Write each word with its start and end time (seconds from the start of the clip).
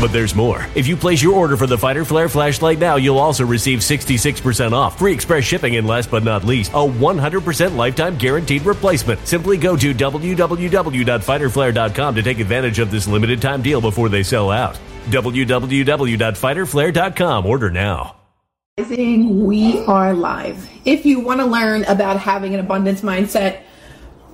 But 0.00 0.12
there's 0.12 0.34
more. 0.34 0.64
If 0.76 0.86
you 0.86 0.96
place 0.96 1.20
your 1.20 1.34
order 1.34 1.56
for 1.56 1.66
the 1.66 1.76
Fighter 1.76 2.04
Flare 2.04 2.28
flashlight 2.28 2.78
now, 2.78 2.94
you'll 2.96 3.18
also 3.18 3.44
receive 3.44 3.80
66% 3.80 4.70
off, 4.72 4.96
free 4.98 5.12
express 5.12 5.42
shipping, 5.42 5.74
and 5.76 5.88
last 5.88 6.08
but 6.10 6.22
not 6.22 6.44
least, 6.44 6.70
a 6.72 6.76
100% 6.76 7.74
lifetime 7.74 8.16
guaranteed 8.16 8.62
replacement. 8.62 9.26
Simply 9.26 9.56
go 9.56 9.76
to 9.76 9.92
www.fighterflare.com 9.92 12.14
to 12.14 12.22
take 12.22 12.38
advantage 12.38 12.78
of 12.78 12.92
this 12.92 13.08
limited 13.08 13.42
time 13.42 13.60
deal 13.60 13.80
before 13.80 14.08
they 14.08 14.22
sell 14.22 14.50
out. 14.50 14.78
www.fighterflare.com. 15.06 17.46
Order 17.46 17.70
now. 17.70 18.14
We 18.78 19.84
are 19.86 20.14
live. 20.14 20.70
If 20.84 21.04
you 21.04 21.18
want 21.18 21.40
to 21.40 21.46
learn 21.46 21.82
about 21.84 22.20
having 22.20 22.54
an 22.54 22.60
abundance 22.60 23.00
mindset, 23.00 23.62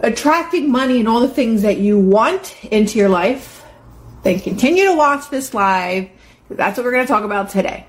attracting 0.00 0.70
money, 0.70 0.98
and 0.98 1.08
all 1.08 1.20
the 1.20 1.28
things 1.28 1.62
that 1.62 1.78
you 1.78 1.98
want 1.98 2.62
into 2.66 2.98
your 2.98 3.08
life, 3.08 3.53
then 4.24 4.40
continue 4.40 4.86
to 4.86 4.94
watch 4.94 5.30
this 5.30 5.54
live. 5.54 6.08
That's 6.50 6.76
what 6.76 6.84
we're 6.84 6.92
going 6.92 7.06
to 7.06 7.12
talk 7.12 7.24
about 7.24 7.50
today. 7.50 7.86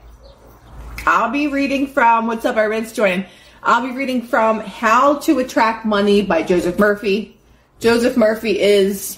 I'll 1.07 1.31
be 1.31 1.47
reading 1.47 1.87
from 1.87 2.27
what's 2.27 2.45
up, 2.45 2.57
everybody's 2.57 2.93
joining. 2.93 3.25
I'll 3.63 3.81
be 3.81 3.95
reading 3.95 4.21
from 4.21 4.59
How 4.59 5.19
to 5.19 5.39
Attract 5.39 5.85
Money 5.85 6.21
by 6.21 6.43
Joseph 6.43 6.77
Murphy. 6.77 7.37
Joseph 7.79 8.15
Murphy 8.15 8.59
is 8.59 9.17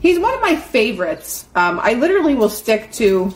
he's 0.00 0.18
one 0.18 0.34
of 0.34 0.40
my 0.40 0.56
favorites. 0.56 1.46
Um, 1.54 1.80
I 1.82 1.94
literally 1.94 2.34
will 2.34 2.50
stick 2.50 2.92
to 2.92 3.32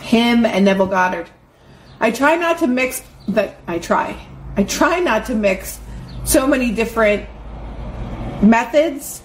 him 0.00 0.44
and 0.44 0.64
Neville 0.64 0.86
Goddard. 0.86 1.28
I 2.00 2.10
try 2.10 2.36
not 2.36 2.58
to 2.58 2.66
mix 2.66 3.02
that 3.28 3.60
I 3.66 3.78
try. 3.78 4.16
I 4.56 4.64
try 4.64 5.00
not 5.00 5.26
to 5.26 5.34
mix 5.34 5.78
so 6.24 6.46
many 6.46 6.72
different 6.72 7.28
methods. 8.42 9.22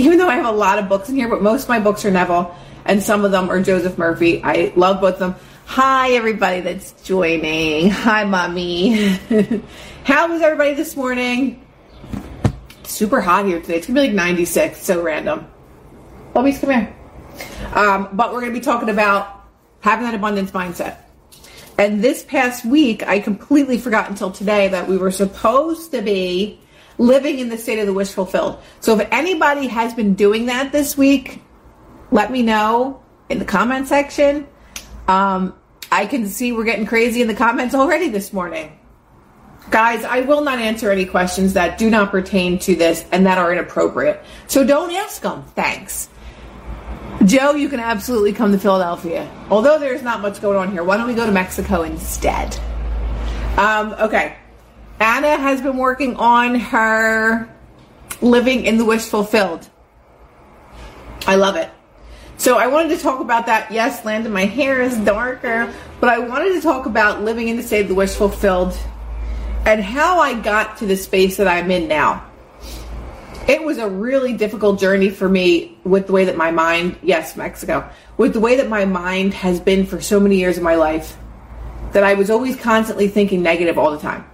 Even 0.00 0.18
though 0.18 0.28
I 0.28 0.36
have 0.36 0.46
a 0.46 0.52
lot 0.52 0.78
of 0.78 0.88
books 0.88 1.08
in 1.08 1.16
here, 1.16 1.28
but 1.28 1.42
most 1.42 1.64
of 1.64 1.68
my 1.68 1.78
books 1.78 2.04
are 2.04 2.10
Neville 2.10 2.56
and 2.86 3.02
some 3.02 3.24
of 3.24 3.32
them 3.32 3.50
are 3.50 3.60
Joseph 3.60 3.98
Murphy. 3.98 4.42
I 4.42 4.72
love 4.74 5.00
both 5.00 5.14
of 5.14 5.18
them. 5.18 5.34
Hi 5.66 6.12
everybody 6.12 6.62
that's 6.62 6.92
joining. 7.02 7.90
Hi 7.90 8.24
mommy. 8.24 8.94
How 10.04 10.28
was 10.28 10.40
everybody 10.40 10.74
this 10.74 10.96
morning? 10.96 11.66
super 12.90 13.20
hot 13.20 13.46
here 13.46 13.60
today. 13.60 13.76
It's 13.76 13.86
gonna 13.86 14.00
be 14.00 14.08
like 14.08 14.16
96. 14.16 14.82
So 14.82 15.02
random. 15.02 15.46
Bubbies, 16.34 16.60
come 16.60 16.70
here. 16.70 16.96
Um, 17.74 18.08
but 18.12 18.32
we're 18.32 18.40
gonna 18.40 18.52
be 18.52 18.60
talking 18.60 18.88
about 18.88 19.44
having 19.80 20.04
that 20.06 20.14
abundance 20.14 20.50
mindset. 20.50 20.96
And 21.78 22.02
this 22.02 22.22
past 22.22 22.64
week, 22.64 23.06
I 23.06 23.20
completely 23.20 23.78
forgot 23.78 24.10
until 24.10 24.30
today 24.30 24.68
that 24.68 24.88
we 24.88 24.98
were 24.98 25.10
supposed 25.10 25.92
to 25.92 26.02
be 26.02 26.60
living 27.00 27.38
in 27.38 27.48
the 27.48 27.56
state 27.56 27.78
of 27.78 27.86
the 27.86 27.94
wish 27.94 28.10
fulfilled. 28.10 28.60
So 28.80 28.98
if 28.98 29.08
anybody 29.10 29.66
has 29.68 29.94
been 29.94 30.14
doing 30.14 30.46
that 30.46 30.70
this 30.70 30.98
week, 30.98 31.42
let 32.10 32.30
me 32.30 32.42
know 32.42 33.02
in 33.30 33.38
the 33.38 33.44
comment 33.44 33.88
section. 33.88 34.46
Um, 35.08 35.54
I 35.90 36.04
can 36.04 36.26
see 36.26 36.52
we're 36.52 36.64
getting 36.64 36.86
crazy 36.86 37.22
in 37.22 37.26
the 37.28 37.34
comments 37.34 37.74
already 37.74 38.10
this 38.10 38.32
morning. 38.34 38.78
Guys, 39.70 40.04
I 40.04 40.20
will 40.20 40.42
not 40.42 40.58
answer 40.58 40.90
any 40.90 41.06
questions 41.06 41.54
that 41.54 41.78
do 41.78 41.88
not 41.88 42.10
pertain 42.10 42.58
to 42.60 42.74
this 42.74 43.06
and 43.12 43.24
that 43.24 43.38
are 43.38 43.50
inappropriate. 43.50 44.22
So 44.46 44.62
don't 44.62 44.92
ask 44.92 45.22
them. 45.22 45.42
Thanks. 45.54 46.10
Joe, 47.24 47.52
you 47.52 47.68
can 47.68 47.80
absolutely 47.80 48.32
come 48.32 48.52
to 48.52 48.58
Philadelphia. 48.58 49.30
Although 49.48 49.78
there's 49.78 50.02
not 50.02 50.20
much 50.20 50.42
going 50.42 50.58
on 50.58 50.70
here, 50.70 50.84
why 50.84 50.98
don't 50.98 51.06
we 51.06 51.14
go 51.14 51.24
to 51.24 51.32
Mexico 51.32 51.82
instead? 51.82 52.58
Um, 53.56 53.94
okay. 53.98 54.36
Anna 55.00 55.38
has 55.38 55.62
been 55.62 55.78
working 55.78 56.16
on 56.16 56.54
her 56.56 57.48
living 58.20 58.66
in 58.66 58.76
the 58.76 58.84
wish 58.84 59.06
fulfilled. 59.06 59.66
I 61.26 61.36
love 61.36 61.56
it. 61.56 61.70
So 62.36 62.58
I 62.58 62.66
wanted 62.66 62.96
to 62.96 63.02
talk 63.02 63.20
about 63.20 63.46
that. 63.46 63.70
Yes, 63.72 64.04
Landon, 64.04 64.32
my 64.32 64.44
hair 64.44 64.82
is 64.82 64.96
darker, 64.98 65.72
but 66.00 66.10
I 66.10 66.18
wanted 66.18 66.52
to 66.52 66.60
talk 66.60 66.84
about 66.84 67.22
living 67.22 67.48
in 67.48 67.56
the 67.56 67.62
state 67.62 67.82
of 67.82 67.88
the 67.88 67.94
wish 67.94 68.14
fulfilled 68.14 68.78
and 69.66 69.82
how 69.82 70.20
I 70.20 70.38
got 70.38 70.78
to 70.78 70.86
the 70.86 70.96
space 70.96 71.38
that 71.38 71.48
I'm 71.48 71.70
in 71.70 71.88
now. 71.88 72.26
it 73.48 73.64
was 73.64 73.78
a 73.78 73.88
really 73.88 74.32
difficult 74.34 74.78
journey 74.78 75.10
for 75.10 75.28
me 75.28 75.76
with 75.82 76.06
the 76.06 76.12
way 76.12 76.26
that 76.26 76.36
my 76.36 76.50
mind, 76.50 76.96
yes, 77.02 77.36
Mexico, 77.36 77.90
with 78.16 78.32
the 78.32 78.40
way 78.40 78.56
that 78.56 78.68
my 78.68 78.84
mind 78.84 79.34
has 79.34 79.58
been 79.58 79.86
for 79.86 80.00
so 80.00 80.20
many 80.20 80.36
years 80.36 80.56
of 80.56 80.62
my 80.62 80.76
life, 80.76 81.16
that 81.92 82.04
I 82.04 82.14
was 82.14 82.30
always 82.30 82.54
constantly 82.56 83.08
thinking 83.08 83.42
negative 83.42 83.76
all 83.76 83.90
the 83.90 83.98
time. 83.98 84.29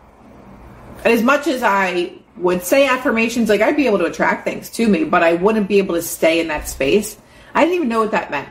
And 1.06 1.14
as 1.14 1.22
much 1.22 1.46
as 1.46 1.62
I 1.62 2.14
would 2.36 2.64
say 2.64 2.88
affirmations, 2.88 3.48
like 3.48 3.60
I'd 3.60 3.76
be 3.76 3.86
able 3.86 3.98
to 3.98 4.06
attract 4.06 4.42
things 4.42 4.68
to 4.70 4.88
me, 4.88 5.04
but 5.04 5.22
I 5.22 5.34
wouldn't 5.34 5.68
be 5.68 5.78
able 5.78 5.94
to 5.94 6.02
stay 6.02 6.40
in 6.40 6.48
that 6.48 6.66
space. 6.66 7.16
I 7.54 7.60
didn't 7.60 7.76
even 7.76 7.88
know 7.88 8.00
what 8.00 8.10
that 8.10 8.32
meant 8.32 8.48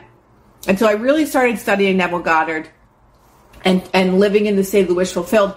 until 0.66 0.88
I 0.88 0.92
really 0.92 1.26
started 1.26 1.58
studying 1.58 1.98
Neville 1.98 2.20
Goddard 2.20 2.70
and 3.62 3.86
and 3.92 4.18
living 4.18 4.46
in 4.46 4.56
the 4.56 4.64
state 4.64 4.80
of 4.80 4.88
the 4.88 4.94
wish 4.94 5.12
fulfilled. 5.12 5.54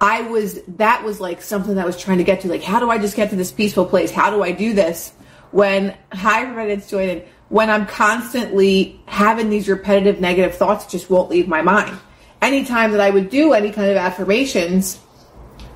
I 0.00 0.22
was 0.22 0.60
that 0.78 1.04
was 1.04 1.20
like 1.20 1.40
something 1.40 1.76
that 1.76 1.82
I 1.82 1.86
was 1.86 1.96
trying 1.96 2.18
to 2.18 2.24
get 2.24 2.40
to. 2.40 2.48
Like, 2.48 2.64
how 2.64 2.80
do 2.80 2.90
I 2.90 2.98
just 2.98 3.14
get 3.14 3.30
to 3.30 3.36
this 3.36 3.52
peaceful 3.52 3.86
place? 3.86 4.10
How 4.10 4.28
do 4.28 4.42
I 4.42 4.50
do 4.50 4.74
this? 4.74 5.12
When 5.52 5.96
hi 6.10 6.42
everybody 6.42 6.74
that's 6.74 6.90
joining. 6.90 7.22
When 7.48 7.70
I'm 7.70 7.86
constantly 7.86 9.00
having 9.06 9.50
these 9.50 9.68
repetitive 9.68 10.20
negative 10.20 10.56
thoughts, 10.56 10.84
just 10.86 11.10
won't 11.10 11.30
leave 11.30 11.46
my 11.46 11.62
mind. 11.62 11.96
Anytime 12.42 12.90
that 12.90 13.00
I 13.00 13.10
would 13.10 13.30
do 13.30 13.52
any 13.52 13.70
kind 13.70 13.88
of 13.88 13.96
affirmations, 13.96 14.98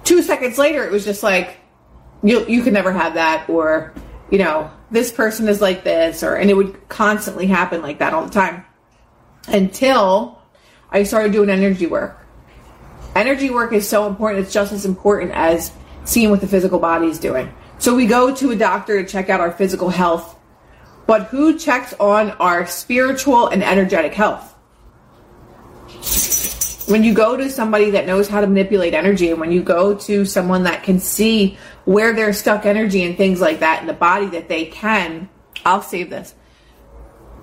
two 0.04 0.22
seconds 0.22 0.58
later 0.58 0.84
it 0.84 0.92
was 0.92 1.04
just 1.04 1.22
like, 1.22 1.56
you 2.22 2.46
you 2.46 2.62
can 2.62 2.72
never 2.72 2.92
have 2.92 3.14
that, 3.14 3.48
or 3.48 3.92
you 4.30 4.38
know, 4.38 4.70
this 4.90 5.12
person 5.12 5.48
is 5.48 5.60
like 5.60 5.84
this, 5.84 6.22
or 6.22 6.36
and 6.36 6.50
it 6.50 6.54
would 6.54 6.88
constantly 6.88 7.46
happen 7.46 7.82
like 7.82 7.98
that 7.98 8.14
all 8.14 8.24
the 8.24 8.30
time 8.30 8.64
until 9.48 10.40
I 10.90 11.02
started 11.02 11.32
doing 11.32 11.50
energy 11.50 11.86
work 11.86 12.22
energy 13.14 13.50
work 13.50 13.72
is 13.72 13.88
so 13.88 14.06
important. 14.06 14.44
It's 14.44 14.52
just 14.52 14.72
as 14.72 14.84
important 14.86 15.32
as 15.32 15.72
seeing 16.04 16.30
what 16.30 16.40
the 16.40 16.48
physical 16.48 16.78
body 16.78 17.06
is 17.06 17.18
doing. 17.18 17.52
So 17.78 17.94
we 17.94 18.06
go 18.06 18.34
to 18.34 18.50
a 18.50 18.56
doctor 18.56 19.02
to 19.02 19.08
check 19.08 19.28
out 19.28 19.40
our 19.40 19.50
physical 19.50 19.88
health, 19.88 20.36
but 21.06 21.24
who 21.24 21.58
checks 21.58 21.94
on 21.94 22.30
our 22.32 22.66
spiritual 22.66 23.48
and 23.48 23.62
energetic 23.62 24.14
health? 24.14 24.54
When 26.86 27.04
you 27.04 27.14
go 27.14 27.36
to 27.36 27.48
somebody 27.48 27.90
that 27.90 28.06
knows 28.06 28.28
how 28.28 28.40
to 28.40 28.46
manipulate 28.46 28.92
energy, 28.92 29.30
and 29.30 29.38
when 29.38 29.52
you 29.52 29.62
go 29.62 29.94
to 29.94 30.24
someone 30.24 30.64
that 30.64 30.82
can 30.82 30.98
see 30.98 31.56
where 31.84 32.12
there's 32.12 32.38
stuck 32.38 32.66
energy 32.66 33.04
and 33.04 33.16
things 33.16 33.40
like 33.40 33.60
that 33.60 33.80
in 33.80 33.86
the 33.86 33.92
body, 33.92 34.26
that 34.26 34.48
they 34.48 34.66
can, 34.66 35.28
I'll 35.64 35.82
save 35.82 36.10
this, 36.10 36.34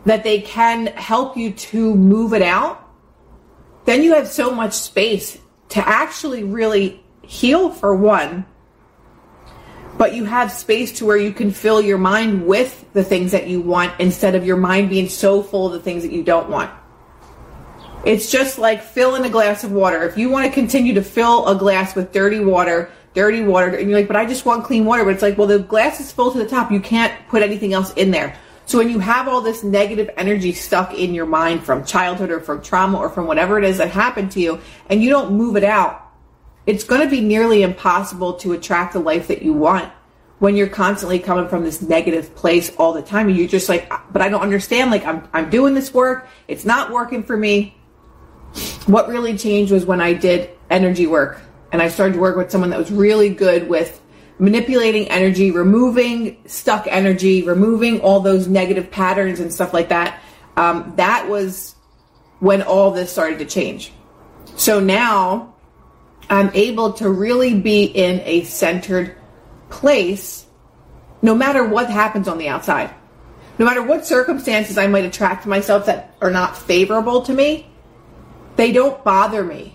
that 0.06 0.24
they 0.24 0.41
can 0.41 0.88
help 0.88 1.38
you 1.38 1.51
to 1.51 1.95
move 1.95 2.33
it 2.33 2.41
out, 2.41 2.86
then 3.86 4.03
you 4.03 4.13
have 4.13 4.27
so 4.27 4.51
much 4.51 4.74
space 4.74 5.39
to 5.69 5.88
actually 5.88 6.44
really 6.44 7.03
heal 7.21 7.69
for 7.69 7.95
one, 7.95 8.45
but 9.97 10.13
you 10.15 10.25
have 10.25 10.51
space 10.51 10.97
to 11.00 11.06
where 11.06 11.18
you 11.18 11.31
can 11.31 11.51
fill 11.51 11.81
your 11.81 11.97
mind 11.97 12.45
with 12.45 12.86
the 12.94 13.03
things 13.03 13.31
that 13.31 13.47
you 13.47 13.62
want 13.62 14.00
instead 14.00 14.36
of 14.36 14.45
your 14.45 14.57
mind 14.57 14.89
being 14.89 15.09
so 15.09 15.44
full 15.44 15.68
of 15.68 15.74
the 15.74 15.80
things 15.80 16.03
that 16.03 16.12
you 16.12 16.24
don't 16.24 16.50
want. 16.50 16.71
It's 18.06 18.31
just 18.31 18.57
like 18.57 18.81
filling 18.81 19.25
a 19.25 19.30
glass 19.30 19.63
of 19.63 19.72
water. 19.72 20.04
If 20.04 20.18
you 20.18 20.30
want 20.30 20.48
to 20.48 20.51
continue 20.51 20.94
to 20.94 21.04
fill 21.04 21.48
a 21.48 21.56
glass 21.56 21.96
with 21.96 22.13
dirty 22.13 22.40
water, 22.40 22.90
dirty 23.13 23.44
water, 23.44 23.75
and 23.75 23.90
you're 23.90 24.00
like, 24.00 24.07
but 24.07 24.16
I 24.16 24.25
just 24.25 24.46
want 24.46 24.63
clean 24.63 24.86
water, 24.86 25.04
but 25.04 25.13
it's 25.13 25.22
like, 25.22 25.38
well, 25.38 25.48
the 25.48 25.60
glass 25.60 26.00
is 26.00 26.12
full 26.12 26.31
to 26.31 26.38
the 26.38 26.48
top. 26.48 26.72
You 26.72 26.80
can't 26.80 27.13
put 27.28 27.44
anything 27.44 27.74
else 27.74 27.94
in 27.94 28.12
there. 28.12 28.38
So 28.66 28.78
when 28.78 28.90
you 28.90 29.00
have 29.00 29.28
all 29.28 29.42
this 29.42 29.63
negative 29.63 30.12
energy 30.16 30.54
stuck 30.54 30.94
in 30.94 31.13
your 31.13 31.25
mind 31.25 31.63
from 31.63 31.84
childhood 31.84 32.30
or 32.30 32.40
from 32.40 32.62
trauma 32.62 33.00
or 33.00 33.10
from 33.10 33.25
whatever 33.25 33.57
it 33.57 33.66
is 33.66 33.80
that 33.80 33.90
happened 33.90 34.31
to 34.34 34.40
you 34.40 34.62
and 34.90 35.04
you 35.04 35.10
don't 35.10 35.34
move 35.34 35.57
it 35.57 35.63
out, 35.63 36.10
it's 36.66 36.84
going 36.84 37.01
to 37.01 37.10
be 37.10 37.19
nearly 37.19 37.63
impossible 37.63 38.34
to 38.34 38.54
attract 38.54 38.94
the 38.94 39.00
life 39.00 39.28
that 39.28 39.42
you 39.42 39.54
want 39.54 39.92
when 40.38 40.56
you're 40.56 40.68
constantly 40.68 41.19
coming 41.19 41.48
from 41.48 41.63
this 41.63 41.81
negative 41.81 42.34
place 42.36 42.74
all 42.78 42.94
the 42.94 43.01
time 43.01 43.28
and 43.28 43.38
you're 43.38 43.48
just 43.48 43.68
like 43.68 43.92
but 44.12 44.22
I 44.22 44.30
don't 44.30 44.42
understand 44.42 44.90
like 44.90 45.06
I'm 45.06 45.28
I'm 45.34 45.50
doing 45.50 45.74
this 45.74 45.94
work, 45.94 46.28
it's 46.48 46.63
not 46.63 46.92
working 46.92 47.24
for 47.24 47.36
me. 47.36 47.75
What 48.86 49.07
really 49.07 49.38
changed 49.38 49.72
was 49.72 49.86
when 49.86 50.01
I 50.01 50.13
did 50.13 50.50
energy 50.69 51.07
work 51.07 51.42
and 51.72 51.81
I 51.81 51.90
started 51.90 52.13
to 52.13 52.19
work 52.19 52.36
with 52.36 52.51
someone 52.51 52.72
that 52.72 52.80
was 52.80 52.92
really 52.92 53.30
good 53.30 53.69
with 53.69 54.01
manipulating 54.40 55.07
energy, 55.10 55.51
removing 55.51 56.42
stuck 56.46 56.88
energy, 56.88 57.44
removing 57.44 58.01
all 58.01 58.22
those 58.22 58.48
negative 58.48 58.90
patterns 58.90 59.40
and 59.40 59.54
stuff 59.54 59.74
like 59.74 59.90
that. 59.90 60.22
Um, 60.56 60.94
that 60.96 61.30
was 61.30 61.75
when 62.40 62.62
all 62.62 62.92
this 62.92 63.12
started 63.12 63.40
to 63.40 63.46
change. 63.46 63.92
So 64.56 64.80
now 64.80 65.54
I'm 66.30 66.50
able 66.54 66.94
to 66.94 67.10
really 67.10 67.54
be 67.54 67.84
in 67.84 68.22
a 68.22 68.44
centered 68.44 69.16
place 69.69 70.46
no 71.22 71.36
matter 71.36 71.63
what 71.66 71.90
happens 71.90 72.28
on 72.28 72.38
the 72.38 72.48
outside. 72.48 72.94
No 73.57 73.66
matter 73.66 73.84
what 73.84 74.06
circumstances 74.06 74.78
I 74.78 74.88
might 74.88 75.04
attract 75.04 75.44
to 75.44 75.50
myself 75.50 75.86
that 75.88 76.16
are 76.22 76.31
not 76.31 76.57
favorable 76.57 77.24
to 77.24 77.34
me, 77.34 77.69
they 78.60 78.74
don't 78.74 79.02
bother 79.06 79.42
me. 79.42 79.74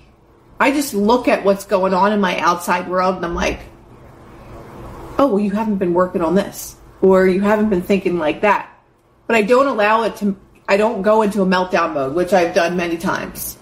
I 0.61 0.71
just 0.71 0.93
look 0.93 1.27
at 1.27 1.43
what's 1.43 1.65
going 1.65 1.95
on 1.95 2.13
in 2.13 2.21
my 2.21 2.39
outside 2.39 2.87
world 2.87 3.17
and 3.17 3.25
I'm 3.25 3.35
like, 3.35 3.61
oh, 5.19 5.27
well, 5.29 5.41
you 5.41 5.53
haven't 5.53 5.77
been 5.77 5.95
working 5.95 6.21
on 6.21 6.35
this, 6.35 6.77
or 7.01 7.27
you 7.27 7.41
haven't 7.41 7.71
been 7.71 7.81
thinking 7.81 8.19
like 8.19 8.43
that. 8.43 8.71
But 9.27 9.37
I 9.37 9.43
don't 9.43 9.69
allow 9.69 10.03
it 10.03 10.17
to, 10.17 10.37
I 10.69 10.77
don't 10.77 11.01
go 11.01 11.23
into 11.23 11.41
a 11.41 11.47
meltdown 11.47 11.95
mode, 11.95 12.15
which 12.15 12.35
I've 12.35 12.55
done 12.55 12.77
many 12.77 12.99
times. 12.99 13.57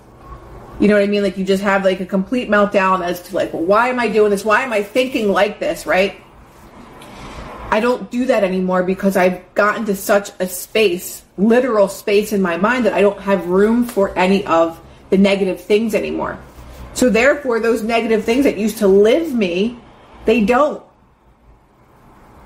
You 0.81 0.89
know 0.89 0.95
what 0.95 1.05
I 1.05 1.07
mean? 1.07 1.23
Like 1.23 1.39
you 1.39 1.45
just 1.45 1.63
have 1.63 1.85
like 1.85 2.01
a 2.01 2.07
complete 2.07 2.49
meltdown 2.49 3.05
as 3.05 3.23
to 3.29 3.37
like, 3.37 3.53
well, 3.53 3.63
why 3.63 3.91
am 3.91 4.01
I 4.01 4.09
doing 4.09 4.31
this? 4.31 4.45
Why 4.45 4.63
am 4.63 4.73
I 4.73 4.83
thinking 4.83 5.31
like 5.31 5.61
this, 5.61 5.87
right? 5.87 6.21
I 7.71 7.79
don't 7.79 8.11
do 8.11 8.27
that 8.27 8.43
anymore 8.43 8.83
because 8.83 9.17
I've 9.17 9.55
gotten 9.55 9.85
to 9.85 9.95
such 9.95 10.33
a 10.41 10.49
space, 10.49 11.23
literal 11.39 11.87
space 11.87 12.33
in 12.33 12.43
my 12.43 12.57
mind 12.57 12.87
that 12.87 12.93
I 12.93 13.03
don't 13.03 13.21
have 13.21 13.47
room 13.47 13.85
for 13.85 14.19
any 14.19 14.45
of 14.47 14.81
the 15.13 15.19
negative 15.19 15.61
things 15.61 15.95
anymore. 15.95 16.39
So 16.95 17.11
therefore, 17.11 17.61
those 17.61 17.83
negative 17.83 18.25
things 18.25 18.45
that 18.45 18.57
used 18.57 18.79
to 18.79 18.89
live 18.89 19.35
me, 19.35 19.79
they 20.25 20.43
don't 20.43 20.83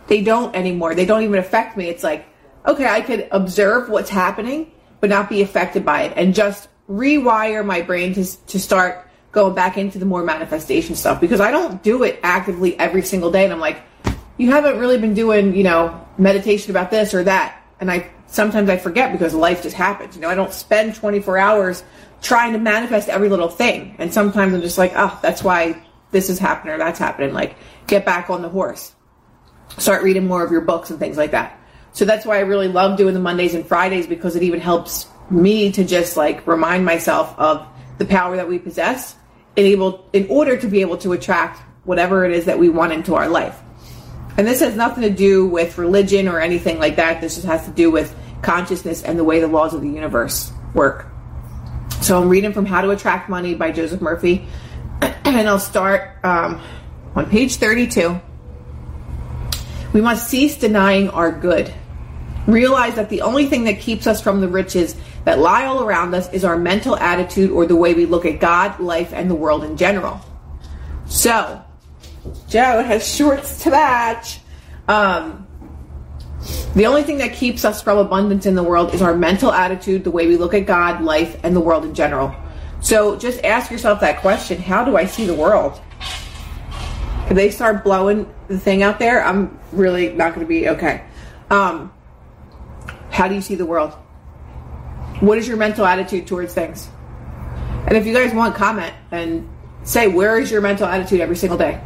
they 0.09 0.21
don't 0.23 0.55
anymore. 0.55 0.95
They 0.95 1.07
don't 1.07 1.23
even 1.23 1.39
affect 1.39 1.77
me. 1.77 1.89
It's 1.89 2.03
like, 2.03 2.27
okay, 2.67 2.87
I 2.87 3.01
could 3.01 3.29
observe 3.31 3.89
what's 3.89 4.11
happening, 4.11 4.73
but 5.01 5.11
not 5.11 5.29
be 5.29 5.43
affected 5.43 5.85
by 5.85 6.03
it 6.03 6.13
and 6.17 6.35
just 6.35 6.69
rewire 6.91 7.65
my 7.65 7.83
brain 7.83 8.15
to, 8.15 8.47
to 8.47 8.59
start 8.59 9.09
going 9.31 9.55
back 9.55 9.79
into 9.79 9.99
the 9.99 10.05
more 10.05 10.25
manifestation 10.25 10.97
stuff 10.97 11.21
because 11.21 11.41
I 11.41 11.53
don't 11.53 11.83
do 11.83 12.03
it 12.03 12.19
actively 12.23 12.79
every 12.79 13.03
single 13.03 13.31
day. 13.31 13.45
And 13.45 13.53
I'm 13.53 13.61
like, 13.61 13.81
you 14.39 14.51
haven't 14.51 14.79
really 14.79 14.99
been 14.99 15.15
doing, 15.15 15.55
you 15.55 15.63
know, 15.63 16.05
meditation 16.19 16.71
about 16.71 16.91
this 16.91 17.15
or 17.15 17.23
that. 17.25 17.63
And 17.79 17.91
I 17.91 18.11
sometimes 18.27 18.69
I 18.69 18.77
forget 18.77 19.13
because 19.13 19.35
life 19.35 19.63
just 19.63 19.77
happens. 19.77 20.15
You 20.15 20.23
know, 20.23 20.29
I 20.29 20.35
don't 20.35 20.53
spend 20.53 20.95
24 20.95 21.39
hours 21.39 21.85
trying 22.27 22.53
to 22.53 22.59
manifest 22.59 23.09
every 23.09 23.29
little 23.29 23.49
thing. 23.49 23.97
And 23.99 24.13
sometimes 24.13 24.55
I'm 24.55 24.61
just 24.61 24.79
like, 24.79 24.93
oh, 24.97 25.19
that's 25.23 25.43
why 25.43 25.83
this 26.11 26.31
is 26.31 26.39
happening 26.39 26.75
or 26.75 26.79
that's 26.79 26.99
happening. 26.99 27.33
Like, 27.33 27.57
get 27.87 28.05
back 28.05 28.31
on 28.31 28.43
the 28.43 28.49
horse 28.49 28.95
start 29.79 30.03
reading 30.03 30.27
more 30.27 30.43
of 30.45 30.51
your 30.51 30.61
books 30.61 30.91
and 30.91 30.99
things 30.99 31.17
like 31.17 31.33
that. 31.33 31.59
So 31.93 32.05
that's 32.05 32.27
why 32.27 32.37
I 32.37 32.41
really 32.41 32.69
love 32.69 32.97
doing 32.97 33.15
the 33.15 33.21
Mondays 33.21 33.55
and 33.55 33.67
Fridays 33.67 34.07
because 34.07 34.37
it 34.37 34.43
even 34.43 34.61
helps 34.61 35.07
me 35.31 35.73
to 35.73 35.85
just 35.85 36.17
like 36.17 36.47
remind 36.47 36.85
myself 36.85 37.35
of 37.39 37.67
the 37.99 38.05
power 38.05 38.37
that 38.37 38.49
we 38.49 38.59
possess 38.59 39.17
in 39.57 39.67
able 39.67 40.09
in 40.13 40.27
order 40.29 40.57
to 40.57 40.69
be 40.69 40.83
able 40.83 40.99
to 40.99 41.13
attract 41.13 41.61
whatever 41.85 42.25
it 42.25 42.33
is 42.33 42.45
that 42.45 42.59
we 42.59 42.69
want 42.69 42.93
into 42.93 43.15
our 43.15 43.29
life. 43.29 43.59
And 44.37 44.47
this 44.47 44.61
has 44.61 44.77
nothing 44.77 45.03
to 45.03 45.11
do 45.11 45.47
with 45.47 45.79
religion 45.79 46.29
or 46.29 46.41
anything 46.41 46.79
like 46.79 46.97
that. 46.97 47.23
This 47.23 47.37
just 47.37 47.47
has 47.47 47.65
to 47.65 47.71
do 47.71 47.91
with 47.91 48.15
consciousness 48.43 49.03
and 49.03 49.19
the 49.19 49.25
way 49.25 49.41
the 49.41 49.49
laws 49.49 49.73
of 49.73 49.81
the 49.81 49.89
universe 49.89 50.53
work. 50.75 51.07
So 52.01 52.21
I'm 52.21 52.29
reading 52.29 52.53
from 52.53 52.67
How 52.67 52.83
to 52.83 52.91
Attract 52.91 53.29
Money 53.29 53.55
by 53.55 53.73
Joseph 53.73 54.01
Murphy, 54.01 54.47
and 55.03 55.49
I'll 55.49 55.59
start 55.59 56.25
um, 56.25 56.61
on 57.17 57.29
page 57.29 57.57
32. 57.57 58.21
We 59.93 60.01
must 60.01 60.29
cease 60.31 60.57
denying 60.57 61.09
our 61.11 61.33
good. 61.33 61.73
Realize 62.47 62.95
that 62.95 63.09
the 63.09 63.23
only 63.23 63.47
thing 63.47 63.65
that 63.65 63.81
keeps 63.81 64.07
us 64.07 64.21
from 64.21 64.41
the 64.41 64.47
riches 64.47 64.95
that 65.25 65.41
lie 65.41 65.65
all 65.65 65.83
around 65.83 66.15
us 66.15 66.33
is 66.33 66.45
our 66.45 66.57
mental 66.57 66.97
attitude 66.97 67.51
or 67.51 67.67
the 67.67 67.75
way 67.75 67.95
we 67.95 68.07
look 68.07 68.25
at 68.25 68.39
God, 68.39 68.79
life, 68.79 69.13
and 69.13 69.29
the 69.29 69.35
world 69.35 69.65
in 69.65 69.77
general. 69.77 70.21
So, 71.07 71.65
Joe 72.49 72.83
has 72.83 73.07
shorts 73.07 73.65
to 73.65 73.71
match. 73.71 74.39
Um, 74.87 75.47
the 76.75 76.87
only 76.87 77.03
thing 77.03 77.19
that 77.19 77.33
keeps 77.33 77.65
us 77.65 77.83
from 77.83 77.99
abundance 77.99 78.47
in 78.47 78.55
the 78.55 78.63
world 78.63 78.95
is 78.95 79.03
our 79.03 79.17
mental 79.17 79.53
attitude, 79.53 80.05
the 80.05 80.11
way 80.11 80.27
we 80.27 80.37
look 80.37 80.55
at 80.55 80.67
God, 80.67 81.03
life, 81.03 81.39
and 81.43 81.55
the 81.55 81.61
world 81.61 81.85
in 81.85 81.95
general. 81.95 82.35
So 82.81 83.17
just 83.17 83.43
ask 83.45 83.71
yourself 83.71 84.01
that 84.01 84.21
question 84.21 84.61
How 84.61 84.85
do 84.85 84.97
I 84.97 85.07
see 85.07 85.27
the 85.27 85.35
world? 85.35 85.81
If 87.29 87.35
they 87.35 87.51
start 87.51 87.83
blowing 87.83 88.33
the 88.49 88.59
thing 88.59 88.83
out 88.83 88.99
there, 88.99 89.25
I'm 89.25 89.59
really 89.73 90.13
not 90.13 90.35
going 90.35 90.47
to 90.47 90.49
be 90.49 90.69
okay. 90.69 91.05
Um, 91.51 91.93
how 93.11 93.27
do 93.27 93.35
you 93.35 93.41
see 93.41 93.55
the 93.55 93.67
world? 93.67 93.93
What 95.21 95.39
is 95.39 95.49
your 95.49 95.57
mental 95.57 95.87
attitude 95.87 96.27
towards 96.27 96.55
things? 96.55 96.89
And 97.87 97.97
if 97.97 98.07
you 98.07 98.13
guys 98.13 98.35
want, 98.35 98.55
comment 98.55 98.93
and 99.11 99.49
say 99.83 100.09
where 100.09 100.39
is 100.39 100.51
your 100.51 100.61
mental 100.61 100.87
attitude 100.87 101.21
every 101.21 101.37
single 101.37 101.57
day. 101.57 101.77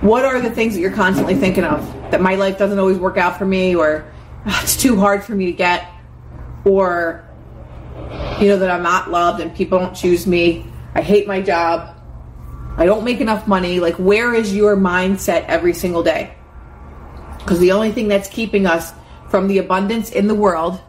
What 0.00 0.24
are 0.24 0.40
the 0.40 0.50
things 0.50 0.74
that 0.74 0.80
you're 0.80 0.90
constantly 0.90 1.34
thinking 1.34 1.64
of 1.64 1.80
that 2.10 2.20
my 2.20 2.34
life 2.34 2.58
doesn't 2.58 2.78
always 2.78 2.98
work 2.98 3.16
out 3.16 3.38
for 3.38 3.46
me, 3.46 3.74
or 3.74 4.04
"Ah, 4.04 4.13
it's 4.46 4.76
too 4.76 4.96
hard 4.96 5.24
for 5.24 5.34
me 5.34 5.46
to 5.46 5.52
get, 5.52 5.88
or 6.64 7.24
you 8.40 8.48
know 8.48 8.58
that 8.58 8.70
I'm 8.70 8.82
not 8.82 9.10
loved 9.10 9.40
and 9.40 9.54
people 9.54 9.78
don't 9.78 9.94
choose 9.94 10.26
me. 10.26 10.66
I 10.94 11.02
hate 11.02 11.26
my 11.26 11.40
job. 11.40 11.96
I 12.76 12.86
don't 12.86 13.04
make 13.04 13.20
enough 13.20 13.46
money. 13.46 13.80
Like, 13.80 13.94
where 13.96 14.34
is 14.34 14.54
your 14.54 14.76
mindset 14.76 15.46
every 15.46 15.74
single 15.74 16.02
day? 16.02 16.34
Because 17.38 17.58
the 17.60 17.72
only 17.72 17.92
thing 17.92 18.08
that's 18.08 18.28
keeping 18.28 18.66
us 18.66 18.92
from 19.28 19.48
the 19.48 19.58
abundance 19.58 20.10
in 20.10 20.28
the 20.28 20.34
world. 20.34 20.80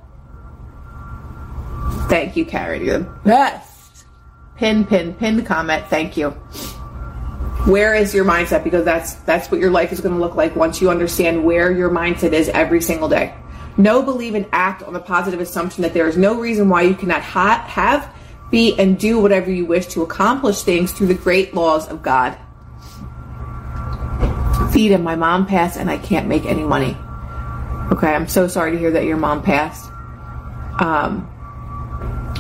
Thank 2.09 2.35
you, 2.35 2.45
Karen. 2.45 2.83
You're 2.83 2.99
the 2.99 3.05
best. 3.23 4.05
Pin, 4.57 4.85
pin, 4.85 5.13
pin 5.13 5.37
the 5.37 5.43
comment. 5.43 5.85
Thank 5.87 6.17
you. 6.17 6.31
Where 7.67 7.95
is 7.95 8.13
your 8.13 8.25
mindset? 8.25 8.63
Because 8.63 8.85
that's 8.85 9.15
that's 9.25 9.49
what 9.49 9.59
your 9.59 9.71
life 9.71 9.91
is 9.91 9.99
going 9.99 10.13
to 10.13 10.21
look 10.21 10.35
like 10.35 10.55
once 10.55 10.81
you 10.81 10.89
understand 10.89 11.43
where 11.43 11.71
your 11.71 11.89
mindset 11.89 12.31
is 12.31 12.47
every 12.49 12.81
single 12.81 13.09
day. 13.09 13.33
Know, 13.77 14.01
believe, 14.01 14.35
and 14.35 14.45
act 14.51 14.83
on 14.83 14.93
the 14.93 14.99
positive 14.99 15.39
assumption 15.41 15.81
that 15.83 15.93
there 15.93 16.07
is 16.07 16.15
no 16.15 16.39
reason 16.39 16.69
why 16.69 16.83
you 16.83 16.95
cannot 16.95 17.21
ha- 17.21 17.65
have, 17.67 18.13
be, 18.49 18.77
and 18.79 18.97
do 18.97 19.19
whatever 19.19 19.51
you 19.51 19.65
wish 19.65 19.87
to 19.87 20.01
accomplish 20.01 20.61
things 20.61 20.91
through 20.91 21.07
the 21.07 21.13
great 21.13 21.53
laws 21.53 21.87
of 21.89 22.01
God. 22.01 22.37
Feed 24.71 24.91
and 24.91 25.03
my 25.03 25.15
mom 25.15 25.45
passed, 25.45 25.77
and 25.77 25.89
I 25.89 25.97
can't 25.97 26.27
make 26.27 26.45
any 26.45 26.63
money. 26.63 26.95
Okay, 27.91 28.07
I'm 28.07 28.27
so 28.27 28.47
sorry 28.47 28.71
to 28.71 28.77
hear 28.79 28.91
that 28.91 29.05
your 29.05 29.17
mom 29.17 29.43
passed. 29.43 29.91
Um, 30.79 31.29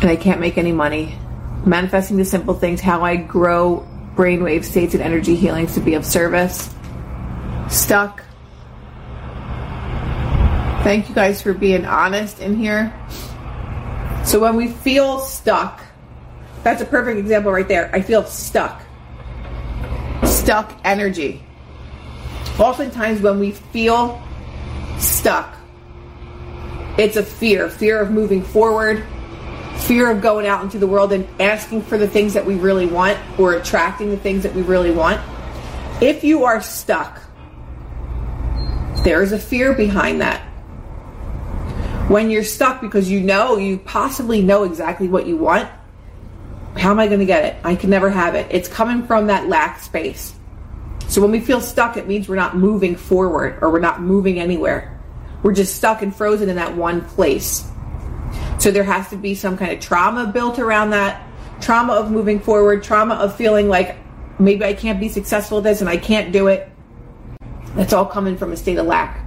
and 0.01 0.09
I 0.09 0.15
can't 0.15 0.39
make 0.39 0.57
any 0.57 0.71
money. 0.71 1.17
Manifesting 1.65 2.17
the 2.17 2.25
simple 2.25 2.53
things, 2.53 2.81
how 2.81 3.01
I 3.03 3.15
grow 3.15 3.87
brainwave 4.15 4.63
states 4.63 4.93
and 4.93 5.03
energy 5.03 5.35
healings 5.35 5.73
to 5.73 5.81
be 5.81 5.93
of 5.95 6.05
service. 6.05 6.73
Stuck. 7.69 8.23
Thank 10.85 11.09
you 11.09 11.15
guys 11.15 11.41
for 11.41 11.51
being 11.51 11.83
honest 11.83 12.39
in 12.39 12.55
here. 12.57 12.93
So 14.23 14.39
when 14.39 14.55
we 14.55 14.67
feel 14.67 15.17
stuck, 15.17 15.81
that's 16.61 16.79
a 16.79 16.85
perfect 16.85 17.17
example 17.17 17.51
right 17.51 17.67
there. 17.67 17.89
I 17.91 18.01
feel 18.01 18.23
stuck. 18.23 18.83
Stuck 20.25 20.71
energy. 20.83 21.43
Oftentimes 22.59 23.19
when 23.21 23.39
we 23.39 23.49
feel 23.49 24.21
stuck, 24.99 25.57
it's 26.99 27.15
a 27.15 27.23
fear 27.23 27.67
fear 27.67 27.99
of 27.99 28.11
moving 28.11 28.43
forward, 28.43 29.03
fear 29.87 30.11
of 30.11 30.21
going 30.21 30.45
out 30.45 30.61
into 30.63 30.77
the 30.77 30.85
world 30.85 31.11
and 31.13 31.27
asking 31.41 31.81
for 31.81 31.97
the 31.97 32.07
things 32.07 32.31
that 32.35 32.45
we 32.45 32.57
really 32.57 32.85
want 32.85 33.17
or 33.39 33.53
attracting 33.53 34.11
the 34.11 34.17
things 34.17 34.43
that 34.43 34.53
we 34.53 34.61
really 34.61 34.91
want. 34.91 35.19
If 35.99 36.23
you 36.23 36.43
are 36.43 36.61
stuck, 36.61 37.23
there 39.03 39.23
is 39.23 39.31
a 39.31 39.39
fear 39.39 39.73
behind 39.73 40.21
that. 40.21 40.51
When 42.07 42.29
you're 42.29 42.43
stuck 42.43 42.81
because 42.81 43.09
you 43.09 43.19
know, 43.19 43.57
you 43.57 43.79
possibly 43.79 44.41
know 44.43 44.63
exactly 44.63 45.07
what 45.07 45.25
you 45.25 45.37
want, 45.37 45.67
how 46.77 46.91
am 46.91 46.99
I 46.99 47.07
going 47.07 47.19
to 47.19 47.25
get 47.25 47.45
it? 47.45 47.55
I 47.63 47.75
can 47.75 47.89
never 47.89 48.11
have 48.11 48.35
it. 48.35 48.47
It's 48.51 48.67
coming 48.67 49.07
from 49.07 49.27
that 49.27 49.47
lack 49.47 49.79
space. 49.79 50.35
So 51.07 51.19
when 51.21 51.31
we 51.31 51.39
feel 51.39 51.61
stuck, 51.61 51.97
it 51.97 52.07
means 52.07 52.29
we're 52.29 52.35
not 52.35 52.55
moving 52.57 52.95
forward 52.95 53.57
or 53.61 53.71
we're 53.71 53.79
not 53.79 54.01
moving 54.01 54.39
anywhere. 54.39 54.99
We're 55.41 55.53
just 55.53 55.75
stuck 55.75 56.03
and 56.03 56.15
frozen 56.15 56.47
in 56.47 56.57
that 56.57 56.75
one 56.75 57.01
place. 57.01 57.67
So 58.59 58.69
there 58.69 58.83
has 58.83 59.09
to 59.09 59.15
be 59.15 59.33
some 59.33 59.57
kind 59.57 59.71
of 59.71 59.79
trauma 59.79 60.27
built 60.27 60.59
around 60.59 60.91
that 60.91 61.23
trauma 61.61 61.93
of 61.93 62.11
moving 62.11 62.39
forward, 62.39 62.83
trauma 62.83 63.15
of 63.15 63.35
feeling 63.35 63.67
like 63.67 63.97
maybe 64.39 64.63
I 64.63 64.73
can't 64.73 64.99
be 64.99 65.09
successful 65.09 65.59
at 65.59 65.63
this 65.63 65.81
and 65.81 65.89
I 65.89 65.97
can't 65.97 66.31
do 66.31 66.47
it. 66.47 66.69
That's 67.75 67.93
all 67.93 68.05
coming 68.05 68.37
from 68.37 68.51
a 68.51 68.57
state 68.57 68.77
of 68.77 68.85
lack. 68.85 69.25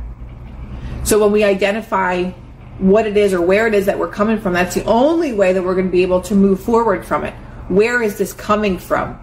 So 1.04 1.18
when 1.18 1.32
we 1.32 1.42
identify 1.44 2.32
what 2.78 3.06
it 3.06 3.16
is 3.16 3.34
or 3.34 3.40
where 3.40 3.66
it 3.66 3.74
is 3.74 3.86
that 3.86 3.98
we're 3.98 4.10
coming 4.10 4.38
from, 4.38 4.52
that's 4.52 4.74
the 4.74 4.84
only 4.84 5.32
way 5.32 5.52
that 5.52 5.62
we're 5.62 5.74
going 5.74 5.86
to 5.86 5.92
be 5.92 6.02
able 6.02 6.20
to 6.22 6.34
move 6.34 6.62
forward 6.62 7.04
from 7.04 7.24
it. 7.24 7.34
Where 7.68 8.02
is 8.02 8.18
this 8.18 8.32
coming 8.32 8.78
from? 8.78 9.18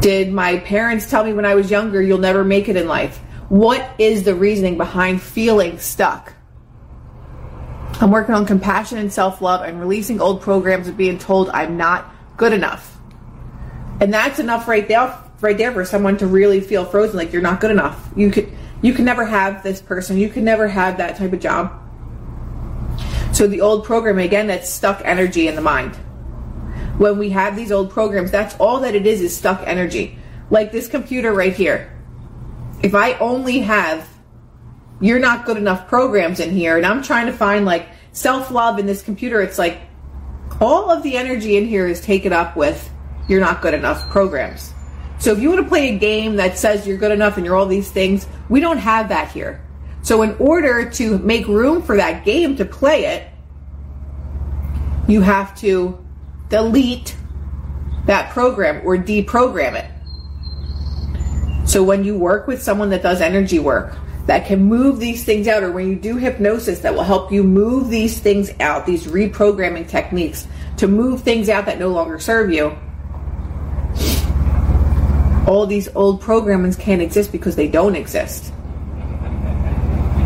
Did 0.00 0.32
my 0.32 0.58
parents 0.58 1.10
tell 1.10 1.24
me 1.24 1.32
when 1.32 1.44
I 1.44 1.54
was 1.54 1.70
younger, 1.70 2.00
you'll 2.00 2.18
never 2.18 2.44
make 2.44 2.68
it 2.68 2.76
in 2.76 2.86
life? 2.86 3.18
What 3.48 3.88
is 3.98 4.24
the 4.24 4.34
reasoning 4.34 4.76
behind 4.76 5.20
feeling 5.22 5.78
stuck? 5.78 6.32
I'm 8.00 8.10
working 8.10 8.34
on 8.34 8.46
compassion 8.46 8.98
and 8.98 9.12
self 9.12 9.40
love 9.40 9.62
and 9.62 9.80
releasing 9.80 10.20
old 10.20 10.42
programs 10.42 10.86
of 10.86 10.96
being 10.96 11.18
told 11.18 11.48
I'm 11.50 11.76
not 11.76 12.12
good 12.36 12.52
enough. 12.52 12.98
And 14.00 14.12
that's 14.12 14.38
enough 14.38 14.68
right 14.68 14.86
there 14.86 15.18
right 15.40 15.58
there 15.58 15.72
for 15.72 15.84
someone 15.84 16.16
to 16.18 16.26
really 16.26 16.60
feel 16.60 16.84
frozen 16.84 17.16
like 17.16 17.32
you're 17.32 17.42
not 17.42 17.60
good 17.60 17.70
enough. 17.70 18.08
You 18.16 18.30
could 18.30 18.50
you 18.82 18.92
can 18.92 19.04
never 19.04 19.24
have 19.24 19.62
this 19.62 19.80
person. 19.80 20.18
You 20.18 20.28
can 20.28 20.44
never 20.44 20.68
have 20.68 20.98
that 20.98 21.16
type 21.16 21.32
of 21.32 21.40
job. 21.40 21.85
So 23.36 23.46
the 23.46 23.60
old 23.60 23.84
program 23.84 24.18
again 24.18 24.46
that's 24.46 24.66
stuck 24.66 25.02
energy 25.04 25.46
in 25.46 25.56
the 25.56 25.60
mind. 25.60 25.94
When 26.96 27.18
we 27.18 27.28
have 27.28 27.54
these 27.54 27.70
old 27.70 27.90
programs, 27.90 28.30
that's 28.30 28.56
all 28.56 28.80
that 28.80 28.94
it 28.94 29.06
is 29.06 29.20
is 29.20 29.36
stuck 29.36 29.62
energy. 29.66 30.18
Like 30.48 30.72
this 30.72 30.88
computer 30.88 31.34
right 31.34 31.52
here. 31.52 31.92
If 32.82 32.94
I 32.94 33.12
only 33.18 33.58
have 33.58 34.08
you're 35.02 35.18
not 35.18 35.44
good 35.44 35.58
enough 35.58 35.86
programs 35.86 36.40
in 36.40 36.50
here 36.50 36.78
and 36.78 36.86
i'm 36.86 37.02
trying 37.02 37.26
to 37.26 37.32
find 37.32 37.66
like 37.66 37.86
self-love 38.12 38.78
in 38.78 38.86
this 38.86 39.02
computer 39.02 39.42
it's 39.42 39.58
like 39.58 39.78
all 40.58 40.90
of 40.90 41.02
the 41.02 41.18
energy 41.18 41.58
in 41.58 41.66
here 41.66 41.86
is 41.86 42.00
taken 42.00 42.32
up 42.32 42.56
with 42.56 42.90
you're 43.28 43.38
not 43.38 43.60
good 43.60 43.74
enough 43.74 44.08
programs 44.08 44.72
so 45.18 45.32
if 45.32 45.38
you 45.38 45.50
want 45.50 45.62
to 45.62 45.68
play 45.68 45.94
a 45.94 45.98
game 45.98 46.36
that 46.36 46.56
says 46.56 46.86
you're 46.86 46.96
good 46.96 47.12
enough 47.12 47.36
and 47.36 47.44
you're 47.44 47.56
all 47.56 47.66
these 47.66 47.90
things 47.90 48.26
we 48.48 48.58
don't 48.58 48.78
have 48.78 49.10
that 49.10 49.30
here 49.30 49.62
so 50.06 50.22
in 50.22 50.36
order 50.38 50.88
to 50.88 51.18
make 51.18 51.48
room 51.48 51.82
for 51.82 51.96
that 51.96 52.24
game 52.24 52.54
to 52.56 52.64
play 52.64 53.06
it 53.06 53.28
you 55.08 55.20
have 55.20 55.52
to 55.58 55.98
delete 56.48 57.16
that 58.06 58.30
program 58.30 58.80
or 58.86 58.96
deprogram 58.96 59.74
it 59.74 59.90
so 61.68 61.82
when 61.82 62.04
you 62.04 62.16
work 62.16 62.46
with 62.46 62.62
someone 62.62 62.90
that 62.90 63.02
does 63.02 63.20
energy 63.20 63.58
work 63.58 63.96
that 64.26 64.46
can 64.46 64.62
move 64.62 64.98
these 64.98 65.24
things 65.24 65.46
out, 65.46 65.62
or 65.62 65.70
when 65.70 65.88
you 65.88 65.94
do 65.94 66.16
hypnosis 66.16 66.80
that 66.80 66.94
will 66.94 67.04
help 67.04 67.30
you 67.30 67.44
move 67.44 67.88
these 67.88 68.18
things 68.18 68.50
out, 68.58 68.84
these 68.84 69.06
reprogramming 69.06 69.88
techniques 69.88 70.46
to 70.76 70.88
move 70.88 71.22
things 71.22 71.48
out 71.48 71.66
that 71.66 71.78
no 71.78 71.88
longer 71.88 72.18
serve 72.18 72.50
you. 72.50 72.76
All 75.46 75.64
these 75.66 75.88
old 75.94 76.20
programmings 76.20 76.76
can't 76.76 77.00
exist 77.00 77.30
because 77.30 77.54
they 77.54 77.68
don't 77.68 77.94
exist. 77.94 78.52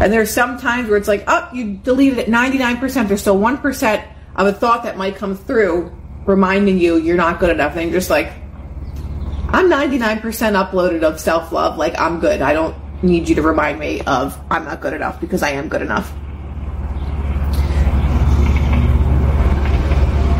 And 0.00 0.10
there's 0.10 0.30
some 0.30 0.58
times 0.58 0.88
where 0.88 0.96
it's 0.96 1.08
like, 1.08 1.24
oh, 1.26 1.48
you 1.52 1.74
deleted 1.74 2.18
it 2.18 2.28
99%. 2.28 3.06
There's 3.06 3.20
still 3.20 3.38
1% 3.38 4.08
of 4.36 4.46
a 4.46 4.52
thought 4.52 4.84
that 4.84 4.96
might 4.96 5.16
come 5.16 5.36
through 5.36 5.94
reminding 6.24 6.78
you 6.78 6.96
you're 6.96 7.18
not 7.18 7.38
good 7.38 7.50
enough. 7.50 7.76
And 7.76 7.90
you're 7.90 8.00
just 8.00 8.08
like, 8.08 8.32
I'm 9.48 9.68
99% 9.68 10.22
uploaded 10.22 11.02
of 11.02 11.20
self 11.20 11.52
love. 11.52 11.76
Like, 11.76 11.98
I'm 12.00 12.18
good. 12.18 12.40
I 12.40 12.54
don't 12.54 12.74
need 13.02 13.28
you 13.28 13.34
to 13.34 13.42
remind 13.42 13.78
me 13.78 14.00
of 14.02 14.38
I'm 14.50 14.64
not 14.64 14.80
good 14.80 14.94
enough 14.94 15.20
because 15.20 15.42
I 15.42 15.50
am 15.50 15.68
good 15.68 15.82
enough. 15.82 16.10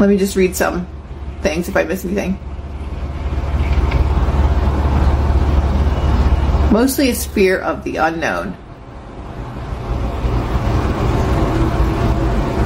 Let 0.00 0.08
me 0.08 0.16
just 0.16 0.36
read 0.36 0.56
some 0.56 0.86
things 1.42 1.68
if 1.68 1.76
I 1.76 1.84
miss 1.84 2.04
anything. 2.06 2.38
Mostly 6.72 7.10
it's 7.10 7.26
fear 7.26 7.58
of 7.58 7.84
the 7.84 7.96
unknown. 7.96 8.56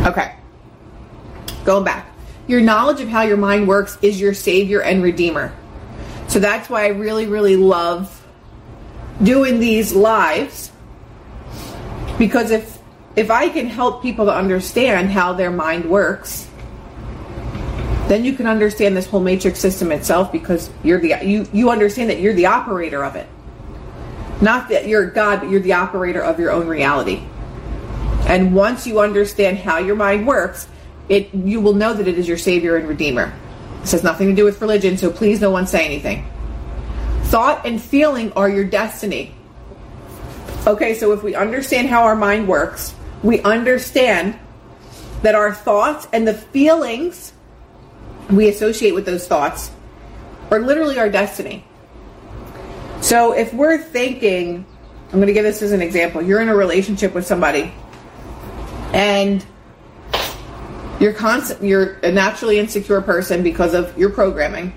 Okay. 0.04 0.34
Going 1.64 1.84
back. 1.84 2.06
Your 2.46 2.61
knowledge 2.61 3.00
of 3.00 3.08
how 3.08 3.23
your 3.23 3.38
mind 3.38 3.66
works 3.66 3.96
is 4.02 4.20
your 4.20 4.34
savior 4.34 4.82
and 4.82 5.02
redeemer. 5.02 5.54
So 6.28 6.38
that's 6.38 6.68
why 6.68 6.84
I 6.84 6.88
really, 6.88 7.26
really 7.26 7.56
love 7.56 8.23
doing 9.23 9.61
these 9.61 9.92
lives 9.92 10.73
because 12.18 12.50
if 12.50 12.78
if 13.16 13.30
I 13.30 13.49
can 13.49 13.66
help 13.66 14.02
people 14.02 14.26
to 14.26 14.34
understand 14.34 15.11
how 15.11 15.34
their 15.34 15.52
mind 15.52 15.88
works, 15.88 16.49
then 18.08 18.25
you 18.25 18.32
can 18.32 18.46
understand 18.46 18.96
this 18.96 19.06
whole 19.06 19.20
matrix 19.20 19.61
system 19.61 19.92
itself 19.92 20.32
because 20.32 20.68
you're 20.82 21.00
the 21.00 21.16
you 21.23 21.49
you 21.52 21.70
understand 21.70 22.11
that 22.11 22.20
you're 22.20 22.34
the 22.34 22.46
operator 22.46 23.04
of 23.04 23.16
it. 23.16 23.28
Not 24.40 24.68
that 24.68 24.88
you're 24.88 25.06
God, 25.06 25.40
but 25.40 25.50
you're 25.50 25.61
the 25.61 25.75
operator 25.75 26.23
of 26.23 26.38
your 26.40 26.50
own 26.50 26.66
reality. 26.66 27.23
And 28.26 28.54
once 28.54 28.87
you 28.87 29.00
understand 29.00 29.59
how 29.59 29.78
your 29.78 29.97
mind 29.97 30.26
works, 30.26 30.69
it 31.09 31.35
you 31.35 31.61
will 31.61 31.75
know 31.75 31.93
that 31.93 32.09
it 32.09 32.19
is 32.19 32.26
your 32.26 32.38
savior 32.38 32.76
and 32.76 32.88
redeemer. 32.88 33.33
This 33.83 33.93
has 33.93 34.02
nothing 34.02 34.28
to 34.28 34.35
do 34.35 34.45
with 34.45 34.61
religion, 34.61 34.97
so 34.97 35.11
please 35.11 35.40
no 35.40 35.50
one 35.50 35.66
say 35.66 35.85
anything. 35.85 36.26
Thought 37.25 37.66
and 37.66 37.81
feeling 37.83 38.33
are 38.33 38.49
your 38.49 38.64
destiny. 38.64 39.35
Okay, 40.66 40.95
so 40.95 41.12
if 41.12 41.23
we 41.23 41.35
understand 41.35 41.88
how 41.88 42.04
our 42.04 42.16
mind 42.16 42.49
works, 42.49 42.95
we 43.23 43.40
understand 43.43 44.38
that 45.23 45.35
our 45.35 45.52
thoughts 45.52 46.09
and 46.12 46.26
the 46.26 46.35
feelings 46.35 47.33
we 48.31 48.49
associate 48.49 48.95
with 48.95 49.04
those 49.04 49.28
thoughts 49.28 49.71
are 50.50 50.61
literally 50.61 50.99
our 50.99 51.11
destiny. 51.11 51.64
So 53.02 53.33
if 53.33 53.52
we're 53.52 53.76
thinking, 53.76 54.64
I'm 55.07 55.19
going 55.19 55.26
to 55.26 55.35
give 55.35 55.45
this 55.45 55.61
as 55.61 55.73
an 55.73 55.83
example. 55.83 56.23
You're 56.23 56.40
in 56.40 56.49
a 56.49 56.57
relationship 56.57 57.14
with 57.14 57.26
somebody, 57.26 57.73
and 58.94 59.44
you're 61.00 61.12
constant. 61.12 61.62
You're 61.62 61.94
a 61.98 62.12
naturally 62.12 62.58
insecure 62.58 63.00
person 63.02 63.42
because 63.42 63.74
of 63.74 63.96
your 63.98 64.10
programming, 64.10 64.72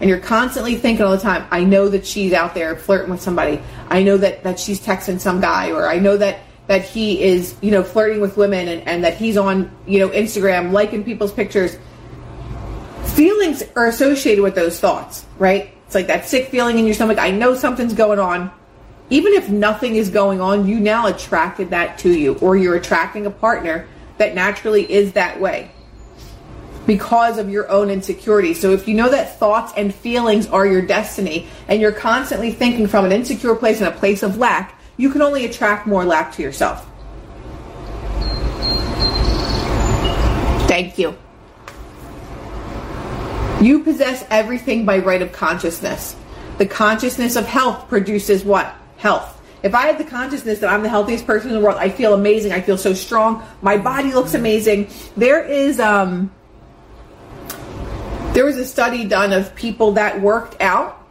and 0.00 0.08
you're 0.08 0.20
constantly 0.20 0.76
thinking 0.76 1.04
all 1.04 1.10
the 1.10 1.18
time. 1.18 1.46
I 1.50 1.64
know 1.64 1.88
that 1.88 2.06
she's 2.06 2.32
out 2.32 2.54
there 2.54 2.76
flirting 2.76 3.10
with 3.10 3.20
somebody. 3.20 3.60
I 3.88 4.02
know 4.02 4.16
that 4.16 4.44
that 4.44 4.60
she's 4.60 4.80
texting 4.80 5.20
some 5.20 5.40
guy, 5.40 5.72
or 5.72 5.88
I 5.88 5.98
know 5.98 6.16
that 6.16 6.38
that 6.68 6.84
he 6.84 7.22
is, 7.22 7.56
you 7.60 7.70
know, 7.70 7.82
flirting 7.82 8.20
with 8.20 8.36
women, 8.36 8.68
and, 8.68 8.86
and 8.86 9.04
that 9.04 9.16
he's 9.16 9.36
on, 9.36 9.70
you 9.86 9.98
know, 9.98 10.08
Instagram 10.10 10.70
liking 10.70 11.02
people's 11.02 11.32
pictures. 11.32 11.76
Feelings 13.14 13.64
are 13.74 13.86
associated 13.86 14.42
with 14.42 14.54
those 14.54 14.78
thoughts, 14.78 15.26
right? 15.38 15.72
It's 15.86 15.94
like 15.94 16.06
that 16.06 16.28
sick 16.28 16.48
feeling 16.48 16.78
in 16.78 16.84
your 16.84 16.94
stomach. 16.94 17.18
I 17.18 17.32
know 17.32 17.56
something's 17.56 17.94
going 17.94 18.20
on. 18.20 18.52
Even 19.10 19.32
if 19.32 19.48
nothing 19.48 19.96
is 19.96 20.10
going 20.10 20.40
on, 20.40 20.66
you 20.66 20.78
now 20.78 21.06
attracted 21.06 21.70
that 21.70 21.98
to 21.98 22.10
you, 22.10 22.34
or 22.36 22.56
you're 22.56 22.76
attracting 22.76 23.26
a 23.26 23.30
partner 23.30 23.86
that 24.18 24.34
naturally 24.34 24.90
is 24.90 25.12
that 25.12 25.40
way 25.40 25.70
because 26.88 27.36
of 27.36 27.50
your 27.50 27.70
own 27.70 27.90
insecurity. 27.90 28.54
So 28.54 28.72
if 28.72 28.88
you 28.88 28.94
know 28.94 29.10
that 29.10 29.38
thoughts 29.38 29.74
and 29.76 29.94
feelings 29.94 30.46
are 30.46 30.66
your 30.66 30.80
destiny 30.80 31.46
and 31.68 31.82
you're 31.82 31.92
constantly 31.92 32.50
thinking 32.50 32.86
from 32.86 33.04
an 33.04 33.12
insecure 33.12 33.54
place 33.54 33.80
and 33.80 33.88
a 33.88 33.96
place 33.96 34.22
of 34.22 34.38
lack, 34.38 34.80
you 34.96 35.10
can 35.10 35.20
only 35.20 35.44
attract 35.44 35.86
more 35.86 36.04
lack 36.04 36.32
to 36.32 36.42
yourself. 36.42 36.86
Thank 40.66 40.98
you. 40.98 41.14
You 43.60 43.82
possess 43.84 44.24
everything 44.30 44.86
by 44.86 45.00
right 45.00 45.20
of 45.20 45.30
consciousness. 45.30 46.16
The 46.56 46.66
consciousness 46.66 47.36
of 47.36 47.44
health 47.44 47.88
produces 47.88 48.44
what? 48.44 48.74
Health. 48.98 49.40
If 49.62 49.74
I 49.74 49.86
had 49.86 49.98
the 49.98 50.04
consciousness 50.04 50.60
that 50.60 50.70
I'm 50.70 50.82
the 50.82 50.88
healthiest 50.88 51.26
person 51.26 51.48
in 51.50 51.56
the 51.56 51.60
world, 51.60 51.78
I 51.78 51.88
feel 51.88 52.14
amazing. 52.14 52.52
I 52.52 52.60
feel 52.60 52.78
so 52.78 52.94
strong. 52.94 53.44
My 53.62 53.76
body 53.76 54.12
looks 54.12 54.34
amazing. 54.34 54.90
There 55.16 55.42
is 55.42 55.80
um 55.80 56.30
there 58.34 58.44
was 58.44 58.56
a 58.56 58.64
study 58.64 59.04
done 59.04 59.32
of 59.32 59.54
people 59.56 59.92
that 59.92 60.20
worked 60.20 60.60
out 60.60 61.04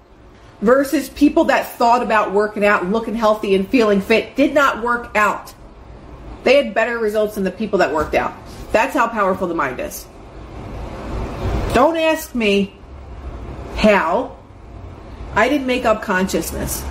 versus 0.62 1.10
people 1.10 1.46
that 1.46 1.68
thought 1.78 2.02
about 2.02 2.32
working 2.32 2.64
out, 2.64 2.86
looking 2.86 3.16
healthy 3.16 3.54
and 3.56 3.68
feeling 3.68 4.02
fit 4.02 4.36
did 4.36 4.54
not 4.54 4.82
work 4.82 5.16
out. 5.16 5.54
They 6.44 6.56
had 6.56 6.74
better 6.74 6.98
results 6.98 7.36
than 7.36 7.44
the 7.44 7.52
people 7.52 7.80
that 7.80 7.94
worked 7.94 8.16
out. 8.16 8.34
That's 8.72 8.94
how 8.94 9.08
powerful 9.08 9.48
the 9.48 9.56
mind 9.56 9.80
is. 9.80 10.06
Don't 11.74 11.98
ask 11.98 12.34
me 12.34 12.74
how. 13.76 14.38
I 15.36 15.50
didn't 15.50 15.68
make 15.68 15.86
up 15.86 16.02
consciousness. 16.02 16.84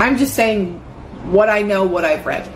I'm 0.00 0.18
just 0.18 0.34
saying 0.34 0.80
what 1.30 1.48
I 1.48 1.62
know, 1.62 1.84
what 1.84 2.04
I've 2.04 2.26
read. 2.26 2.46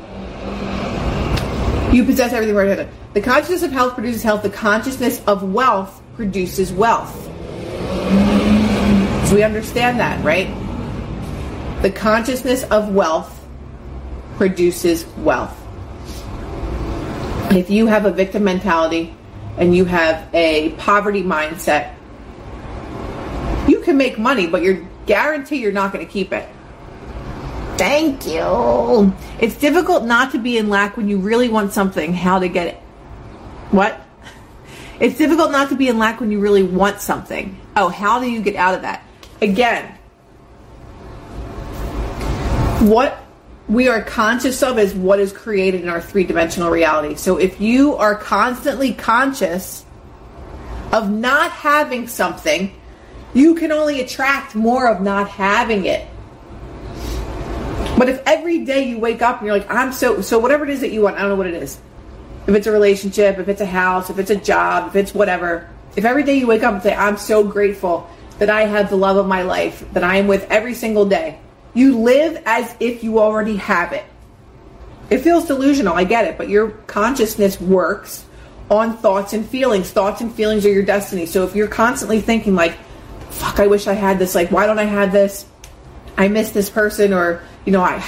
You 1.95 2.05
possess 2.05 2.33
everything 2.33 2.55
right 2.55 2.89
The 3.15 3.21
consciousness 3.21 3.63
of 3.63 3.73
health 3.73 3.95
produces 3.95 4.23
health. 4.23 4.43
The 4.43 4.51
consciousness 4.51 5.23
of 5.27 5.43
wealth 5.43 6.03
produces 6.17 6.73
wealth. 6.73 7.15
So 9.29 9.35
we 9.35 9.43
understand 9.43 10.01
that, 10.01 10.23
right? 10.25 10.49
The 11.83 11.91
consciousness 11.91 12.65
of 12.65 12.93
wealth 12.95 13.47
produces 14.37 15.07
wealth. 15.19 15.55
If 17.53 17.71
you 17.71 17.87
have 17.87 18.05
a 18.05 18.11
victim 18.11 18.45
mentality 18.45 19.15
and 19.57 19.75
you 19.75 19.85
have 19.85 20.29
a 20.35 20.71
poverty 20.73 21.23
mindset, 21.23 21.95
you 23.69 23.81
can 23.81 23.97
make 23.97 24.19
money, 24.19 24.47
but 24.47 24.63
you're 24.63 24.87
guarantee 25.07 25.57
you're 25.57 25.73
not 25.73 25.93
going 25.93 26.05
to 26.05 26.13
keep 26.13 26.33
it. 26.33 26.49
Thank 27.79 28.27
you. 28.27 29.15
It's 29.39 29.57
difficult 29.57 30.05
not 30.05 30.33
to 30.33 30.39
be 30.39 30.59
in 30.59 30.69
lack 30.69 30.97
when 30.97 31.09
you 31.09 31.19
really 31.19 31.49
want 31.49 31.73
something. 31.73 32.13
How 32.13 32.41
to 32.41 32.49
get 32.49 32.67
it? 32.67 32.75
What? 33.71 34.01
It's 34.99 35.17
difficult 35.17 35.53
not 35.53 35.69
to 35.69 35.77
be 35.77 35.89
in 35.89 35.97
lack 35.97 36.19
when 36.19 36.33
you 36.33 36.41
really 36.41 36.65
want 36.65 37.01
something. 37.01 37.57
Oh, 37.77 37.89
how 37.89 38.19
do 38.19 38.29
you 38.29 38.43
get 38.43 38.57
out 38.57 38.75
of 38.75 38.83
that? 38.83 39.05
Again, 39.41 39.97
what 42.81 43.17
we 43.69 43.89
are 43.89 44.03
conscious 44.03 44.61
of 44.65 44.79
is 44.79 44.93
what 44.93 45.21
is 45.21 45.33
created 45.33 45.83
in 45.83 45.89
our 45.89 46.01
three 46.01 46.25
dimensional 46.25 46.71
reality. 46.71 47.15
So 47.15 47.37
if 47.37 47.61
you 47.61 47.95
are 47.95 48.17
constantly 48.17 48.93
conscious 48.93 49.85
of 50.91 51.11
not 51.11 51.53
having 51.53 52.09
something, 52.09 52.75
you 53.35 53.55
can 53.55 53.71
only 53.71 54.01
attract 54.01 54.57
more 54.57 54.89
of 54.89 55.01
not 55.01 55.29
having 55.29 55.85
it. 55.85 56.09
But 57.99 58.09
if 58.09 58.23
every 58.27 58.61
day 58.65 58.89
you 58.89 58.99
wake 59.01 59.23
up 59.23 59.39
and 59.39 59.47
you're 59.47 59.59
like, 59.59 59.69
I'm 59.69 59.93
so, 59.93 60.21
so 60.21 60.39
whatever 60.39 60.63
it 60.63 60.71
is 60.71 60.83
that 60.83 60.93
you 60.93 61.03
want, 61.03 61.17
I 61.17 61.23
don't 61.23 61.31
know 61.31 61.35
what 61.35 61.49
it 61.49 61.55
is. 61.55 61.81
If 62.47 62.55
it's 62.55 62.69
a 62.69 62.73
relationship, 62.73 63.39
if 63.39 63.49
it's 63.49 63.61
a 63.61 63.67
house, 63.67 64.09
if 64.09 64.21
it's 64.21 64.31
a 64.31 64.37
job, 64.37 64.87
if 64.89 64.97
it's 64.97 65.13
whatever. 65.13 65.69
If 65.97 66.05
every 66.05 66.23
day 66.23 66.37
you 66.39 66.47
wake 66.47 66.63
up 66.63 66.75
and 66.75 66.83
say, 66.83 66.95
I'm 66.95 67.17
so 67.17 67.43
grateful 67.43 68.09
that 68.39 68.51
I 68.51 68.67
have 68.67 68.89
the 68.89 68.97
love 68.97 69.17
of 69.17 69.27
my 69.27 69.43
life, 69.43 69.85
that 69.95 70.05
I 70.05 70.17
am 70.17 70.29
with 70.29 70.49
every 70.49 70.75
single 70.75 71.07
day, 71.07 71.41
you 71.75 71.99
live 71.99 72.41
as 72.47 72.73
if 72.79 73.03
you 73.03 73.19
already 73.19 73.57
have 73.57 73.93
it. 73.93 74.05
It 75.11 75.19
feels 75.19 75.47
delusional, 75.47 75.95
I 75.95 76.05
get 76.05 76.27
it, 76.27 76.39
but 76.39 76.49
your 76.49 76.71
consciousness 76.87 77.61
works 77.61 78.25
on 78.71 78.97
thoughts 78.99 79.33
and 79.33 79.45
feelings. 79.45 79.91
Thoughts 79.91 80.21
and 80.21 80.33
feelings 80.33 80.65
are 80.65 80.73
your 80.73 80.85
destiny. 80.85 81.27
So 81.27 81.45
if 81.45 81.57
you're 81.57 81.67
constantly 81.67 82.21
thinking 82.21 82.55
like, 82.55 82.77
fuck, 83.31 83.59
I 83.59 83.67
wish 83.67 83.89
I 83.89 83.95
had 83.95 84.21
this, 84.21 84.37
like, 84.37 84.53
why 84.53 84.67
don't 84.67 84.79
I 84.79 84.85
have 84.85 85.11
this? 85.11 85.47
I 86.19 86.29
miss 86.29 86.51
this 86.51 86.69
person, 86.69 87.15
or 87.15 87.41
you 87.65 87.73
know, 87.73 87.81
I 87.81 88.01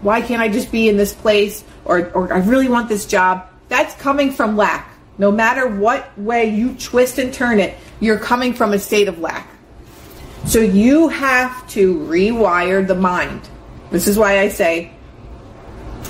why 0.00 0.22
can't 0.22 0.40
I 0.40 0.48
just 0.48 0.72
be 0.72 0.88
in 0.88 0.96
this 0.96 1.12
place 1.12 1.64
or 1.84 2.10
or 2.12 2.32
I 2.32 2.38
really 2.38 2.68
want 2.68 2.88
this 2.88 3.04
job? 3.04 3.46
That's 3.68 3.92
coming 4.00 4.30
from 4.30 4.56
lack. 4.56 4.88
No 5.18 5.32
matter 5.32 5.66
what 5.66 6.16
way 6.18 6.48
you 6.48 6.74
twist 6.74 7.18
and 7.18 7.34
turn 7.34 7.58
it, 7.58 7.76
you're 8.00 8.18
coming 8.18 8.54
from 8.54 8.72
a 8.72 8.78
state 8.78 9.08
of 9.08 9.18
lack. 9.18 9.48
So 10.44 10.60
you 10.60 11.08
have 11.08 11.68
to 11.70 11.98
rewire 11.98 12.86
the 12.86 12.94
mind. 12.94 13.42
This 13.90 14.06
is 14.06 14.16
why 14.16 14.38
I 14.38 14.48
say 14.48 14.92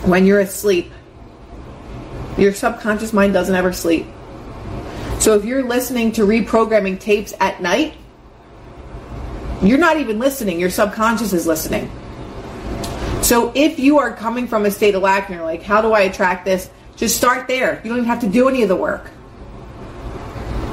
when 0.05 0.27
you're 0.27 0.40
asleep, 0.40 0.92
your 2.37 2.53
subconscious 2.53 3.14
mind 3.14 3.33
doesn't 3.33 3.55
ever 3.55 3.73
sleep. 3.73 4.07
So 5.21 5.35
if 5.37 5.45
you're 5.47 5.62
listening 5.62 6.12
to 6.12 6.27
reprogramming 6.27 7.01
tapes 7.01 7.33
at 7.40 7.62
night, 7.62 7.95
you're 9.62 9.79
not 9.79 9.97
even 9.99 10.19
listening, 10.19 10.61
your 10.61 10.71
subconscious 10.71 11.33
is 11.33 11.47
listening. 11.47 11.90
So 13.23 13.53
if 13.55 13.79
you 13.79 13.99
are 13.99 14.14
coming 14.14 14.47
from 14.47 14.66
a 14.66 14.71
state 14.71 14.95
of 14.95 15.03
lack 15.03 15.29
and 15.29 15.37
you're 15.37 15.45
like, 15.45 15.62
how 15.62 15.83
do 15.83 15.92
I 15.92 16.03
attract 16.03 16.45
this? 16.45 16.71
Just 16.97 17.16
start 17.16 17.49
there. 17.49 17.81
You 17.83 17.90
don't 17.90 17.99
even 17.99 18.09
have 18.09 18.21
to 18.21 18.29
do 18.29 18.49
any 18.49 18.62
of 18.62 18.69
the 18.69 18.77
work. 18.77 19.11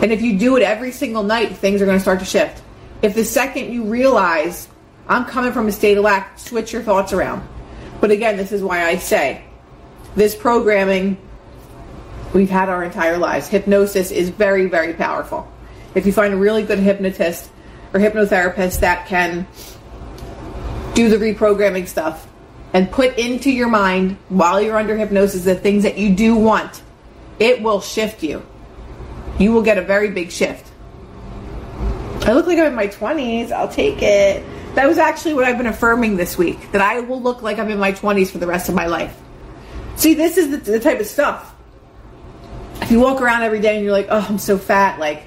And 0.01 0.11
if 0.11 0.21
you 0.21 0.37
do 0.37 0.57
it 0.57 0.63
every 0.63 0.91
single 0.91 1.23
night, 1.23 1.55
things 1.57 1.81
are 1.81 1.85
going 1.85 1.97
to 1.97 2.01
start 2.01 2.19
to 2.19 2.25
shift. 2.25 2.61
If 3.01 3.15
the 3.15 3.25
second 3.25 3.73
you 3.73 3.85
realize 3.85 4.67
I'm 5.07 5.25
coming 5.25 5.51
from 5.51 5.67
a 5.67 5.71
state 5.71 5.97
of 5.97 6.03
lack, 6.03 6.37
switch 6.37 6.71
your 6.73 6.81
thoughts 6.81 7.13
around. 7.13 7.47
But 7.99 8.11
again, 8.11 8.37
this 8.37 8.51
is 8.51 8.61
why 8.61 8.85
I 8.85 8.97
say 8.97 9.43
this 10.15 10.35
programming 10.35 11.17
we've 12.33 12.49
had 12.49 12.69
our 12.69 12.83
entire 12.83 13.17
lives. 13.17 13.47
Hypnosis 13.47 14.11
is 14.11 14.29
very, 14.29 14.67
very 14.67 14.93
powerful. 14.93 15.51
If 15.95 16.05
you 16.05 16.11
find 16.11 16.33
a 16.33 16.37
really 16.37 16.63
good 16.63 16.79
hypnotist 16.79 17.49
or 17.93 17.99
hypnotherapist 17.99 18.79
that 18.79 19.07
can 19.07 19.47
do 20.95 21.09
the 21.09 21.17
reprogramming 21.17 21.87
stuff, 21.87 22.27
and 22.73 22.91
put 22.91 23.17
into 23.17 23.51
your 23.51 23.67
mind 23.67 24.17
while 24.29 24.61
you're 24.61 24.77
under 24.77 24.95
hypnosis 24.97 25.43
the 25.43 25.55
things 25.55 25.83
that 25.83 25.97
you 25.97 26.13
do 26.15 26.35
want, 26.35 26.81
it 27.39 27.61
will 27.61 27.81
shift 27.81 28.23
you. 28.23 28.43
You 29.39 29.51
will 29.51 29.61
get 29.61 29.77
a 29.77 29.81
very 29.81 30.09
big 30.09 30.31
shift. 30.31 30.71
I 32.25 32.33
look 32.33 32.47
like 32.47 32.57
I'm 32.57 32.67
in 32.67 32.75
my 32.75 32.87
20s. 32.87 33.51
I'll 33.51 33.67
take 33.67 34.01
it. 34.01 34.43
That 34.75 34.87
was 34.87 34.97
actually 34.97 35.33
what 35.33 35.45
I've 35.45 35.57
been 35.57 35.67
affirming 35.67 36.15
this 36.15 36.37
week 36.37 36.71
that 36.71 36.81
I 36.81 37.01
will 37.01 37.21
look 37.21 37.41
like 37.41 37.59
I'm 37.59 37.69
in 37.69 37.77
my 37.77 37.91
20s 37.91 38.31
for 38.31 38.39
the 38.39 38.47
rest 38.47 38.69
of 38.69 38.75
my 38.75 38.87
life. 38.87 39.15
See, 39.95 40.13
this 40.13 40.37
is 40.37 40.49
the, 40.49 40.57
the 40.57 40.79
type 40.79 40.99
of 40.99 41.05
stuff. 41.05 41.53
If 42.81 42.89
you 42.89 42.99
walk 42.99 43.21
around 43.21 43.43
every 43.43 43.59
day 43.59 43.75
and 43.75 43.83
you're 43.83 43.93
like, 43.93 44.07
oh, 44.09 44.25
I'm 44.27 44.39
so 44.39 44.57
fat, 44.57 44.99
like, 44.99 45.23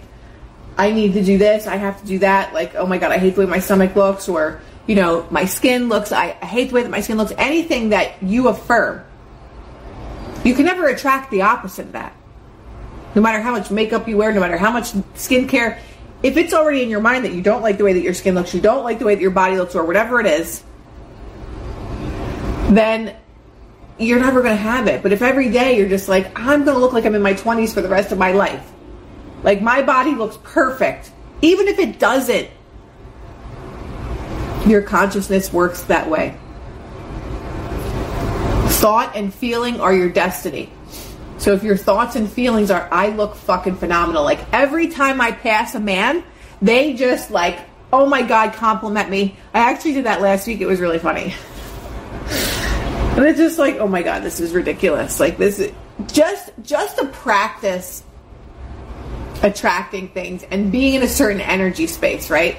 I 0.78 0.92
need 0.92 1.14
to 1.14 1.24
do 1.24 1.38
this, 1.38 1.66
I 1.66 1.76
have 1.76 2.00
to 2.00 2.06
do 2.06 2.18
that, 2.18 2.52
like, 2.52 2.74
oh 2.74 2.86
my 2.86 2.98
god, 2.98 3.10
I 3.10 3.18
hate 3.18 3.34
the 3.34 3.40
way 3.40 3.46
my 3.46 3.60
stomach 3.60 3.96
looks, 3.96 4.28
or 4.28 4.60
you 4.86 4.94
know, 4.94 5.26
my 5.30 5.46
skin 5.46 5.88
looks, 5.88 6.12
I 6.12 6.32
hate 6.32 6.68
the 6.68 6.74
way 6.74 6.82
that 6.82 6.90
my 6.90 7.00
skin 7.00 7.16
looks, 7.16 7.32
anything 7.38 7.90
that 7.90 8.22
you 8.22 8.48
affirm, 8.48 9.02
you 10.44 10.54
can 10.54 10.64
never 10.66 10.86
attract 10.86 11.30
the 11.30 11.42
opposite 11.42 11.86
of 11.86 11.92
that. 11.92 12.14
No 13.14 13.22
matter 13.22 13.40
how 13.40 13.52
much 13.52 13.70
makeup 13.70 14.06
you 14.06 14.18
wear, 14.18 14.32
no 14.32 14.40
matter 14.40 14.58
how 14.58 14.70
much 14.70 14.92
skincare, 15.14 15.78
if 16.22 16.36
it's 16.36 16.52
already 16.52 16.82
in 16.82 16.88
your 16.88 17.00
mind 17.00 17.24
that 17.24 17.32
you 17.32 17.42
don't 17.42 17.62
like 17.62 17.78
the 17.78 17.84
way 17.84 17.94
that 17.94 18.02
your 18.02 18.14
skin 18.14 18.34
looks, 18.34 18.54
you 18.54 18.60
don't 18.60 18.84
like 18.84 18.98
the 18.98 19.06
way 19.06 19.14
that 19.14 19.20
your 19.22 19.30
body 19.30 19.56
looks, 19.56 19.74
or 19.74 19.84
whatever 19.84 20.20
it 20.20 20.26
is, 20.26 20.62
then 22.68 23.16
you're 23.98 24.20
never 24.20 24.42
going 24.42 24.54
to 24.54 24.62
have 24.62 24.86
it. 24.88 25.02
But 25.02 25.12
if 25.12 25.22
every 25.22 25.50
day 25.50 25.78
you're 25.78 25.88
just 25.88 26.08
like, 26.08 26.38
I'm 26.38 26.64
going 26.64 26.74
to 26.74 26.80
look 26.80 26.92
like 26.92 27.06
I'm 27.06 27.14
in 27.14 27.22
my 27.22 27.34
20s 27.34 27.72
for 27.72 27.80
the 27.80 27.88
rest 27.88 28.12
of 28.12 28.18
my 28.18 28.32
life, 28.32 28.72
like 29.42 29.62
my 29.62 29.82
body 29.82 30.14
looks 30.14 30.38
perfect, 30.42 31.10
even 31.42 31.68
if 31.68 31.78
it 31.78 31.98
doesn't, 31.98 32.48
your 34.66 34.82
consciousness 34.82 35.52
works 35.52 35.82
that 35.82 36.08
way. 36.10 36.36
Thought 38.80 39.12
and 39.14 39.32
feeling 39.32 39.80
are 39.80 39.94
your 39.94 40.10
destiny. 40.10 40.70
So 41.38 41.52
if 41.52 41.62
your 41.62 41.76
thoughts 41.76 42.16
and 42.16 42.30
feelings 42.30 42.70
are, 42.70 42.88
I 42.90 43.08
look 43.08 43.36
fucking 43.36 43.76
phenomenal. 43.76 44.24
Like 44.24 44.40
every 44.52 44.88
time 44.88 45.20
I 45.20 45.32
pass 45.32 45.74
a 45.74 45.80
man, 45.80 46.24
they 46.60 46.94
just 46.94 47.30
like, 47.30 47.58
oh 47.92 48.06
my 48.06 48.22
God, 48.22 48.54
compliment 48.54 49.10
me. 49.10 49.36
I 49.54 49.70
actually 49.70 49.94
did 49.94 50.06
that 50.06 50.20
last 50.20 50.46
week. 50.46 50.60
It 50.60 50.66
was 50.66 50.80
really 50.80 50.98
funny. 50.98 51.34
And 53.16 53.24
it's 53.24 53.38
just 53.38 53.58
like, 53.58 53.76
oh 53.76 53.88
my 53.88 54.02
God, 54.02 54.22
this 54.22 54.40
is 54.40 54.52
ridiculous. 54.52 55.18
Like 55.18 55.38
this 55.38 55.58
is 55.58 55.72
just, 56.06 56.50
just 56.62 56.98
a 56.98 57.06
practice 57.06 58.04
attracting 59.46 60.08
things 60.08 60.44
and 60.50 60.70
being 60.70 60.94
in 60.94 61.02
a 61.02 61.08
certain 61.08 61.40
energy 61.40 61.86
space, 61.86 62.28
right? 62.30 62.56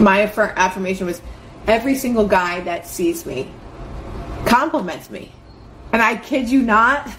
My 0.00 0.22
affirmation 0.22 1.06
was 1.06 1.20
every 1.66 1.96
single 1.96 2.26
guy 2.26 2.60
that 2.60 2.86
sees 2.86 3.26
me 3.26 3.50
compliments 4.46 5.10
me. 5.10 5.32
And 5.92 6.00
I 6.00 6.16
kid 6.16 6.48
you 6.48 6.62
not, 6.62 7.10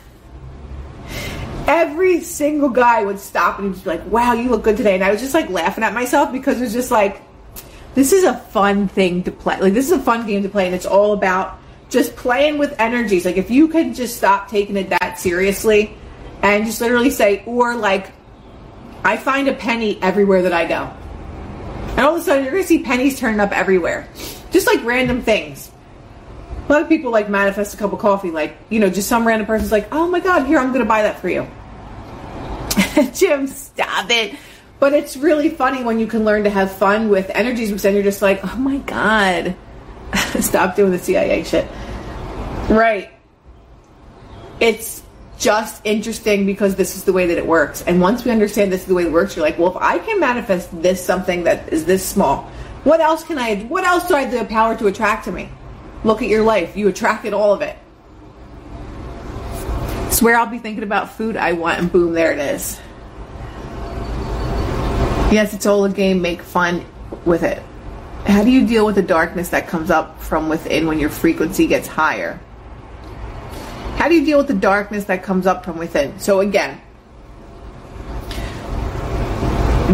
every 1.67 2.21
single 2.21 2.69
guy 2.69 3.03
would 3.03 3.19
stop 3.19 3.59
and 3.59 3.73
be 3.73 3.89
like, 3.89 4.05
wow, 4.07 4.33
you 4.33 4.49
look 4.49 4.63
good 4.63 4.77
today. 4.77 4.95
And 4.95 5.03
I 5.03 5.11
was 5.11 5.21
just 5.21 5.33
like 5.33 5.49
laughing 5.49 5.83
at 5.83 5.93
myself 5.93 6.31
because 6.31 6.57
it 6.59 6.63
was 6.63 6.73
just 6.73 6.91
like, 6.91 7.21
this 7.95 8.11
is 8.11 8.23
a 8.23 8.33
fun 8.33 8.87
thing 8.87 9.23
to 9.23 9.31
play. 9.31 9.59
Like, 9.59 9.73
this 9.73 9.85
is 9.85 9.91
a 9.91 9.99
fun 9.99 10.25
game 10.25 10.41
to 10.41 10.49
play, 10.49 10.65
and 10.65 10.73
it's 10.73 10.87
all 10.87 11.13
about 11.13 11.59
just 11.89 12.15
playing 12.15 12.57
with 12.57 12.73
energies. 12.79 13.23
Like, 13.23 13.37
if 13.37 13.51
you 13.51 13.67
could 13.67 13.93
just 13.93 14.17
stop 14.17 14.49
taking 14.49 14.77
it 14.77 14.89
that 14.89 15.19
seriously 15.19 15.95
and 16.43 16.65
just 16.65 16.81
literally 16.81 17.09
say, 17.09 17.41
or 17.45 17.75
like, 17.75 18.11
I 19.03 19.17
find 19.17 19.47
a 19.47 19.53
penny 19.53 19.97
everywhere 20.01 20.43
that 20.43 20.53
I 20.53 20.65
go. 20.67 20.93
And 21.91 21.99
all 22.01 22.15
of 22.15 22.21
a 22.21 22.23
sudden, 22.23 22.43
you're 22.43 22.51
going 22.51 22.63
to 22.63 22.67
see 22.67 22.83
pennies 22.83 23.17
turning 23.17 23.39
up 23.39 23.51
everywhere. 23.51 24.07
Just 24.51 24.67
like 24.67 24.83
random 24.83 25.21
things. 25.21 25.71
A 26.67 26.71
lot 26.71 26.81
of 26.81 26.89
people 26.89 27.11
like 27.11 27.29
manifest 27.29 27.73
a 27.73 27.77
cup 27.77 27.93
of 27.93 27.99
coffee, 27.99 28.31
like, 28.31 28.57
you 28.69 28.79
know, 28.79 28.89
just 28.89 29.07
some 29.07 29.25
random 29.25 29.47
person's 29.47 29.71
like, 29.71 29.87
oh 29.93 30.07
my 30.07 30.19
God, 30.19 30.45
here, 30.45 30.59
I'm 30.59 30.69
going 30.69 30.83
to 30.83 30.87
buy 30.87 31.03
that 31.03 31.19
for 31.19 31.29
you. 31.29 31.47
Jim, 33.13 33.47
stop 33.47 34.09
it. 34.09 34.35
But 34.79 34.93
it's 34.93 35.15
really 35.15 35.49
funny 35.49 35.83
when 35.83 35.99
you 35.99 36.07
can 36.07 36.25
learn 36.25 36.43
to 36.43 36.49
have 36.49 36.71
fun 36.71 37.09
with 37.09 37.29
energies 37.29 37.69
because 37.69 37.83
then 37.83 37.93
you're 37.93 38.03
just 38.03 38.21
like, 38.21 38.41
oh 38.43 38.57
my 38.57 38.77
God, 38.79 39.55
stop 40.39 40.75
doing 40.75 40.91
the 40.91 40.99
CIA 40.99 41.43
shit. 41.43 41.67
Right. 42.69 43.11
It's 44.59 45.02
just 45.43 45.81
interesting 45.83 46.45
because 46.45 46.75
this 46.75 46.95
is 46.95 47.03
the 47.03 47.11
way 47.11 47.27
that 47.27 47.37
it 47.37 47.45
works. 47.45 47.81
And 47.81 47.99
once 47.99 48.23
we 48.23 48.31
understand 48.31 48.71
this 48.71 48.81
is 48.81 48.87
the 48.87 48.93
way 48.93 49.03
it 49.03 49.11
works, 49.11 49.35
you're 49.35 49.45
like, 49.45 49.59
well, 49.59 49.71
if 49.71 49.77
I 49.77 49.99
can 49.99 50.19
manifest 50.19 50.81
this 50.81 51.03
something 51.03 51.43
that 51.43 51.71
is 51.73 51.85
this 51.85 52.05
small, 52.05 52.43
what 52.85 53.01
else 53.01 53.23
can 53.23 53.37
I, 53.37 53.63
what 53.63 53.83
else 53.83 54.07
do 54.07 54.15
I 54.15 54.21
have 54.21 54.31
the 54.31 54.45
power 54.45 54.77
to 54.77 54.87
attract 54.87 55.25
to 55.25 55.31
me? 55.31 55.49
Look 56.03 56.21
at 56.21 56.29
your 56.29 56.43
life. 56.43 56.77
You 56.77 56.87
attracted 56.87 57.33
all 57.33 57.53
of 57.53 57.61
it. 57.61 57.77
Swear 60.13 60.37
I'll 60.37 60.47
be 60.47 60.59
thinking 60.59 60.83
about 60.83 61.11
food 61.13 61.35
I 61.35 61.53
want, 61.53 61.79
and 61.79 61.91
boom, 61.91 62.13
there 62.13 62.31
it 62.31 62.39
is. 62.39 62.79
Yes, 65.33 65.53
it's 65.53 65.65
all 65.65 65.83
a 65.85 65.89
game. 65.89 66.21
Make 66.21 66.41
fun 66.41 66.85
with 67.25 67.43
it. 67.43 67.61
How 68.25 68.43
do 68.43 68.51
you 68.51 68.65
deal 68.65 68.85
with 68.85 68.95
the 68.95 69.01
darkness 69.01 69.49
that 69.49 69.67
comes 69.67 69.89
up 69.89 70.21
from 70.21 70.47
within 70.47 70.87
when 70.87 70.99
your 70.99 71.09
frequency 71.09 71.67
gets 71.67 71.87
higher? 71.87 72.39
How 74.03 74.09
do 74.09 74.15
you 74.15 74.25
deal 74.25 74.37
with 74.37 74.47
the 74.47 74.53
darkness 74.53 75.05
that 75.05 75.23
comes 75.23 75.47
up 75.47 75.63
from 75.63 75.77
within? 75.77 76.19
So, 76.19 76.41
again, 76.41 76.75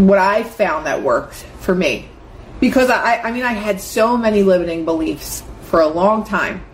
what 0.07 0.17
I 0.17 0.41
found 0.41 0.87
that 0.87 1.03
worked 1.03 1.35
for 1.35 1.75
me, 1.75 2.09
because 2.59 2.89
I, 2.89 3.19
I 3.19 3.31
mean, 3.31 3.43
I 3.43 3.51
had 3.51 3.79
so 3.79 4.17
many 4.17 4.41
limiting 4.41 4.83
beliefs 4.83 5.43
for 5.65 5.81
a 5.81 5.87
long 5.87 6.23
time. 6.23 6.65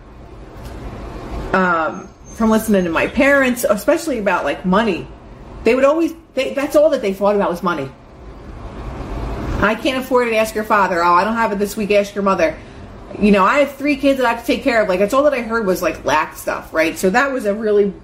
Um, 1.52 2.08
from 2.36 2.48
listening 2.48 2.84
to 2.84 2.90
my 2.90 3.06
parents, 3.06 3.66
especially 3.68 4.16
about 4.16 4.44
like 4.44 4.64
money, 4.64 5.06
they 5.64 5.74
would 5.74 5.84
always, 5.84 6.14
they, 6.32 6.54
that's 6.54 6.74
all 6.74 6.88
that 6.88 7.02
they 7.02 7.12
thought 7.12 7.36
about 7.36 7.50
was 7.50 7.62
money. 7.62 7.90
I 9.60 9.74
can't 9.74 10.02
afford 10.02 10.28
it, 10.28 10.34
ask 10.34 10.54
your 10.54 10.64
father. 10.64 11.04
Oh, 11.04 11.12
I 11.12 11.24
don't 11.24 11.36
have 11.36 11.52
it 11.52 11.58
this 11.58 11.76
week, 11.76 11.90
ask 11.90 12.14
your 12.14 12.24
mother. 12.24 12.56
You 13.20 13.30
know, 13.30 13.44
I 13.44 13.60
have 13.60 13.76
three 13.76 13.96
kids 13.96 14.18
that 14.18 14.26
I 14.26 14.34
have 14.34 14.40
to 14.40 14.46
take 14.46 14.62
care 14.62 14.82
of. 14.82 14.88
Like, 14.88 15.00
that's 15.00 15.14
all 15.14 15.22
that 15.24 15.32
I 15.32 15.40
heard 15.40 15.66
was 15.66 15.80
like 15.80 16.04
lack 16.04 16.36
stuff, 16.36 16.74
right? 16.74 16.98
So 16.98 17.10
that 17.10 17.32
was 17.32 17.46
a 17.46 17.54
really 17.54 17.94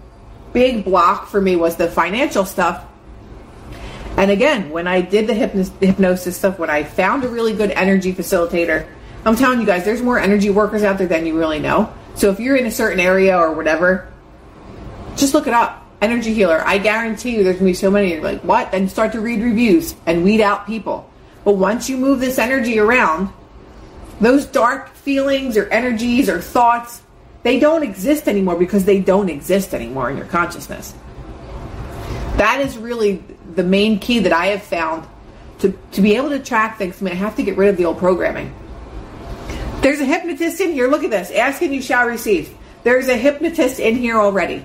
big 0.52 0.84
block 0.84 1.28
for 1.28 1.40
me 1.40 1.56
was 1.56 1.76
the 1.76 1.88
financial 1.88 2.44
stuff. 2.44 2.84
And 4.16 4.30
again, 4.30 4.70
when 4.70 4.86
I 4.86 5.00
did 5.00 5.26
the 5.26 5.34
hypnosis 5.34 6.36
stuff, 6.36 6.58
when 6.58 6.70
I 6.70 6.84
found 6.84 7.24
a 7.24 7.28
really 7.28 7.54
good 7.54 7.70
energy 7.70 8.12
facilitator, 8.12 8.86
I'm 9.24 9.36
telling 9.36 9.60
you 9.60 9.66
guys, 9.66 9.84
there's 9.84 10.02
more 10.02 10.18
energy 10.18 10.50
workers 10.50 10.82
out 10.82 10.98
there 10.98 11.06
than 11.06 11.24
you 11.26 11.38
really 11.38 11.60
know. 11.60 11.92
So 12.14 12.30
if 12.30 12.38
you're 12.38 12.56
in 12.56 12.66
a 12.66 12.70
certain 12.70 13.00
area 13.00 13.36
or 13.38 13.52
whatever, 13.52 14.12
just 15.16 15.32
look 15.32 15.46
it 15.46 15.54
up. 15.54 15.86
Energy 16.02 16.34
healer. 16.34 16.62
I 16.66 16.78
guarantee 16.78 17.36
you 17.36 17.44
there's 17.44 17.56
gonna 17.56 17.70
be 17.70 17.74
so 17.74 17.90
many. 17.90 18.12
You're 18.12 18.22
like, 18.22 18.42
what? 18.42 18.74
And 18.74 18.90
start 18.90 19.12
to 19.12 19.20
read 19.20 19.40
reviews 19.40 19.94
and 20.04 20.24
weed 20.24 20.40
out 20.40 20.66
people. 20.66 21.08
But 21.44 21.56
once 21.56 21.88
you 21.88 21.96
move 21.96 22.20
this 22.20 22.38
energy 22.38 22.78
around, 22.78 23.30
those 24.22 24.46
dark 24.46 24.94
feelings 24.94 25.56
or 25.56 25.68
energies 25.68 26.28
or 26.28 26.40
thoughts, 26.40 27.02
they 27.42 27.58
don't 27.58 27.82
exist 27.82 28.28
anymore 28.28 28.56
because 28.56 28.84
they 28.84 29.00
don't 29.00 29.28
exist 29.28 29.74
anymore 29.74 30.10
in 30.10 30.16
your 30.16 30.26
consciousness. 30.26 30.94
That 32.36 32.60
is 32.60 32.78
really 32.78 33.22
the 33.54 33.64
main 33.64 33.98
key 33.98 34.20
that 34.20 34.32
I 34.32 34.46
have 34.46 34.62
found 34.62 35.06
to, 35.58 35.76
to 35.92 36.00
be 36.00 36.14
able 36.16 36.30
to 36.30 36.38
track 36.38 36.78
things. 36.78 37.02
I 37.02 37.04
mean, 37.04 37.14
I 37.14 37.16
have 37.16 37.36
to 37.36 37.42
get 37.42 37.56
rid 37.56 37.68
of 37.68 37.76
the 37.76 37.84
old 37.84 37.98
programming. 37.98 38.54
There's 39.80 40.00
a 40.00 40.04
hypnotist 40.04 40.60
in 40.60 40.72
here. 40.72 40.86
Look 40.86 41.02
at 41.02 41.10
this. 41.10 41.32
Ask 41.32 41.60
and 41.60 41.74
you 41.74 41.82
shall 41.82 42.06
receive. 42.06 42.56
There's 42.84 43.08
a 43.08 43.16
hypnotist 43.16 43.80
in 43.80 43.96
here 43.96 44.20
already. 44.20 44.64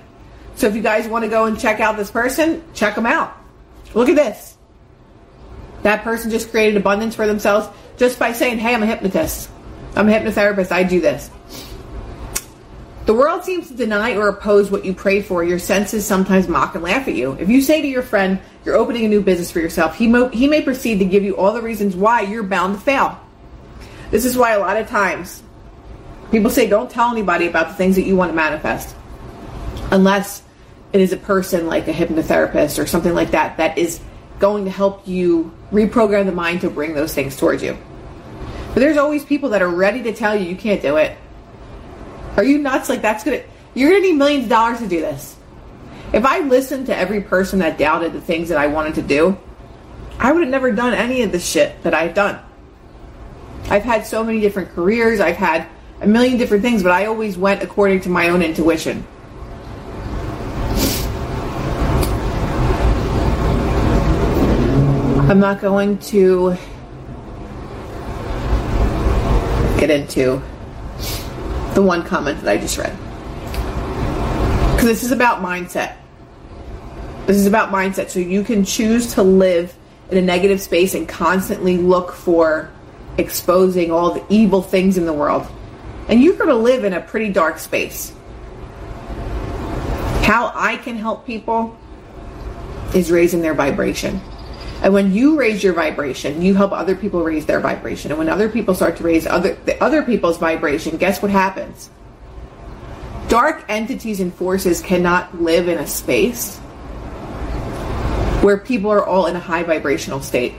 So 0.54 0.68
if 0.68 0.76
you 0.76 0.82
guys 0.82 1.08
want 1.08 1.24
to 1.24 1.28
go 1.28 1.46
and 1.46 1.58
check 1.58 1.80
out 1.80 1.96
this 1.96 2.10
person, 2.10 2.62
check 2.74 2.94
them 2.94 3.06
out. 3.06 3.36
Look 3.94 4.08
at 4.08 4.16
this. 4.16 4.56
That 5.82 6.04
person 6.04 6.30
just 6.30 6.50
created 6.50 6.76
abundance 6.76 7.16
for 7.16 7.26
themselves 7.26 7.68
just 7.98 8.18
by 8.18 8.32
saying, 8.32 8.58
hey, 8.58 8.74
I'm 8.74 8.82
a 8.82 8.86
hypnotist. 8.86 9.50
I'm 9.94 10.08
a 10.08 10.12
hypnotherapist. 10.12 10.72
I 10.72 10.84
do 10.84 11.00
this. 11.00 11.30
The 13.06 13.14
world 13.14 13.42
seems 13.42 13.68
to 13.68 13.74
deny 13.74 14.16
or 14.16 14.28
oppose 14.28 14.70
what 14.70 14.84
you 14.84 14.94
pray 14.94 15.22
for. 15.22 15.42
Your 15.42 15.58
senses 15.58 16.06
sometimes 16.06 16.46
mock 16.46 16.74
and 16.74 16.84
laugh 16.84 17.08
at 17.08 17.14
you. 17.14 17.32
If 17.40 17.48
you 17.48 17.62
say 17.62 17.80
to 17.80 17.88
your 17.88 18.02
friend, 18.02 18.38
you're 18.64 18.76
opening 18.76 19.06
a 19.06 19.08
new 19.08 19.22
business 19.22 19.50
for 19.50 19.60
yourself, 19.60 19.96
he, 19.96 20.06
mo- 20.06 20.28
he 20.28 20.46
may 20.46 20.62
proceed 20.62 20.98
to 20.98 21.06
give 21.06 21.24
you 21.24 21.36
all 21.36 21.52
the 21.54 21.62
reasons 21.62 21.96
why 21.96 22.20
you're 22.20 22.42
bound 22.42 22.74
to 22.74 22.80
fail. 22.80 23.18
This 24.10 24.24
is 24.24 24.36
why 24.36 24.52
a 24.52 24.58
lot 24.58 24.76
of 24.76 24.88
times 24.88 25.42
people 26.30 26.50
say 26.50 26.68
don't 26.68 26.90
tell 26.90 27.10
anybody 27.10 27.46
about 27.46 27.68
the 27.68 27.74
things 27.74 27.96
that 27.96 28.02
you 28.02 28.14
want 28.14 28.30
to 28.30 28.36
manifest 28.36 28.94
unless 29.90 30.42
it 30.92 31.00
is 31.00 31.12
a 31.12 31.16
person 31.16 31.66
like 31.66 31.88
a 31.88 31.92
hypnotherapist 31.92 32.78
or 32.78 32.86
something 32.86 33.14
like 33.14 33.30
that 33.30 33.56
that 33.56 33.78
is 33.78 34.00
going 34.38 34.66
to 34.66 34.70
help 34.70 35.08
you 35.08 35.52
reprogram 35.72 36.26
the 36.26 36.32
mind 36.32 36.60
to 36.60 36.70
bring 36.70 36.94
those 36.94 37.14
things 37.14 37.36
towards 37.36 37.62
you. 37.62 37.76
But 38.78 38.84
there's 38.84 38.96
always 38.96 39.24
people 39.24 39.48
that 39.48 39.60
are 39.60 39.68
ready 39.68 40.04
to 40.04 40.12
tell 40.12 40.36
you 40.36 40.48
you 40.48 40.54
can't 40.54 40.80
do 40.80 40.98
it. 40.98 41.18
Are 42.36 42.44
you 42.44 42.58
nuts? 42.58 42.88
Like 42.88 43.02
that's 43.02 43.24
gonna 43.24 43.42
you're 43.74 43.90
gonna 43.90 44.02
need 44.02 44.12
millions 44.12 44.44
of 44.44 44.50
dollars 44.50 44.78
to 44.78 44.86
do 44.86 45.00
this. 45.00 45.34
If 46.12 46.24
I 46.24 46.38
listened 46.38 46.86
to 46.86 46.96
every 46.96 47.20
person 47.20 47.58
that 47.58 47.76
doubted 47.76 48.12
the 48.12 48.20
things 48.20 48.50
that 48.50 48.56
I 48.56 48.68
wanted 48.68 48.94
to 48.94 49.02
do, 49.02 49.36
I 50.20 50.30
would 50.30 50.42
have 50.42 50.48
never 50.48 50.70
done 50.70 50.94
any 50.94 51.22
of 51.22 51.32
the 51.32 51.40
shit 51.40 51.82
that 51.82 51.92
I've 51.92 52.14
done. 52.14 52.38
I've 53.68 53.82
had 53.82 54.06
so 54.06 54.22
many 54.22 54.38
different 54.38 54.68
careers, 54.68 55.18
I've 55.18 55.34
had 55.34 55.66
a 56.00 56.06
million 56.06 56.38
different 56.38 56.62
things, 56.62 56.84
but 56.84 56.92
I 56.92 57.06
always 57.06 57.36
went 57.36 57.64
according 57.64 58.02
to 58.02 58.10
my 58.10 58.28
own 58.28 58.42
intuition. 58.42 59.04
I'm 65.28 65.40
not 65.40 65.60
going 65.60 65.98
to 65.98 66.56
get 69.78 69.90
into 69.90 70.42
the 71.74 71.82
one 71.82 72.02
comment 72.02 72.40
that 72.42 72.50
I 72.50 72.58
just 72.58 72.76
read. 72.76 72.96
Because 74.72 74.86
this 74.86 75.02
is 75.02 75.12
about 75.12 75.42
mindset. 75.42 75.96
This 77.26 77.36
is 77.36 77.46
about 77.46 77.70
mindset. 77.70 78.10
So 78.10 78.18
you 78.20 78.42
can 78.42 78.64
choose 78.64 79.14
to 79.14 79.22
live 79.22 79.74
in 80.10 80.18
a 80.18 80.22
negative 80.22 80.60
space 80.60 80.94
and 80.94 81.08
constantly 81.08 81.76
look 81.76 82.12
for 82.12 82.70
exposing 83.18 83.90
all 83.90 84.14
the 84.14 84.24
evil 84.28 84.62
things 84.62 84.96
in 84.96 85.06
the 85.06 85.12
world. 85.12 85.46
And 86.08 86.22
you're 86.22 86.36
going 86.36 86.48
to 86.48 86.56
live 86.56 86.84
in 86.84 86.94
a 86.94 87.00
pretty 87.00 87.30
dark 87.30 87.58
space. 87.58 88.12
How 90.22 90.52
I 90.54 90.78
can 90.82 90.96
help 90.96 91.26
people 91.26 91.76
is 92.94 93.10
raising 93.10 93.42
their 93.42 93.54
vibration. 93.54 94.20
And 94.82 94.92
when 94.92 95.12
you 95.12 95.36
raise 95.36 95.62
your 95.62 95.72
vibration, 95.72 96.40
you 96.40 96.54
help 96.54 96.72
other 96.72 96.94
people 96.94 97.22
raise 97.22 97.46
their 97.46 97.60
vibration. 97.60 98.12
And 98.12 98.18
when 98.18 98.28
other 98.28 98.48
people 98.48 98.74
start 98.74 98.96
to 98.98 99.02
raise 99.02 99.26
other 99.26 99.54
the 99.64 99.82
other 99.82 100.02
people's 100.02 100.38
vibration, 100.38 100.98
guess 100.98 101.20
what 101.20 101.30
happens? 101.30 101.90
Dark 103.28 103.64
entities 103.68 104.20
and 104.20 104.32
forces 104.32 104.80
cannot 104.80 105.42
live 105.42 105.68
in 105.68 105.78
a 105.78 105.86
space 105.86 106.58
where 108.40 108.56
people 108.56 108.90
are 108.90 109.04
all 109.04 109.26
in 109.26 109.34
a 109.34 109.40
high 109.40 109.64
vibrational 109.64 110.20
state. 110.20 110.54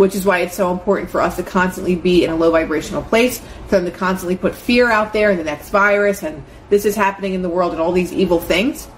which 0.00 0.14
is 0.14 0.24
why 0.24 0.38
it's 0.38 0.56
so 0.56 0.72
important 0.72 1.10
for 1.10 1.20
us 1.20 1.36
to 1.36 1.42
constantly 1.42 1.94
be 1.94 2.24
in 2.24 2.30
a 2.30 2.34
low 2.34 2.50
vibrational 2.50 3.02
place, 3.02 3.38
for 3.66 3.76
them 3.76 3.84
to 3.84 3.90
constantly 3.90 4.34
put 4.34 4.54
fear 4.54 4.90
out 4.90 5.12
there 5.12 5.28
and 5.28 5.38
the 5.38 5.44
next 5.44 5.68
virus 5.68 6.22
and 6.22 6.42
this 6.70 6.86
is 6.86 6.96
happening 6.96 7.34
in 7.34 7.42
the 7.42 7.50
world 7.50 7.72
and 7.72 7.82
all 7.82 7.92
these 7.92 8.10
evil 8.10 8.40
things, 8.40 8.88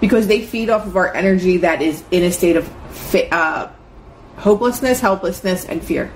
because 0.00 0.26
they 0.26 0.40
feed 0.40 0.70
off 0.70 0.86
of 0.86 0.96
our 0.96 1.14
energy 1.14 1.58
that 1.58 1.82
is 1.82 2.02
in 2.10 2.22
a 2.22 2.32
state 2.32 2.56
of 2.56 2.66
uh, 3.30 3.68
hopelessness, 4.36 5.00
helplessness, 5.00 5.64
and 5.64 5.82
fear. 5.82 6.10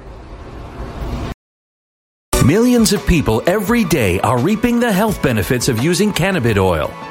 Millions 2.45 2.93
of 2.93 3.07
people 3.07 3.41
every 3.47 3.85
day 3.85 4.19
are 4.21 4.37
reaping 4.37 4.81
the 4.81 4.93
health 4.93 5.23
benefits 5.23 5.69
of 5.69 5.83
using 5.83 6.13
cannabis 6.13 6.59
oil, 6.59 6.91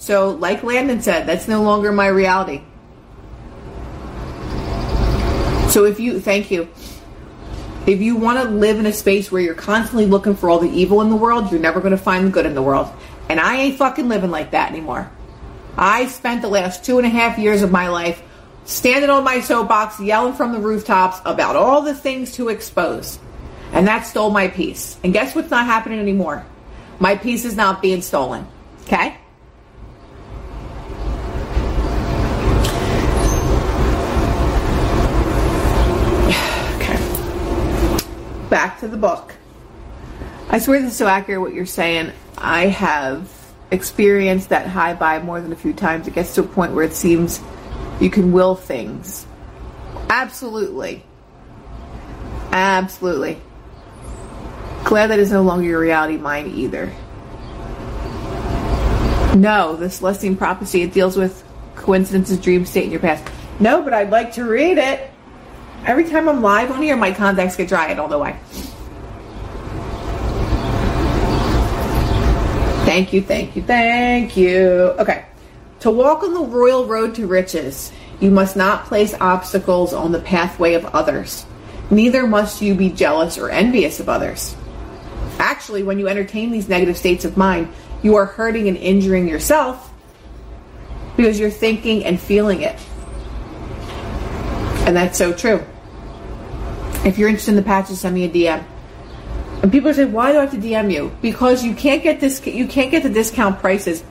So, 0.00 0.30
like 0.30 0.62
Landon 0.62 1.02
said, 1.02 1.26
that's 1.26 1.46
no 1.46 1.62
longer 1.62 1.92
my 1.92 2.06
reality. 2.06 2.62
So, 5.68 5.84
if 5.84 6.00
you, 6.00 6.20
thank 6.20 6.50
you. 6.50 6.70
If 7.86 8.00
you 8.00 8.16
want 8.16 8.42
to 8.42 8.48
live 8.48 8.78
in 8.78 8.86
a 8.86 8.94
space 8.94 9.30
where 9.30 9.42
you're 9.42 9.54
constantly 9.54 10.06
looking 10.06 10.34
for 10.34 10.48
all 10.48 10.58
the 10.58 10.70
evil 10.70 11.02
in 11.02 11.10
the 11.10 11.16
world, 11.16 11.50
you're 11.50 11.60
never 11.60 11.80
going 11.80 11.90
to 11.90 11.98
find 11.98 12.26
the 12.26 12.30
good 12.30 12.46
in 12.46 12.54
the 12.54 12.62
world. 12.62 12.90
And 13.28 13.38
I 13.38 13.56
ain't 13.56 13.76
fucking 13.76 14.08
living 14.08 14.30
like 14.30 14.52
that 14.52 14.70
anymore. 14.70 15.10
I 15.76 16.06
spent 16.06 16.40
the 16.40 16.48
last 16.48 16.82
two 16.82 16.96
and 16.96 17.06
a 17.06 17.10
half 17.10 17.38
years 17.38 17.60
of 17.60 17.70
my 17.70 17.88
life 17.88 18.22
standing 18.64 19.10
on 19.10 19.22
my 19.22 19.40
soapbox, 19.40 20.00
yelling 20.00 20.32
from 20.32 20.52
the 20.52 20.60
rooftops 20.60 21.20
about 21.26 21.56
all 21.56 21.82
the 21.82 21.94
things 21.94 22.32
to 22.36 22.48
expose. 22.48 23.18
And 23.74 23.86
that 23.86 24.06
stole 24.06 24.30
my 24.30 24.48
peace. 24.48 24.96
And 25.04 25.12
guess 25.12 25.34
what's 25.34 25.50
not 25.50 25.66
happening 25.66 25.98
anymore? 25.98 26.46
My 26.98 27.16
peace 27.16 27.44
is 27.44 27.54
not 27.54 27.82
being 27.82 28.00
stolen. 28.00 28.46
Okay? 28.84 29.18
Back 38.50 38.80
to 38.80 38.88
the 38.88 38.96
book. 38.96 39.34
I 40.50 40.58
swear 40.58 40.82
this 40.82 40.92
is 40.92 40.98
so 40.98 41.06
accurate 41.06 41.40
what 41.40 41.54
you're 41.54 41.64
saying. 41.64 42.12
I 42.36 42.66
have 42.66 43.30
experienced 43.70 44.48
that 44.48 44.66
high 44.66 44.94
by 44.94 45.20
more 45.20 45.40
than 45.40 45.52
a 45.52 45.56
few 45.56 45.72
times. 45.72 46.08
It 46.08 46.14
gets 46.14 46.34
to 46.34 46.40
a 46.40 46.46
point 46.46 46.72
where 46.72 46.84
it 46.84 46.92
seems 46.92 47.40
you 48.00 48.10
can 48.10 48.32
will 48.32 48.56
things. 48.56 49.26
Absolutely. 50.08 51.04
Absolutely. 52.50 53.40
Glad 54.84 55.08
that 55.08 55.20
is 55.20 55.30
no 55.30 55.42
longer 55.42 55.64
your 55.64 55.78
reality 55.78 56.16
mine 56.16 56.48
either. 56.48 56.92
No, 59.36 59.76
the 59.76 59.88
Celestine 59.88 60.36
prophecy, 60.36 60.82
it 60.82 60.92
deals 60.92 61.16
with 61.16 61.44
coincidences, 61.76 62.40
dream 62.40 62.66
state 62.66 62.84
in 62.84 62.90
your 62.90 62.98
past. 62.98 63.24
No, 63.60 63.82
but 63.82 63.94
I'd 63.94 64.10
like 64.10 64.32
to 64.32 64.44
read 64.44 64.78
it. 64.78 65.08
Every 65.86 66.04
time 66.04 66.28
I'm 66.28 66.42
live 66.42 66.70
on 66.70 66.82
here, 66.82 66.96
my 66.96 67.12
contacts 67.12 67.56
get 67.56 67.68
dry. 67.68 67.90
I 67.90 67.94
don't 67.94 68.10
know 68.10 68.18
why. 68.18 68.32
Thank 72.84 73.12
you, 73.12 73.22
thank 73.22 73.56
you, 73.56 73.62
thank 73.62 74.36
you. 74.36 74.94
Okay. 74.98 75.24
To 75.80 75.90
walk 75.90 76.22
on 76.22 76.34
the 76.34 76.40
royal 76.40 76.86
road 76.86 77.14
to 77.14 77.26
riches, 77.26 77.92
you 78.20 78.30
must 78.30 78.56
not 78.56 78.84
place 78.84 79.14
obstacles 79.20 79.94
on 79.94 80.12
the 80.12 80.20
pathway 80.20 80.74
of 80.74 80.84
others. 80.86 81.46
Neither 81.90 82.26
must 82.26 82.60
you 82.60 82.74
be 82.74 82.90
jealous 82.90 83.38
or 83.38 83.48
envious 83.48 84.00
of 84.00 84.08
others. 84.08 84.54
Actually, 85.38 85.82
when 85.82 85.98
you 85.98 86.08
entertain 86.08 86.50
these 86.50 86.68
negative 86.68 86.98
states 86.98 87.24
of 87.24 87.36
mind, 87.36 87.68
you 88.02 88.16
are 88.16 88.26
hurting 88.26 88.68
and 88.68 88.76
injuring 88.76 89.26
yourself 89.26 89.90
because 91.16 91.40
you're 91.40 91.50
thinking 91.50 92.04
and 92.04 92.20
feeling 92.20 92.60
it. 92.60 92.78
And 94.86 94.96
that's 94.96 95.16
so 95.16 95.32
true. 95.32 95.64
If 97.04 97.18
you're 97.18 97.28
interested 97.28 97.52
in 97.52 97.56
the 97.56 97.62
patches, 97.62 98.00
send 98.00 98.14
me 98.14 98.24
a 98.24 98.28
DM. 98.28 98.64
And 99.62 99.70
people 99.70 99.90
are 99.90 99.94
saying, 99.94 100.12
why 100.12 100.32
do 100.32 100.38
I 100.38 100.42
have 100.42 100.50
to 100.52 100.58
DM 100.58 100.92
you? 100.92 101.14
Because 101.20 101.64
you 101.64 101.74
can't 101.74 102.02
get 102.02 102.20
this 102.20 102.44
you 102.46 102.66
can't 102.66 102.90
get 102.90 103.02
the 103.02 103.10
discount 103.10 103.58
prices 103.58 104.02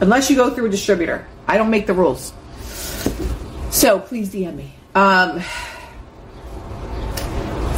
unless 0.00 0.30
you 0.30 0.36
go 0.36 0.50
through 0.50 0.66
a 0.66 0.70
distributor. 0.70 1.26
I 1.46 1.56
don't 1.56 1.70
make 1.70 1.86
the 1.86 1.94
rules. 1.94 2.32
So 3.70 3.98
please 3.98 4.32
DM 4.32 4.54
me. 4.54 4.74
Um, 4.94 5.42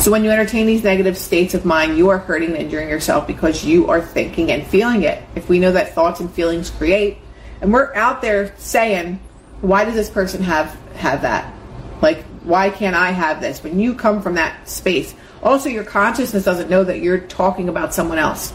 so 0.01 0.11
when 0.11 0.23
you 0.23 0.31
entertain 0.31 0.67
these 0.67 0.85
negative 0.85 1.17
states 1.17 1.55
of 1.55 1.65
mind, 1.65 1.97
you 1.97 2.11
are 2.11 2.19
hurting 2.19 2.51
and 2.51 2.59
injuring 2.59 2.89
yourself 2.89 3.27
because 3.27 3.65
you 3.65 3.89
are 3.89 4.03
thinking 4.03 4.51
and 4.51 4.67
feeling 4.67 5.03
it. 5.03 5.23
If 5.35 5.49
we 5.49 5.59
know 5.59 5.73
that 5.73 5.95
thoughts 5.95 6.21
and 6.21 6.31
feelings 6.31 6.69
create, 6.69 7.19
and 7.63 7.73
we're 7.73 7.95
out 7.95 8.21
there 8.21 8.55
saying, 8.59 9.19
why 9.63 9.85
does 9.87 9.95
this 9.95 10.11
person 10.11 10.43
have 10.43 10.79
have 10.95 11.23
that? 11.23 11.55
Like 12.03 12.25
why 12.45 12.71
can't 12.71 12.95
I 12.95 13.11
have 13.11 13.41
this? 13.41 13.63
When 13.63 13.81
you 13.81 13.95
come 13.95 14.23
from 14.23 14.35
that 14.35 14.69
space. 14.69 15.15
Also, 15.43 15.69
your 15.69 15.85
consciousness 15.85 16.45
doesn't 16.45 16.71
know 16.71 16.85
that 16.85 17.01
you're 17.01 17.19
talking 17.19 17.69
about 17.69 17.93
someone 17.93 18.19
else. 18.19 18.53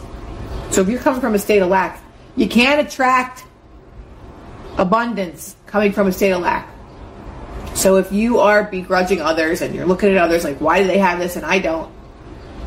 So 0.70 0.80
if 0.80 0.88
you're 0.88 1.00
coming 1.00 1.20
from 1.20 1.34
a 1.34 1.38
state 1.38 1.60
of 1.60 1.68
lack, 1.68 2.00
you 2.36 2.48
can't 2.48 2.86
attract 2.86 3.44
abundance 4.76 5.56
coming 5.66 5.92
from 5.92 6.06
a 6.06 6.12
state 6.12 6.30
of 6.30 6.40
lack. 6.40 6.68
So 7.74 7.96
if 7.96 8.12
you 8.12 8.38
are 8.40 8.64
begrudging 8.64 9.20
others 9.20 9.62
and 9.62 9.74
you're 9.74 9.86
looking 9.86 10.10
at 10.10 10.16
others 10.16 10.44
like, 10.44 10.58
why 10.58 10.82
do 10.82 10.86
they 10.86 10.98
have 10.98 11.18
this 11.18 11.36
and 11.36 11.44
I 11.44 11.58
don't? 11.58 11.92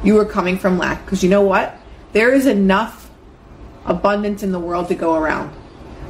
You 0.03 0.19
are 0.19 0.25
coming 0.25 0.57
from 0.57 0.77
lack. 0.77 1.03
Because 1.05 1.23
you 1.23 1.29
know 1.29 1.41
what? 1.41 1.77
There 2.11 2.33
is 2.33 2.45
enough 2.45 3.09
abundance 3.85 4.43
in 4.43 4.51
the 4.51 4.59
world 4.59 4.89
to 4.89 4.95
go 4.95 5.15
around. 5.15 5.53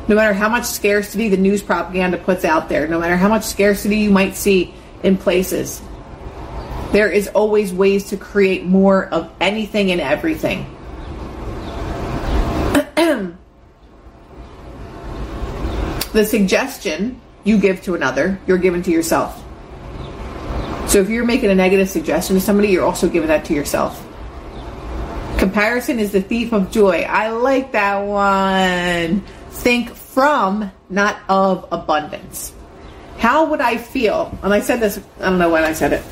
No 0.07 0.15
matter 0.15 0.33
how 0.33 0.49
much 0.49 0.65
scarcity 0.65 1.29
the 1.29 1.37
news 1.37 1.63
propaganda 1.63 2.17
puts 2.17 2.43
out 2.43 2.69
there, 2.69 2.87
no 2.87 2.99
matter 2.99 3.15
how 3.15 3.29
much 3.29 3.43
scarcity 3.43 3.97
you 3.97 4.11
might 4.11 4.35
see 4.35 4.73
in 5.03 5.17
places. 5.17 5.81
There 6.91 7.09
is 7.09 7.27
always 7.29 7.73
ways 7.73 8.05
to 8.09 8.17
create 8.17 8.65
more 8.65 9.07
of 9.07 9.31
anything 9.41 9.91
and 9.91 9.99
everything. 9.99 10.65
the 16.13 16.25
suggestion 16.25 17.19
you 17.43 17.57
give 17.57 17.81
to 17.83 17.95
another, 17.95 18.39
you're 18.47 18.57
giving 18.57 18.81
to 18.83 18.91
yourself. 18.91 19.43
So 20.87 20.99
if 20.99 21.09
you're 21.09 21.25
making 21.25 21.49
a 21.49 21.55
negative 21.55 21.89
suggestion 21.89 22.35
to 22.35 22.41
somebody, 22.41 22.69
you're 22.69 22.85
also 22.85 23.09
giving 23.09 23.27
that 23.27 23.45
to 23.45 23.53
yourself. 23.53 24.05
Comparison 25.39 25.99
is 25.99 26.11
the 26.11 26.21
thief 26.21 26.53
of 26.53 26.71
joy. 26.71 27.01
I 27.01 27.29
like 27.31 27.71
that 27.71 27.97
one. 28.05 29.21
Think 29.49 29.95
from, 29.95 30.71
not 30.89 31.17
of 31.27 31.67
abundance. 31.71 32.53
How 33.23 33.45
would 33.45 33.61
I 33.61 33.77
feel? 33.77 34.37
And 34.43 34.53
I 34.53 34.59
said 34.59 34.81
this, 34.81 34.99
I 35.21 35.29
don't 35.29 35.39
know 35.39 35.49
when 35.49 35.63
I 35.63 35.71
said 35.71 35.93
it. 35.93 36.03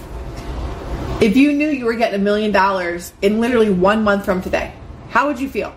If 1.21 1.36
you 1.36 1.52
knew 1.52 1.67
you 1.67 1.84
were 1.84 1.95
getting 1.95 2.17
a 2.17 2.24
million 2.24 2.54
dollars 2.54 3.12
in 3.21 3.41
literally 3.41 3.69
one 3.69 4.06
month 4.06 4.24
from 4.24 4.41
today, 4.41 4.74
how 5.10 5.28
would 5.28 5.38
you 5.38 5.50
feel? 5.50 5.76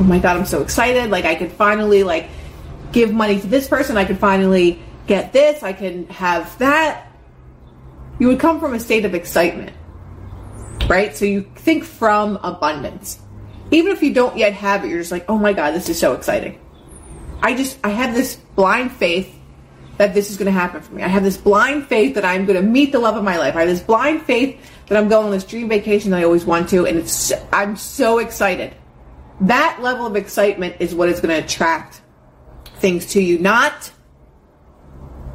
Oh 0.00 0.02
my 0.02 0.18
god, 0.18 0.36
I'm 0.36 0.46
so 0.46 0.62
excited. 0.62 1.12
Like 1.12 1.26
I 1.26 1.36
could 1.36 1.52
finally 1.52 2.02
like 2.02 2.28
give 2.90 3.12
money 3.12 3.38
to 3.38 3.46
this 3.46 3.68
person. 3.68 3.96
I 3.96 4.04
could 4.04 4.18
finally 4.18 4.82
get 5.06 5.32
this. 5.32 5.62
I 5.62 5.72
can 5.72 6.08
have 6.08 6.58
that. 6.58 7.06
You 8.18 8.26
would 8.26 8.40
come 8.40 8.58
from 8.58 8.74
a 8.74 8.80
state 8.80 9.04
of 9.04 9.14
excitement. 9.14 9.76
Right? 10.88 11.16
So 11.16 11.24
you 11.24 11.42
think 11.54 11.84
from 11.84 12.40
abundance. 12.42 13.20
Even 13.70 13.92
if 13.92 14.02
you 14.02 14.12
don't 14.12 14.36
yet 14.36 14.54
have 14.54 14.84
it, 14.84 14.88
you're 14.88 14.98
just 14.98 15.12
like, 15.12 15.26
"Oh 15.28 15.38
my 15.38 15.52
god, 15.52 15.70
this 15.70 15.88
is 15.88 16.00
so 16.00 16.14
exciting." 16.14 16.58
I 17.40 17.54
just 17.54 17.78
I 17.84 17.90
have 17.90 18.12
this 18.12 18.34
blind 18.34 18.90
faith 18.90 19.32
that 19.96 20.14
this 20.14 20.30
is 20.30 20.36
going 20.36 20.46
to 20.46 20.52
happen 20.52 20.80
for 20.80 20.94
me. 20.94 21.02
I 21.02 21.08
have 21.08 21.22
this 21.22 21.36
blind 21.36 21.86
faith 21.86 22.14
that 22.16 22.24
I'm 22.24 22.46
going 22.46 22.60
to 22.60 22.66
meet 22.66 22.92
the 22.92 22.98
love 22.98 23.16
of 23.16 23.24
my 23.24 23.38
life. 23.38 23.54
I 23.56 23.60
have 23.60 23.68
this 23.68 23.82
blind 23.82 24.22
faith 24.22 24.58
that 24.88 24.98
I'm 24.98 25.08
going 25.08 25.26
on 25.26 25.30
this 25.30 25.44
dream 25.44 25.68
vacation 25.68 26.10
that 26.10 26.20
I 26.20 26.24
always 26.24 26.44
want 26.44 26.68
to, 26.70 26.86
and 26.86 26.98
it's 26.98 27.32
I'm 27.52 27.76
so 27.76 28.18
excited. 28.18 28.74
That 29.42 29.78
level 29.80 30.06
of 30.06 30.16
excitement 30.16 30.76
is 30.80 30.94
what 30.94 31.08
is 31.08 31.20
going 31.20 31.34
to 31.34 31.44
attract 31.44 32.00
things 32.76 33.06
to 33.12 33.20
you. 33.20 33.38
Not, 33.38 33.92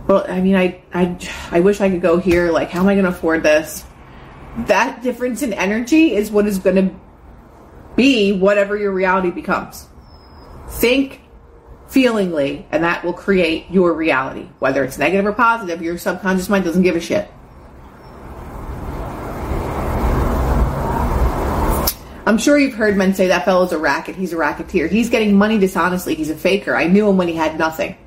well, 0.08 0.26
I 0.28 0.42
mean, 0.42 0.56
I 0.56 0.82
I 0.94 1.18
I 1.52 1.60
wish 1.62 1.82
I 1.82 1.90
could 1.90 2.02
go 2.02 2.18
here. 2.18 2.52
Like, 2.52 2.70
how 2.70 2.82
am 2.82 2.88
I 2.88 2.96
going 2.96 3.06
to 3.06 3.12
afford 3.12 3.44
this? 3.44 3.86
That 4.68 5.02
difference 5.04 5.42
in 5.42 5.54
energy 5.54 6.14
is 6.16 6.32
what 6.32 6.46
is 6.46 6.60
going 6.60 6.76
to 6.76 6.96
be 7.96 8.34
whatever 8.34 8.78
your 8.78 8.92
reality 8.92 9.32
becomes. 9.32 9.88
Think 10.70 11.22
feelingly, 11.90 12.66
and 12.72 12.84
that 12.84 13.04
will 13.04 13.14
create 13.14 13.70
your 13.70 13.94
reality. 13.94 14.48
Whether 14.60 14.84
it's 14.84 14.98
negative 14.98 15.26
or 15.26 15.34
positive, 15.34 15.82
your 15.82 15.98
subconscious 15.98 16.48
mind 16.48 16.64
doesn't 16.64 16.84
give 16.84 16.96
a 16.96 17.00
shit. 17.00 17.30
I'm 22.26 22.38
sure 22.38 22.60
you've 22.60 22.76
heard 22.76 22.96
men 22.96 23.16
say 23.16 23.28
that 23.28 23.44
fellow's 23.44 23.72
a 23.72 23.80
racket. 23.80 24.16
He's 24.16 24.34
a 24.34 24.38
racketeer. 24.38 24.88
He's 24.88 25.10
getting 25.10 25.36
money 25.36 25.58
dishonestly. 25.58 26.14
He's 26.14 26.30
a 26.30 26.36
faker. 26.36 26.76
I 26.76 26.86
knew 26.86 27.10
him 27.10 27.18
when 27.18 27.28
he 27.28 27.34
had 27.34 27.58
nothing. 27.58 27.98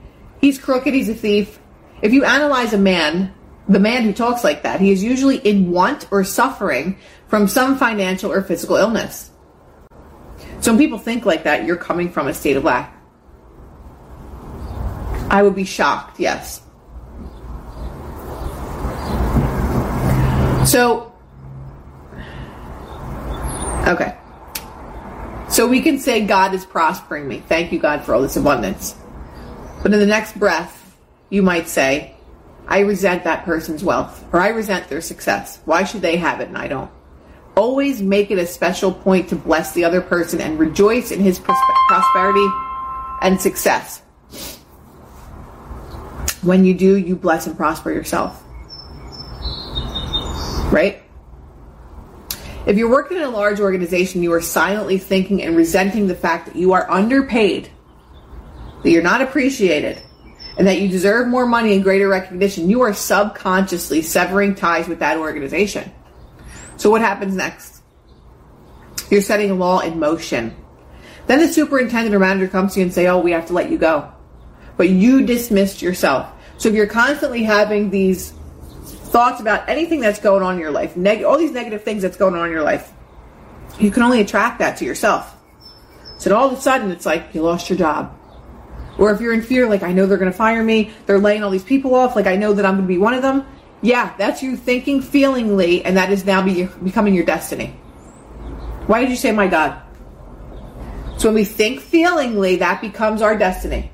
He's 0.40 0.60
crooked. 0.60 0.94
He's 0.94 1.08
a 1.08 1.14
thief. 1.14 1.58
If 2.02 2.12
you 2.12 2.24
analyze 2.24 2.72
a 2.72 2.78
man, 2.78 3.34
the 3.68 3.80
man 3.80 4.04
who 4.04 4.12
talks 4.12 4.44
like 4.44 4.62
that, 4.62 4.80
he 4.80 4.92
is 4.92 5.02
usually 5.02 5.38
in 5.38 5.72
want 5.72 6.06
or 6.12 6.22
suffering 6.22 6.98
from 7.26 7.48
some 7.48 7.76
financial 7.76 8.30
or 8.30 8.42
physical 8.42 8.76
illness. 8.76 9.32
So 10.60 10.70
when 10.70 10.78
people 10.78 10.98
think 10.98 11.26
like 11.26 11.42
that, 11.42 11.64
you're 11.64 11.76
coming 11.76 12.12
from 12.12 12.28
a 12.28 12.34
state 12.34 12.56
of 12.56 12.62
lack. 12.62 12.96
I 15.32 15.42
would 15.42 15.54
be 15.54 15.64
shocked, 15.64 16.20
yes. 16.20 16.60
So, 20.66 21.10
okay. 23.88 24.16
So 25.48 25.66
we 25.66 25.80
can 25.80 25.98
say, 25.98 26.26
God 26.26 26.54
is 26.54 26.66
prospering 26.66 27.26
me. 27.26 27.42
Thank 27.48 27.72
you, 27.72 27.78
God, 27.78 28.04
for 28.04 28.14
all 28.14 28.20
this 28.20 28.36
abundance. 28.36 28.94
But 29.82 29.94
in 29.94 30.00
the 30.00 30.06
next 30.06 30.38
breath, 30.38 30.96
you 31.30 31.42
might 31.42 31.66
say, 31.66 32.14
I 32.68 32.80
resent 32.80 33.24
that 33.24 33.44
person's 33.46 33.82
wealth, 33.82 34.24
or 34.32 34.40
I 34.40 34.48
resent 34.48 34.88
their 34.88 35.00
success. 35.00 35.60
Why 35.64 35.84
should 35.84 36.02
they 36.02 36.16
have 36.18 36.40
it 36.40 36.48
and 36.48 36.58
I 36.58 36.68
don't? 36.68 36.90
Always 37.56 38.02
make 38.02 38.30
it 38.30 38.38
a 38.38 38.46
special 38.46 38.92
point 38.92 39.30
to 39.30 39.36
bless 39.36 39.72
the 39.72 39.84
other 39.84 40.02
person 40.02 40.42
and 40.42 40.58
rejoice 40.58 41.10
in 41.10 41.20
his 41.20 41.38
prosperity 41.38 42.46
and 43.22 43.40
success. 43.40 44.02
When 46.42 46.64
you 46.64 46.74
do, 46.74 46.96
you 46.96 47.14
bless 47.16 47.46
and 47.46 47.56
prosper 47.56 47.92
yourself. 47.92 48.42
Right? 50.72 51.02
If 52.66 52.76
you're 52.76 52.90
working 52.90 53.16
in 53.16 53.22
a 53.24 53.30
large 53.30 53.60
organization, 53.60 54.22
you 54.22 54.32
are 54.32 54.40
silently 54.40 54.98
thinking 54.98 55.42
and 55.42 55.56
resenting 55.56 56.06
the 56.06 56.14
fact 56.14 56.46
that 56.46 56.56
you 56.56 56.72
are 56.72 56.88
underpaid, 56.90 57.70
that 58.82 58.90
you're 58.90 59.02
not 59.02 59.20
appreciated, 59.20 60.00
and 60.56 60.66
that 60.66 60.80
you 60.80 60.88
deserve 60.88 61.28
more 61.28 61.46
money 61.46 61.74
and 61.74 61.82
greater 61.82 62.08
recognition. 62.08 62.70
You 62.70 62.82
are 62.82 62.94
subconsciously 62.94 64.02
severing 64.02 64.54
ties 64.54 64.86
with 64.86 65.00
that 65.00 65.18
organization. 65.18 65.90
So, 66.76 66.90
what 66.90 67.00
happens 67.00 67.34
next? 67.34 67.82
You're 69.10 69.22
setting 69.22 69.50
a 69.50 69.54
law 69.54 69.80
in 69.80 69.98
motion. 69.98 70.56
Then 71.26 71.40
the 71.40 71.48
superintendent 71.48 72.14
or 72.14 72.18
manager 72.18 72.48
comes 72.48 72.74
to 72.74 72.80
you 72.80 72.86
and 72.86 72.94
say, 72.94 73.06
"Oh, 73.06 73.20
we 73.20 73.32
have 73.32 73.46
to 73.46 73.52
let 73.52 73.70
you 73.70 73.78
go." 73.78 74.08
But 74.76 74.88
you 74.88 75.24
dismissed 75.24 75.82
yourself. 75.82 76.30
So 76.58 76.68
if 76.68 76.74
you're 76.74 76.86
constantly 76.86 77.42
having 77.42 77.90
these 77.90 78.30
thoughts 78.30 79.40
about 79.40 79.68
anything 79.68 80.00
that's 80.00 80.20
going 80.20 80.42
on 80.42 80.54
in 80.54 80.60
your 80.60 80.70
life, 80.70 80.96
neg- 80.96 81.24
all 81.24 81.38
these 81.38 81.52
negative 81.52 81.82
things 81.82 82.02
that's 82.02 82.16
going 82.16 82.34
on 82.34 82.46
in 82.46 82.52
your 82.52 82.62
life, 82.62 82.92
you 83.78 83.90
can 83.90 84.02
only 84.02 84.20
attract 84.20 84.58
that 84.60 84.76
to 84.78 84.84
yourself. 84.84 85.36
So 86.18 86.34
all 86.36 86.50
of 86.50 86.58
a 86.58 86.60
sudden, 86.60 86.90
it's 86.90 87.04
like 87.04 87.34
you 87.34 87.42
lost 87.42 87.68
your 87.68 87.78
job. 87.78 88.16
Or 88.98 89.10
if 89.10 89.20
you're 89.20 89.32
in 89.32 89.42
fear, 89.42 89.68
like 89.68 89.82
I 89.82 89.92
know 89.92 90.06
they're 90.06 90.18
going 90.18 90.30
to 90.30 90.36
fire 90.36 90.62
me, 90.62 90.92
they're 91.06 91.18
laying 91.18 91.42
all 91.42 91.50
these 91.50 91.64
people 91.64 91.94
off, 91.94 92.14
like 92.14 92.26
I 92.26 92.36
know 92.36 92.52
that 92.52 92.64
I'm 92.64 92.74
going 92.74 92.84
to 92.84 92.88
be 92.88 92.98
one 92.98 93.14
of 93.14 93.22
them. 93.22 93.44
Yeah, 93.80 94.14
that's 94.16 94.42
you 94.42 94.56
thinking 94.56 95.02
feelingly, 95.02 95.84
and 95.84 95.96
that 95.96 96.12
is 96.12 96.24
now 96.24 96.42
be, 96.42 96.68
becoming 96.84 97.14
your 97.14 97.24
destiny. 97.24 97.68
Why 98.86 99.00
did 99.00 99.10
you 99.10 99.16
say, 99.16 99.32
my 99.32 99.48
God? 99.48 99.80
So 101.18 101.28
when 101.28 101.34
we 101.34 101.44
think 101.44 101.80
feelingly, 101.80 102.56
that 102.56 102.80
becomes 102.80 103.22
our 103.22 103.36
destiny. 103.36 103.90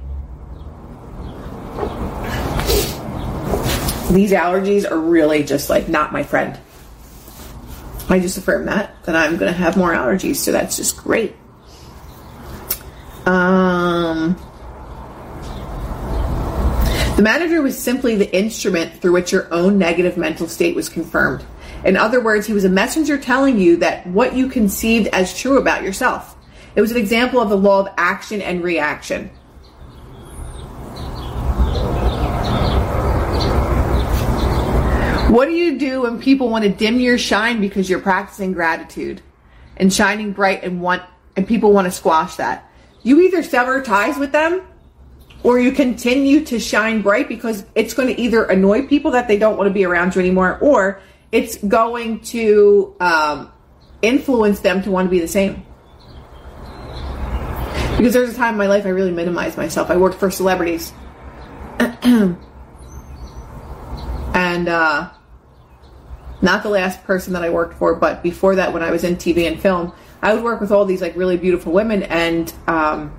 These 4.11 4.33
allergies 4.33 4.91
are 4.91 4.99
really 4.99 5.45
just 5.45 5.69
like 5.71 5.89
not 5.89 6.13
my 6.13 6.23
friend. 6.23 6.59
I 8.09 8.21
just 8.21 8.39
affirm 8.39 8.67
that 8.67 9.03
that 9.05 9.15
I'm 9.15 9.37
going 9.37 9.53
to 9.53 9.59
have 9.59 9.77
more 9.77 9.93
allergies, 9.93 10.37
so 10.37 10.53
that's 10.53 10.77
just 10.77 10.97
great. 10.97 11.37
Um, 13.27 14.35
the 17.17 17.23
manager 17.23 17.61
was 17.61 17.77
simply 17.77 18.17
the 18.17 18.35
instrument 18.35 18.95
through 19.03 19.13
which 19.13 19.33
your 19.33 19.53
own 19.53 19.77
negative 19.77 20.17
mental 20.17 20.49
state 20.49 20.75
was 20.75 20.89
confirmed. 20.89 21.45
In 21.85 21.97
other 21.97 22.21
words, 22.21 22.47
he 22.47 22.53
was 22.53 22.65
a 22.65 22.71
messenger 22.71 23.19
telling 23.19 23.59
you 23.59 23.77
that 23.79 24.07
what 24.07 24.35
you 24.35 24.49
conceived 24.49 25.09
as 25.09 25.39
true 25.39 25.59
about 25.59 25.83
yourself. 25.83 26.37
It 26.75 26.81
was 26.81 26.91
an 26.91 26.97
example 26.97 27.41
of 27.41 27.51
the 27.51 27.57
law 27.57 27.81
of 27.81 27.93
action 27.99 28.41
and 28.41 28.63
reaction. 28.63 29.31
What 35.29 35.45
do 35.45 35.53
you 35.53 35.79
do 35.79 36.03
when 36.03 36.19
people 36.19 36.49
want 36.49 36.65
to 36.65 36.71
dim 36.71 36.99
your 37.01 37.19
shine 37.19 37.61
because 37.61 37.91
you're 37.91 38.01
practicing 38.01 38.53
gratitude 38.53 39.21
and 39.77 39.93
shining 39.93 40.33
bright 40.33 40.65
and 40.65 40.81
want 40.81 41.03
and 41.37 41.47
people 41.47 41.71
want 41.71 41.85
to 41.85 41.91
squash 41.91 42.37
that? 42.37 42.67
You 43.03 43.21
either 43.21 43.43
sever 43.43 43.83
ties 43.83 44.17
with 44.17 44.33
them 44.33 44.63
or 45.43 45.61
you 45.61 45.73
continue 45.73 46.47
to 46.47 46.59
shine 46.59 47.03
bright 47.03 47.29
because 47.29 47.67
it's 47.75 47.93
going 47.93 48.09
to 48.09 48.19
either 48.19 48.45
annoy 48.45 48.87
people 48.87 49.11
that 49.11 49.29
they 49.29 49.39
don't 49.39 49.59
want 49.59 49.69
to 49.69 49.75
be 49.75 49.85
around 49.85 50.15
you 50.15 50.23
anymore 50.23 50.59
or 50.63 50.99
it's 51.31 51.59
going 51.59 52.21
to 52.21 52.97
um, 52.99 53.53
influence 54.01 54.61
them 54.61 54.83
to 54.83 54.91
want 54.91 55.05
to 55.07 55.11
be 55.11 55.21
the 55.21 55.29
same. 55.29 55.63
Because 57.99 58.15
there's 58.15 58.31
a 58.31 58.35
time 58.35 58.55
in 58.55 58.59
my 58.59 58.67
life 58.67 58.87
I 58.87 58.91
really 58.91 59.13
minimized 59.13 59.59
myself. 59.59 59.91
I 59.91 59.99
worked 59.99 60.19
for 60.19 60.31
celebrities. 60.31 60.91
and 64.35 64.69
uh, 64.69 65.11
not 66.41 66.63
the 66.63 66.69
last 66.69 67.05
person 67.05 67.33
that 67.33 67.43
I 67.43 67.51
worked 67.51 67.75
for, 67.75 67.95
but 67.95 68.23
before 68.23 68.57
that, 68.57 68.73
when 68.73 68.83
I 68.83 68.91
was 68.91 69.05
in 69.05 69.17
TV 69.17 69.47
and 69.49 69.61
film, 69.61 69.93
I 70.23 70.35
would 70.35 70.43
work 70.43 70.61
with 70.61 70.73
all 70.73 70.85
these 70.85 71.01
like 71.01 71.17
really 71.17 71.37
beautiful 71.37 71.73
women, 71.73 72.03
and 72.05 72.53
um, 72.67 73.17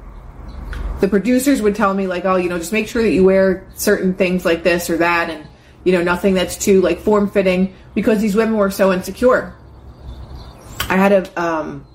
the 1.00 1.08
producers 1.08 1.62
would 1.62 1.76
tell 1.76 1.94
me 1.94 2.08
like, 2.08 2.26
oh, 2.26 2.36
you 2.36 2.50
know, 2.50 2.58
just 2.58 2.74
make 2.74 2.88
sure 2.88 3.02
that 3.02 3.12
you 3.12 3.24
wear 3.24 3.68
certain 3.76 4.14
things 4.14 4.46
like 4.46 4.64
this 4.64 4.90
or 4.90 4.98
that, 4.98 5.30
and 5.30 5.48
you 5.84 5.94
know, 5.94 6.04
nothing 6.04 6.34
that's 6.34 6.58
too 6.58 6.82
like 6.82 7.00
form 7.00 7.30
fitting, 7.30 7.74
because 7.94 8.22
these 8.22 8.36
women 8.36 8.58
were 8.58 8.72
so 8.72 8.92
insecure. 8.92 9.56
I 10.90 10.98
had 10.98 11.12
a, 11.12 11.42
um, 11.42 11.86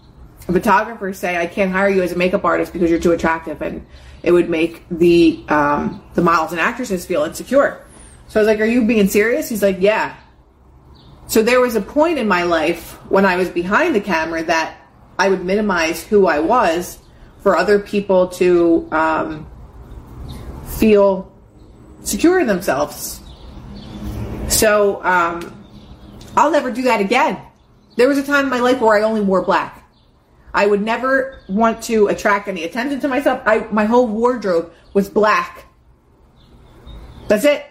a 0.49 0.53
photographer 0.53 1.13
say, 1.13 1.37
I 1.37 1.47
can't 1.47 1.73
hire 1.73 1.89
you 1.89 2.03
as 2.03 2.13
a 2.13 2.17
makeup 2.17 2.45
artist 2.45 2.73
because 2.73 2.91
you're 2.91 3.01
too 3.01 3.13
attractive, 3.13 3.61
and 3.61 3.85
it 4.23 4.33
would 4.33 4.49
make 4.49 4.83
the 4.91 5.45
um, 5.49 6.03
the 6.15 6.23
models 6.23 6.53
and 6.53 6.61
actresses 6.61 7.05
feel 7.05 7.25
insecure. 7.25 7.85
So 8.29 8.41
I 8.41 8.43
was 8.43 8.47
like, 8.49 8.61
"Are 8.61 8.67
you 8.67 8.87
being 8.87 9.09
serious?" 9.09 9.49
He's 9.49 9.63
like, 9.63 9.77
"Yeah." 9.81 10.17
So 11.27 11.43
there 11.43 11.61
was 11.61 11.75
a 11.75 11.81
point 11.81 12.19
in 12.19 12.29
my 12.29 12.43
life 12.43 12.93
when 13.11 13.25
I 13.25 13.37
was 13.37 13.49
behind 13.49 13.95
the 13.95 14.01
camera 14.01 14.43
that 14.45 14.77
I 15.19 15.29
would 15.29 15.45
minimize 15.45 16.03
who 16.03 16.27
I 16.27 16.41
was 16.41 16.99
for 17.41 17.57
other 17.57 17.79
people 17.79 18.29
to 18.29 18.89
um, 18.93 19.51
feel 20.79 21.33
secure 22.03 22.41
in 22.41 22.47
themselves. 22.47 23.21
So 24.49 25.03
um, 25.05 25.65
I'll 26.37 26.51
never 26.51 26.71
do 26.71 26.83
that 26.83 27.01
again. 27.01 27.41
There 27.97 28.09
was 28.09 28.19
a 28.19 28.23
time 28.23 28.45
in 28.45 28.51
my 28.51 28.61
life 28.61 28.81
where 28.81 28.97
I 28.97 29.03
only 29.03 29.21
wore 29.21 29.43
black. 29.43 29.85
I 30.53 30.67
would 30.67 30.83
never 30.83 31.41
want 31.49 31.83
to 31.85 32.09
attract 32.09 32.49
any 32.49 32.65
attention 32.65 33.01
to 33.01 33.09
myself. 33.09 33.43
I, 33.45 33.67
my 33.71 33.85
whole 33.87 34.07
wardrobe 34.07 34.73
was 34.93 35.09
black. 35.09 35.67
That's 37.29 37.45
it. 37.45 37.67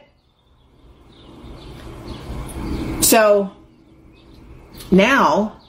So 3.13 3.51
now 4.89 5.61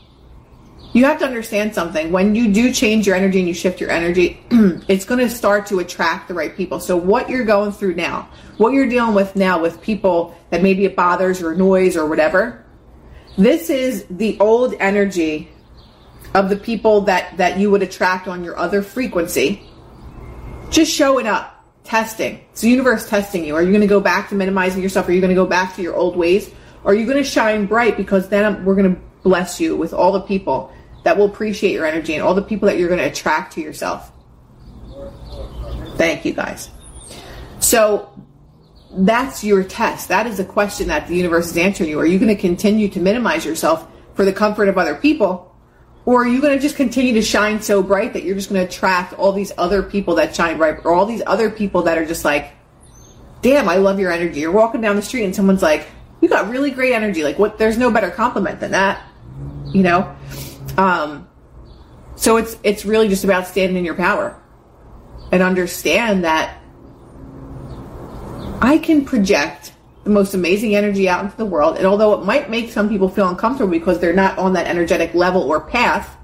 you 0.94 1.04
have 1.04 1.18
to 1.18 1.26
understand 1.26 1.74
something. 1.74 2.10
When 2.10 2.34
you 2.34 2.50
do 2.50 2.72
change 2.72 3.06
your 3.06 3.16
energy 3.16 3.38
and 3.38 3.46
you 3.46 3.52
shift 3.52 3.82
your 3.82 3.90
energy, 3.90 4.42
it's 4.88 5.04
going 5.04 5.20
to 5.20 5.28
start 5.28 5.66
to 5.66 5.80
attract 5.80 6.28
the 6.28 6.32
right 6.32 6.56
people. 6.56 6.80
So, 6.80 6.96
what 6.96 7.28
you're 7.28 7.44
going 7.44 7.72
through 7.72 7.96
now, 7.96 8.30
what 8.56 8.72
you're 8.72 8.88
dealing 8.88 9.14
with 9.14 9.36
now 9.36 9.60
with 9.60 9.82
people 9.82 10.34
that 10.48 10.62
maybe 10.62 10.86
it 10.86 10.96
bothers 10.96 11.42
or 11.42 11.52
annoys 11.52 11.98
or 11.98 12.08
whatever, 12.08 12.64
this 13.36 13.68
is 13.68 14.06
the 14.08 14.40
old 14.40 14.72
energy 14.80 15.50
of 16.32 16.48
the 16.48 16.56
people 16.56 17.02
that, 17.02 17.36
that 17.36 17.58
you 17.58 17.70
would 17.70 17.82
attract 17.82 18.26
on 18.26 18.42
your 18.42 18.56
other 18.56 18.80
frequency. 18.80 19.68
Just 20.70 20.90
showing 20.90 21.26
up, 21.26 21.62
testing. 21.84 22.42
It's 22.52 22.62
the 22.62 22.70
universe 22.70 23.06
testing 23.06 23.44
you. 23.44 23.54
Are 23.54 23.62
you 23.62 23.68
going 23.68 23.82
to 23.82 23.86
go 23.86 24.00
back 24.00 24.30
to 24.30 24.34
minimizing 24.34 24.82
yourself? 24.82 25.06
Are 25.08 25.12
you 25.12 25.20
going 25.20 25.28
to 25.28 25.34
go 25.34 25.44
back 25.44 25.76
to 25.76 25.82
your 25.82 25.94
old 25.94 26.16
ways? 26.16 26.50
Are 26.84 26.94
you 26.94 27.06
going 27.06 27.18
to 27.18 27.24
shine 27.24 27.66
bright 27.66 27.96
because 27.96 28.28
then 28.28 28.64
we're 28.64 28.74
going 28.74 28.94
to 28.94 29.00
bless 29.22 29.58
you 29.58 29.74
with 29.74 29.92
all 29.92 30.12
the 30.12 30.20
people 30.20 30.72
that 31.04 31.16
will 31.16 31.26
appreciate 31.26 31.72
your 31.72 31.86
energy 31.86 32.14
and 32.14 32.22
all 32.22 32.34
the 32.34 32.42
people 32.42 32.66
that 32.66 32.78
you're 32.78 32.88
going 32.88 33.00
to 33.00 33.06
attract 33.06 33.54
to 33.54 33.60
yourself. 33.60 34.10
Thank 35.96 36.24
you 36.24 36.32
guys. 36.32 36.70
So 37.60 38.10
that's 38.90 39.44
your 39.44 39.62
test. 39.64 40.08
That 40.08 40.26
is 40.26 40.40
a 40.40 40.44
question 40.44 40.88
that 40.88 41.06
the 41.06 41.14
universe 41.14 41.50
is 41.50 41.56
answering 41.56 41.90
you. 41.90 42.00
Are 42.00 42.06
you 42.06 42.18
going 42.18 42.34
to 42.34 42.40
continue 42.40 42.88
to 42.88 43.00
minimize 43.00 43.44
yourself 43.44 43.86
for 44.14 44.24
the 44.24 44.32
comfort 44.32 44.68
of 44.68 44.78
other 44.78 44.94
people? 44.94 45.54
Or 46.06 46.22
are 46.22 46.28
you 46.28 46.40
going 46.40 46.54
to 46.54 46.60
just 46.60 46.76
continue 46.76 47.14
to 47.14 47.22
shine 47.22 47.62
so 47.62 47.82
bright 47.82 48.12
that 48.12 48.24
you're 48.24 48.34
just 48.34 48.50
going 48.50 48.60
to 48.60 48.68
attract 48.68 49.14
all 49.14 49.32
these 49.32 49.52
other 49.56 49.82
people 49.82 50.16
that 50.16 50.34
shine 50.34 50.58
bright 50.58 50.84
or 50.84 50.92
all 50.92 51.06
these 51.06 51.22
other 51.26 51.50
people 51.50 51.82
that 51.82 51.96
are 51.96 52.04
just 52.04 52.24
like, 52.24 52.52
damn, 53.40 53.68
I 53.68 53.76
love 53.76 53.98
your 53.98 54.10
energy. 54.10 54.40
You're 54.40 54.52
walking 54.52 54.80
down 54.80 54.96
the 54.96 55.02
street 55.02 55.24
and 55.24 55.34
someone's 55.34 55.62
like, 55.62 55.86
you 56.24 56.30
got 56.30 56.48
really 56.48 56.70
great 56.70 56.94
energy. 56.94 57.22
Like 57.22 57.38
what, 57.38 57.58
there's 57.58 57.76
no 57.76 57.90
better 57.90 58.10
compliment 58.10 58.58
than 58.58 58.70
that, 58.70 59.06
you 59.66 59.82
know? 59.82 60.16
Um, 60.78 61.28
so 62.16 62.38
it's 62.38 62.56
it's 62.62 62.86
really 62.86 63.08
just 63.08 63.24
about 63.24 63.46
standing 63.46 63.76
in 63.76 63.84
your 63.84 63.94
power 63.94 64.40
and 65.30 65.42
understand 65.42 66.24
that 66.24 66.58
I 68.62 68.78
can 68.78 69.04
project 69.04 69.74
the 70.04 70.10
most 70.10 70.32
amazing 70.32 70.74
energy 70.74 71.10
out 71.10 71.26
into 71.26 71.36
the 71.36 71.44
world. 71.44 71.76
And 71.76 71.86
although 71.86 72.14
it 72.14 72.24
might 72.24 72.48
make 72.48 72.72
some 72.72 72.88
people 72.88 73.10
feel 73.10 73.28
uncomfortable 73.28 73.70
because 73.70 74.00
they're 74.00 74.14
not 74.14 74.38
on 74.38 74.54
that 74.54 74.66
energetic 74.66 75.12
level 75.12 75.42
or 75.42 75.60
path, 75.60 76.16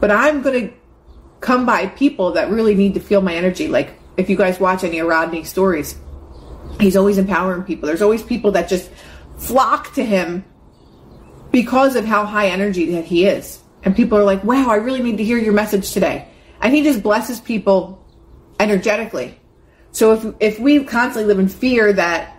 but 0.00 0.10
I'm 0.10 0.40
going 0.40 0.68
to 0.68 0.74
come 1.40 1.66
by 1.66 1.88
people 1.88 2.32
that 2.32 2.48
really 2.50 2.74
need 2.74 2.94
to 2.94 3.00
feel 3.00 3.20
my 3.20 3.34
energy. 3.34 3.68
Like 3.68 3.98
if 4.16 4.30
you 4.30 4.36
guys 4.36 4.58
watch 4.58 4.82
any 4.82 4.98
of 5.00 5.08
Rodney 5.08 5.44
stories, 5.44 5.98
he's 6.80 6.96
always 6.96 7.18
empowering 7.18 7.62
people. 7.62 7.86
There's 7.86 8.02
always 8.02 8.22
people 8.22 8.52
that 8.52 8.68
just 8.68 8.90
flock 9.36 9.92
to 9.94 10.04
him 10.04 10.44
because 11.50 11.96
of 11.96 12.04
how 12.04 12.24
high 12.24 12.48
energy 12.48 12.92
that 12.92 13.04
he 13.04 13.26
is. 13.26 13.60
And 13.82 13.94
people 13.94 14.18
are 14.18 14.24
like, 14.24 14.42
wow, 14.44 14.68
I 14.68 14.76
really 14.76 15.02
need 15.02 15.18
to 15.18 15.24
hear 15.24 15.38
your 15.38 15.52
message 15.52 15.92
today. 15.92 16.28
And 16.60 16.74
he 16.74 16.82
just 16.82 17.02
blesses 17.02 17.40
people 17.40 18.04
energetically. 18.58 19.38
So 19.92 20.12
if, 20.12 20.34
if 20.40 20.60
we 20.60 20.82
constantly 20.84 21.24
live 21.24 21.38
in 21.38 21.48
fear 21.48 21.92
that, 21.92 22.36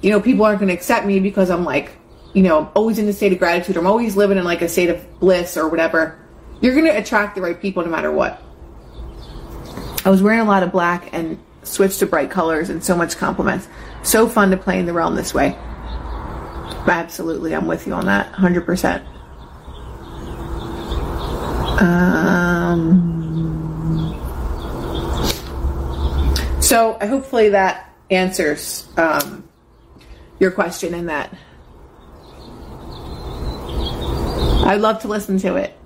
you 0.00 0.10
know, 0.10 0.20
people 0.20 0.44
aren't 0.44 0.60
going 0.60 0.68
to 0.68 0.74
accept 0.74 1.06
me 1.06 1.20
because 1.20 1.50
I'm 1.50 1.64
like, 1.64 1.90
you 2.32 2.42
know, 2.42 2.70
always 2.74 2.98
in 2.98 3.08
a 3.08 3.12
state 3.12 3.32
of 3.32 3.38
gratitude, 3.38 3.76
I'm 3.76 3.86
always 3.86 4.16
living 4.16 4.38
in 4.38 4.44
like 4.44 4.62
a 4.62 4.68
state 4.68 4.90
of 4.90 5.20
bliss 5.20 5.56
or 5.56 5.68
whatever, 5.68 6.18
you're 6.60 6.74
going 6.74 6.86
to 6.86 6.96
attract 6.96 7.34
the 7.34 7.42
right 7.42 7.60
people 7.60 7.84
no 7.84 7.90
matter 7.90 8.12
what. 8.12 8.42
I 10.04 10.10
was 10.10 10.22
wearing 10.22 10.40
a 10.40 10.44
lot 10.44 10.62
of 10.62 10.70
black 10.70 11.12
and 11.12 11.38
switched 11.66 11.98
to 11.98 12.06
bright 12.06 12.30
colors 12.30 12.70
and 12.70 12.82
so 12.82 12.96
much 12.96 13.16
compliments. 13.16 13.68
So 14.02 14.28
fun 14.28 14.50
to 14.50 14.56
play 14.56 14.78
in 14.78 14.86
the 14.86 14.92
realm 14.92 15.14
this 15.16 15.34
way. 15.34 15.56
Absolutely, 16.86 17.54
I'm 17.54 17.66
with 17.66 17.86
you 17.86 17.94
on 17.94 18.06
that, 18.06 18.32
100%. 18.32 19.04
Um, 21.80 22.96
so 26.62 26.96
hopefully 27.02 27.50
that 27.50 27.92
answers 28.10 28.88
um, 28.96 29.46
your 30.38 30.52
question 30.52 30.94
in 30.94 31.06
that. 31.06 31.36
I'd 34.64 34.80
love 34.80 35.02
to 35.02 35.08
listen 35.08 35.38
to 35.40 35.56
it. 35.56 35.76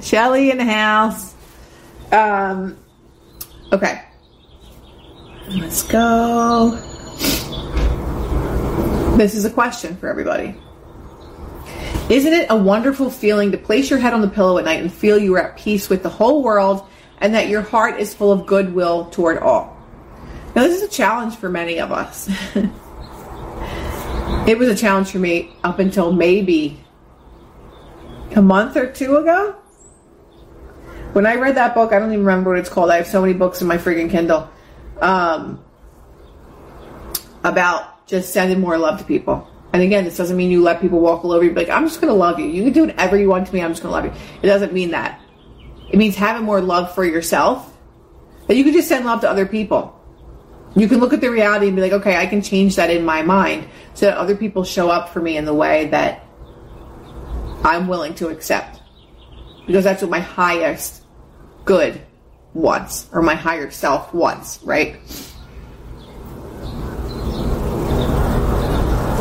Shelly 0.00 0.50
in 0.50 0.58
the 0.58 0.64
house. 0.64 1.34
Um, 2.10 2.78
okay. 3.72 4.02
Let's 5.48 5.82
go. 5.82 6.78
This 9.16 9.34
is 9.34 9.44
a 9.44 9.50
question 9.50 9.96
for 9.96 10.08
everybody. 10.08 10.54
Isn't 12.08 12.32
it 12.32 12.46
a 12.48 12.56
wonderful 12.56 13.10
feeling 13.10 13.52
to 13.52 13.58
place 13.58 13.90
your 13.90 13.98
head 13.98 14.14
on 14.14 14.20
the 14.20 14.28
pillow 14.28 14.58
at 14.58 14.64
night 14.64 14.80
and 14.80 14.92
feel 14.92 15.18
you 15.18 15.34
are 15.34 15.40
at 15.40 15.56
peace 15.56 15.88
with 15.88 16.02
the 16.02 16.08
whole 16.08 16.42
world 16.42 16.86
and 17.18 17.34
that 17.34 17.48
your 17.48 17.62
heart 17.62 17.98
is 17.98 18.14
full 18.14 18.32
of 18.32 18.46
goodwill 18.46 19.06
toward 19.06 19.38
all? 19.38 19.76
Now, 20.54 20.62
this 20.62 20.76
is 20.76 20.82
a 20.82 20.88
challenge 20.88 21.36
for 21.36 21.48
many 21.48 21.80
of 21.80 21.90
us. 21.90 22.28
it 24.46 24.58
was 24.58 24.68
a 24.68 24.76
challenge 24.76 25.10
for 25.10 25.18
me 25.18 25.52
up 25.64 25.78
until 25.78 26.12
maybe 26.12 26.84
a 28.36 28.42
month 28.42 28.76
or 28.76 28.90
two 28.90 29.16
ago. 29.16 29.52
When 31.14 31.26
I 31.26 31.34
read 31.34 31.56
that 31.56 31.74
book, 31.74 31.92
I 31.92 31.98
don't 31.98 32.12
even 32.12 32.24
remember 32.24 32.50
what 32.50 32.58
it's 32.58 32.68
called. 32.68 32.90
I 32.90 32.96
have 32.96 33.06
so 33.06 33.20
many 33.20 33.32
books 33.32 33.60
in 33.60 33.66
my 33.66 33.76
freaking 33.76 34.10
Kindle 34.10 34.48
um, 35.02 35.62
about 37.44 38.06
just 38.06 38.32
sending 38.32 38.60
more 38.60 38.78
love 38.78 38.98
to 39.00 39.04
people. 39.04 39.48
And 39.72 39.82
again, 39.82 40.04
this 40.04 40.16
doesn't 40.16 40.36
mean 40.36 40.50
you 40.50 40.62
let 40.62 40.80
people 40.80 41.00
walk 41.00 41.24
all 41.24 41.32
over 41.32 41.44
you. 41.44 41.52
Like, 41.52 41.70
I'm 41.70 41.86
just 41.86 42.00
going 42.00 42.12
to 42.12 42.18
love 42.18 42.38
you. 42.38 42.46
You 42.46 42.64
can 42.64 42.72
do 42.72 42.86
whatever 42.86 43.18
you 43.18 43.28
want 43.28 43.46
to 43.46 43.54
me. 43.54 43.62
I'm 43.62 43.72
just 43.72 43.82
going 43.82 43.90
to 43.90 43.96
love 43.96 44.04
you. 44.04 44.22
It 44.42 44.46
doesn't 44.46 44.72
mean 44.72 44.90
that. 44.90 45.20
It 45.90 45.98
means 45.98 46.14
having 46.14 46.44
more 46.44 46.60
love 46.60 46.94
for 46.94 47.04
yourself. 47.04 47.68
That 48.48 48.56
you 48.56 48.64
can 48.64 48.72
just 48.72 48.88
send 48.88 49.04
love 49.06 49.22
to 49.22 49.30
other 49.30 49.46
people. 49.46 49.98
You 50.74 50.88
can 50.88 51.00
look 51.00 51.12
at 51.12 51.20
the 51.20 51.30
reality 51.30 51.66
and 51.66 51.76
be 51.76 51.82
like, 51.82 51.92
okay, 51.92 52.16
I 52.16 52.26
can 52.26 52.42
change 52.42 52.76
that 52.76 52.90
in 52.90 53.04
my 53.04 53.22
mind 53.22 53.68
so 53.94 54.06
that 54.06 54.16
other 54.16 54.36
people 54.36 54.64
show 54.64 54.88
up 54.90 55.10
for 55.10 55.20
me 55.20 55.36
in 55.36 55.44
the 55.44 55.54
way 55.54 55.86
that 55.88 56.24
I'm 57.64 57.88
willing 57.88 58.14
to 58.16 58.28
accept. 58.28 58.80
Because 59.66 59.84
that's 59.84 60.02
what 60.02 60.10
my 60.10 60.20
highest 60.20 61.04
good 61.64 62.00
wants, 62.54 63.08
or 63.12 63.22
my 63.22 63.34
higher 63.34 63.70
self 63.70 64.12
wants, 64.12 64.62
right? 64.62 64.96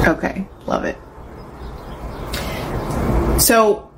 Okay, 0.07 0.47
love 0.65 0.85
it. 0.85 0.97
So, 3.41 3.91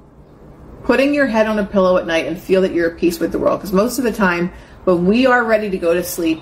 putting 0.83 1.13
your 1.13 1.27
head 1.27 1.47
on 1.47 1.59
a 1.59 1.65
pillow 1.65 1.97
at 1.97 2.05
night 2.05 2.27
and 2.27 2.39
feel 2.39 2.61
that 2.61 2.73
you're 2.73 2.91
at 2.91 2.97
peace 2.97 3.19
with 3.19 3.31
the 3.31 3.39
world. 3.39 3.59
Because 3.59 3.73
most 3.73 3.97
of 3.97 4.03
the 4.03 4.11
time, 4.11 4.51
when 4.83 5.05
we 5.05 5.25
are 5.25 5.43
ready 5.43 5.69
to 5.69 5.77
go 5.77 5.93
to 5.93 6.03
sleep, 6.03 6.41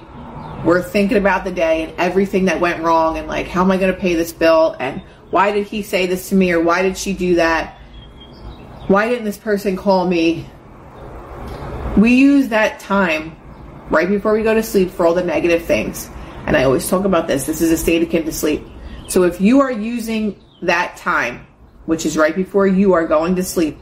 we're 0.66 0.82
thinking 0.82 1.18
about 1.18 1.44
the 1.44 1.52
day 1.52 1.84
and 1.84 1.94
everything 1.98 2.46
that 2.46 2.60
went 2.60 2.84
wrong 2.84 3.18
and 3.18 3.28
like, 3.28 3.48
how 3.48 3.62
am 3.62 3.72
I 3.72 3.78
going 3.78 3.94
to 3.94 4.00
pay 4.00 4.16
this 4.16 4.32
bill? 4.32 4.76
And 4.80 5.02
why 5.30 5.52
did 5.52 5.68
he 5.68 5.82
say 5.82 6.06
this 6.06 6.30
to 6.30 6.36
me? 6.36 6.52
Or 6.52 6.62
why 6.62 6.82
did 6.82 6.98
she 6.98 7.14
do 7.14 7.36
that? 7.36 7.78
Why 8.88 9.10
didn't 9.10 9.26
this 9.26 9.38
person 9.38 9.78
call 9.78 10.08
me? 10.08 10.48
We 11.98 12.14
use 12.14 12.48
that 12.50 12.80
time 12.80 13.36
right 13.90 14.08
before 14.08 14.34
we 14.34 14.44
go 14.44 14.54
to 14.54 14.64
sleep 14.64 14.92
for 14.92 15.06
all 15.06 15.14
the 15.14 15.24
negative 15.24 15.66
things. 15.66 16.10
And 16.46 16.56
I 16.56 16.64
always 16.64 16.90
talk 16.90 17.06
about 17.06 17.28
this. 17.28 17.46
This 17.46 17.62
is 17.62 17.72
a 17.72 17.78
state 17.78 18.02
akin 18.02 18.24
to 18.26 18.32
sleep. 18.32 18.66
So 19.10 19.24
if 19.24 19.42
you 19.42 19.60
are 19.60 19.72
using 19.72 20.42
that 20.62 20.96
time, 20.96 21.46
which 21.86 22.06
is 22.06 22.18
right 22.18 22.36
before 22.36 22.66
you 22.66 22.94
are 22.94 23.06
going 23.06 23.36
to 23.36 23.44
sleep, 23.44 23.78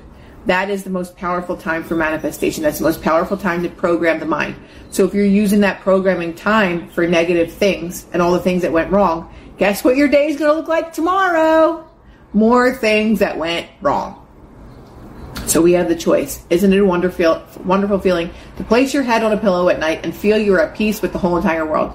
that 0.48 0.72
is 0.72 0.84
the 0.84 0.90
most 0.90 1.16
powerful 1.16 1.56
time 1.56 1.84
for 1.84 1.96
manifestation. 1.96 2.64
That's 2.64 2.80
the 2.80 2.84
most 2.84 3.04
powerful 3.04 3.38
time 3.38 3.62
to 3.62 3.70
program 3.70 4.20
the 4.20 4.26
mind. 4.26 4.56
So 4.90 5.06
if 5.06 5.14
you're 5.14 5.26
using 5.26 5.60
that 5.62 5.82
programming 5.82 6.34
time 6.34 6.90
for 6.90 7.06
negative 7.06 7.54
things 7.54 8.08
and 8.12 8.22
all 8.22 8.32
the 8.32 8.40
things 8.40 8.64
that 8.64 8.72
went 8.72 8.92
wrong, 8.92 9.32
guess 9.60 9.84
what 9.84 9.98
your 9.98 10.08
day 10.08 10.28
is 10.28 10.38
going 10.38 10.50
to 10.50 10.58
look 10.58 10.68
like 10.68 10.94
tomorrow? 10.94 11.88
More 12.34 12.74
things 12.74 13.20
that 13.20 13.38
went 13.38 13.68
wrong. 13.82 14.19
So 15.50 15.64
we 15.64 15.74
have 15.74 15.90
the 15.90 15.96
choice. 15.96 16.46
Isn't 16.52 16.72
it 16.72 16.78
a 16.78 16.86
wonderful, 16.86 17.42
wonderful 17.64 17.98
feeling 18.00 18.30
to 18.58 18.64
place 18.64 18.94
your 18.94 19.02
head 19.02 19.24
on 19.24 19.32
a 19.32 19.38
pillow 19.38 19.68
at 19.70 19.80
night 19.80 20.02
and 20.04 20.16
feel 20.16 20.38
you're 20.38 20.62
at 20.62 20.76
peace 20.76 21.02
with 21.02 21.12
the 21.12 21.18
whole 21.18 21.38
entire 21.38 21.66
world? 21.66 21.90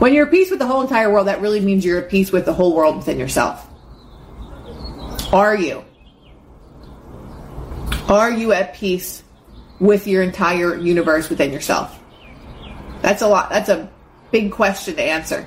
When 0.00 0.12
you're 0.12 0.26
at 0.26 0.32
peace 0.32 0.50
with 0.50 0.58
the 0.58 0.66
whole 0.66 0.80
entire 0.80 1.08
world, 1.08 1.28
that 1.28 1.40
really 1.40 1.60
means 1.60 1.84
you're 1.84 2.00
at 2.00 2.10
peace 2.10 2.32
with 2.32 2.46
the 2.46 2.52
whole 2.52 2.74
world 2.74 2.96
within 2.96 3.16
yourself. 3.16 3.64
Are 5.32 5.54
you? 5.54 5.84
Are 8.08 8.32
you 8.32 8.52
at 8.54 8.74
peace 8.74 9.22
with 9.78 10.08
your 10.08 10.24
entire 10.24 10.74
universe 10.74 11.30
within 11.30 11.52
yourself? 11.52 11.96
That's 13.02 13.22
a 13.22 13.28
lot. 13.28 13.50
That's 13.50 13.68
a 13.68 13.88
big 14.32 14.50
question 14.50 14.96
to 14.96 15.02
answer. 15.02 15.46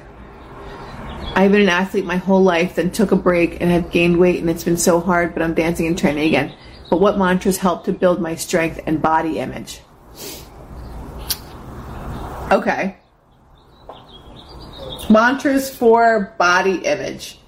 I've 1.35 1.51
been 1.51 1.61
an 1.61 1.69
athlete 1.69 2.05
my 2.05 2.17
whole 2.17 2.43
life, 2.43 2.75
then 2.75 2.91
took 2.91 3.11
a 3.11 3.15
break 3.15 3.59
and 3.59 3.71
have 3.71 3.89
gained 3.89 4.17
weight, 4.17 4.39
and 4.39 4.49
it's 4.49 4.63
been 4.63 4.77
so 4.77 4.99
hard, 4.99 5.33
but 5.33 5.41
I'm 5.41 5.55
dancing 5.55 5.87
and 5.87 5.97
training 5.97 6.27
again. 6.27 6.53
But 6.91 6.99
what 6.99 7.17
mantras 7.17 7.57
help 7.57 7.85
to 7.85 7.91
build 7.91 8.21
my 8.21 8.35
strength 8.35 8.79
and 8.85 9.01
body 9.01 9.39
image? 9.39 9.81
Okay. 12.51 12.97
Mantras 15.09 15.75
for 15.75 16.35
body 16.37 16.75
image. 16.85 17.39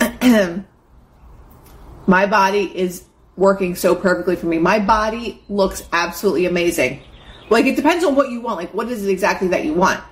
My 2.06 2.26
body 2.26 2.64
is 2.74 3.04
working 3.36 3.74
so 3.74 3.94
perfectly 3.94 4.36
for 4.36 4.46
me. 4.46 4.58
My 4.58 4.78
body 4.78 5.42
looks 5.48 5.86
absolutely 5.92 6.46
amazing. 6.46 7.02
Like 7.50 7.66
it 7.66 7.76
depends 7.76 8.04
on 8.04 8.14
what 8.14 8.30
you 8.30 8.40
want. 8.40 8.58
Like 8.58 8.72
what 8.72 8.88
is 8.88 9.06
it 9.06 9.10
exactly 9.10 9.48
that 9.48 9.64
you 9.64 9.74
want? 9.74 10.02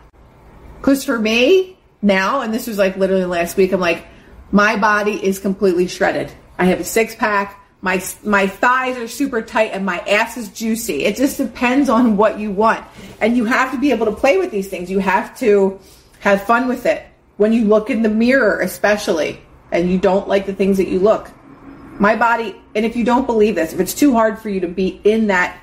Because 0.78 1.04
for 1.04 1.18
me 1.18 1.78
now, 2.02 2.42
and 2.42 2.52
this 2.52 2.66
was 2.66 2.76
like 2.76 2.96
literally 2.96 3.24
last 3.24 3.56
week, 3.56 3.72
I'm 3.72 3.80
like, 3.80 4.06
my 4.50 4.76
body 4.76 5.24
is 5.24 5.38
completely 5.38 5.86
shredded. 5.86 6.32
I 6.58 6.66
have 6.66 6.80
a 6.80 6.84
six 6.84 7.14
pack. 7.14 7.58
My 7.80 8.02
my 8.22 8.46
thighs 8.46 8.96
are 8.96 9.08
super 9.08 9.42
tight 9.42 9.70
and 9.72 9.84
my 9.84 9.98
ass 10.00 10.36
is 10.36 10.48
juicy. 10.50 11.04
It 11.04 11.16
just 11.16 11.36
depends 11.38 11.88
on 11.88 12.16
what 12.16 12.38
you 12.38 12.50
want, 12.50 12.84
and 13.20 13.36
you 13.36 13.44
have 13.44 13.72
to 13.72 13.78
be 13.78 13.90
able 13.90 14.06
to 14.06 14.12
play 14.12 14.38
with 14.38 14.50
these 14.50 14.68
things. 14.68 14.90
You 14.90 14.98
have 14.98 15.36
to 15.38 15.80
have 16.20 16.44
fun 16.44 16.68
with 16.68 16.86
it. 16.86 17.06
When 17.38 17.52
you 17.52 17.64
look 17.64 17.90
in 17.90 18.02
the 18.02 18.08
mirror, 18.08 18.60
especially, 18.60 19.40
and 19.72 19.90
you 19.90 19.98
don't 19.98 20.28
like 20.28 20.46
the 20.46 20.54
things 20.54 20.76
that 20.76 20.88
you 20.88 21.00
look, 21.00 21.30
my 21.98 22.14
body. 22.14 22.54
And 22.74 22.84
if 22.84 22.94
you 22.94 23.04
don't 23.04 23.26
believe 23.26 23.54
this, 23.54 23.72
if 23.72 23.80
it's 23.80 23.94
too 23.94 24.12
hard 24.12 24.38
for 24.38 24.48
you 24.48 24.60
to 24.60 24.68
be 24.68 25.00
in 25.04 25.28
that 25.28 25.58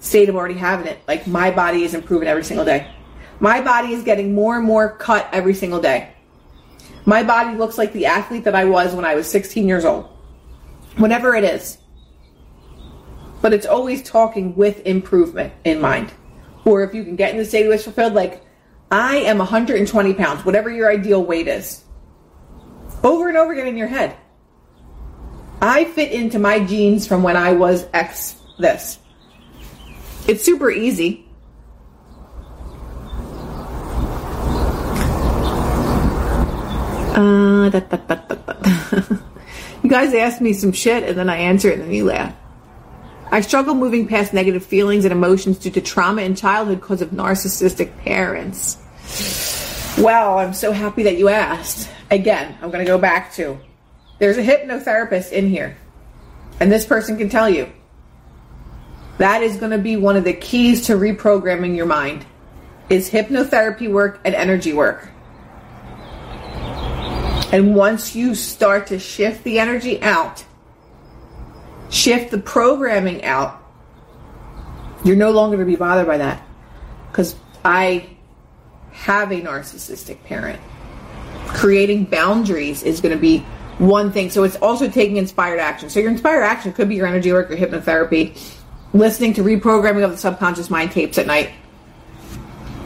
state 0.00 0.28
of 0.28 0.34
already 0.34 0.54
having 0.54 0.86
it, 0.86 0.98
like 1.06 1.26
my 1.26 1.50
body 1.50 1.84
is 1.84 1.94
improving 1.94 2.28
every 2.28 2.44
single 2.44 2.64
day. 2.64 2.90
My 3.42 3.60
body 3.60 3.92
is 3.92 4.04
getting 4.04 4.36
more 4.36 4.56
and 4.56 4.64
more 4.64 4.96
cut 4.96 5.28
every 5.32 5.54
single 5.54 5.80
day. 5.80 6.12
My 7.04 7.24
body 7.24 7.58
looks 7.58 7.76
like 7.76 7.92
the 7.92 8.06
athlete 8.06 8.44
that 8.44 8.54
I 8.54 8.66
was 8.66 8.94
when 8.94 9.04
I 9.04 9.16
was 9.16 9.28
16 9.28 9.66
years 9.66 9.84
old. 9.84 10.04
Whatever 10.96 11.34
it 11.34 11.42
is. 11.42 11.78
But 13.40 13.52
it's 13.52 13.66
always 13.66 14.00
talking 14.04 14.54
with 14.54 14.86
improvement 14.86 15.52
in 15.64 15.80
mind. 15.80 16.12
Or 16.64 16.84
if 16.84 16.94
you 16.94 17.02
can 17.02 17.16
get 17.16 17.32
in 17.32 17.36
the 17.36 17.44
state 17.44 17.66
of 17.66 17.70
wish 17.70 17.82
fulfilled, 17.82 18.14
like, 18.14 18.46
I 18.92 19.16
am 19.16 19.38
120 19.38 20.14
pounds, 20.14 20.44
whatever 20.44 20.70
your 20.70 20.88
ideal 20.88 21.24
weight 21.24 21.48
is. 21.48 21.82
Over 23.02 23.28
and 23.28 23.36
over 23.36 23.52
again 23.52 23.66
in 23.66 23.76
your 23.76 23.88
head. 23.88 24.16
I 25.60 25.86
fit 25.86 26.12
into 26.12 26.38
my 26.38 26.60
jeans 26.60 27.08
from 27.08 27.24
when 27.24 27.36
I 27.36 27.54
was 27.54 27.88
X 27.92 28.36
this. 28.60 29.00
It's 30.28 30.44
super 30.44 30.70
easy. 30.70 31.26
Uh, 37.12 37.68
da, 37.68 37.80
da, 37.80 37.96
da, 37.96 39.02
you 39.82 39.90
guys 39.90 40.14
ask 40.14 40.40
me 40.40 40.52
some 40.52 40.72
shit 40.72 41.02
and 41.02 41.16
then 41.16 41.28
I 41.28 41.36
answer 41.36 41.68
it 41.68 41.74
and 41.74 41.82
then 41.82 41.92
you 41.92 42.06
laugh. 42.06 42.34
I 43.30 43.40
struggle 43.40 43.74
moving 43.74 44.08
past 44.08 44.34
negative 44.34 44.64
feelings 44.64 45.04
and 45.04 45.12
emotions 45.12 45.58
due 45.58 45.70
to 45.70 45.80
trauma 45.80 46.22
in 46.22 46.34
childhood 46.34 46.80
because 46.80 47.02
of 47.02 47.10
narcissistic 47.10 47.96
parents. 47.98 48.78
Well, 49.98 50.38
I'm 50.38 50.54
so 50.54 50.72
happy 50.72 51.02
that 51.04 51.18
you 51.18 51.28
asked. 51.28 51.90
Again, 52.10 52.54
I'm 52.62 52.70
going 52.70 52.84
to 52.84 52.90
go 52.90 52.98
back 52.98 53.32
to 53.34 53.58
there's 54.18 54.38
a 54.38 54.42
hypnotherapist 54.42 55.32
in 55.32 55.48
here, 55.48 55.76
and 56.60 56.70
this 56.70 56.84
person 56.84 57.16
can 57.16 57.28
tell 57.28 57.48
you 57.48 57.70
that 59.18 59.42
is 59.42 59.56
going 59.56 59.72
to 59.72 59.78
be 59.78 59.96
one 59.96 60.16
of 60.16 60.24
the 60.24 60.32
keys 60.32 60.86
to 60.86 60.94
reprogramming 60.94 61.76
your 61.76 61.86
mind 61.86 62.24
is 62.88 63.10
hypnotherapy 63.10 63.90
work 63.90 64.20
and 64.24 64.34
energy 64.34 64.72
work. 64.72 65.08
And 67.52 67.74
once 67.74 68.16
you 68.16 68.34
start 68.34 68.86
to 68.88 68.98
shift 68.98 69.44
the 69.44 69.58
energy 69.60 70.02
out, 70.02 70.42
shift 71.90 72.30
the 72.30 72.38
programming 72.38 73.22
out, 73.24 73.62
you're 75.04 75.16
no 75.16 75.30
longer 75.30 75.58
to 75.58 75.64
be 75.66 75.76
bothered 75.76 76.06
by 76.06 76.16
that. 76.16 76.42
Because 77.10 77.36
I 77.62 78.08
have 78.92 79.30
a 79.32 79.40
narcissistic 79.42 80.22
parent. 80.24 80.58
Creating 81.48 82.04
boundaries 82.04 82.82
is 82.82 83.02
going 83.02 83.14
to 83.14 83.20
be 83.20 83.40
one 83.76 84.12
thing. 84.12 84.30
So 84.30 84.44
it's 84.44 84.56
also 84.56 84.88
taking 84.88 85.18
inspired 85.18 85.60
action. 85.60 85.90
So 85.90 86.00
your 86.00 86.10
inspired 86.10 86.44
action 86.44 86.72
could 86.72 86.88
be 86.88 86.94
your 86.94 87.06
energy 87.06 87.32
work, 87.32 87.50
your 87.50 87.58
hypnotherapy, 87.58 88.38
listening 88.94 89.34
to 89.34 89.42
reprogramming 89.42 90.04
of 90.04 90.12
the 90.12 90.16
subconscious 90.16 90.70
mind 90.70 90.92
tapes 90.92 91.18
at 91.18 91.26
night. 91.26 91.50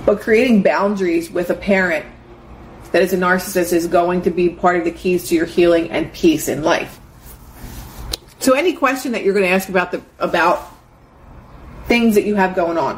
But 0.04 0.20
creating 0.20 0.62
boundaries 0.62 1.30
with 1.30 1.50
a 1.50 1.54
parent 1.54 2.06
that 2.96 3.02
is 3.02 3.12
a 3.12 3.18
narcissist 3.18 3.74
is 3.74 3.86
going 3.88 4.22
to 4.22 4.30
be 4.30 4.48
part 4.48 4.78
of 4.78 4.84
the 4.84 4.90
keys 4.90 5.28
to 5.28 5.34
your 5.34 5.44
healing 5.44 5.90
and 5.90 6.10
peace 6.14 6.48
in 6.48 6.62
life. 6.62 6.98
So 8.38 8.54
any 8.54 8.72
question 8.72 9.12
that 9.12 9.22
you're 9.22 9.34
going 9.34 9.44
to 9.44 9.52
ask 9.52 9.68
about 9.68 9.92
the 9.92 10.00
about 10.18 10.66
things 11.88 12.14
that 12.14 12.24
you 12.24 12.36
have 12.36 12.54
going 12.54 12.78
on 12.78 12.96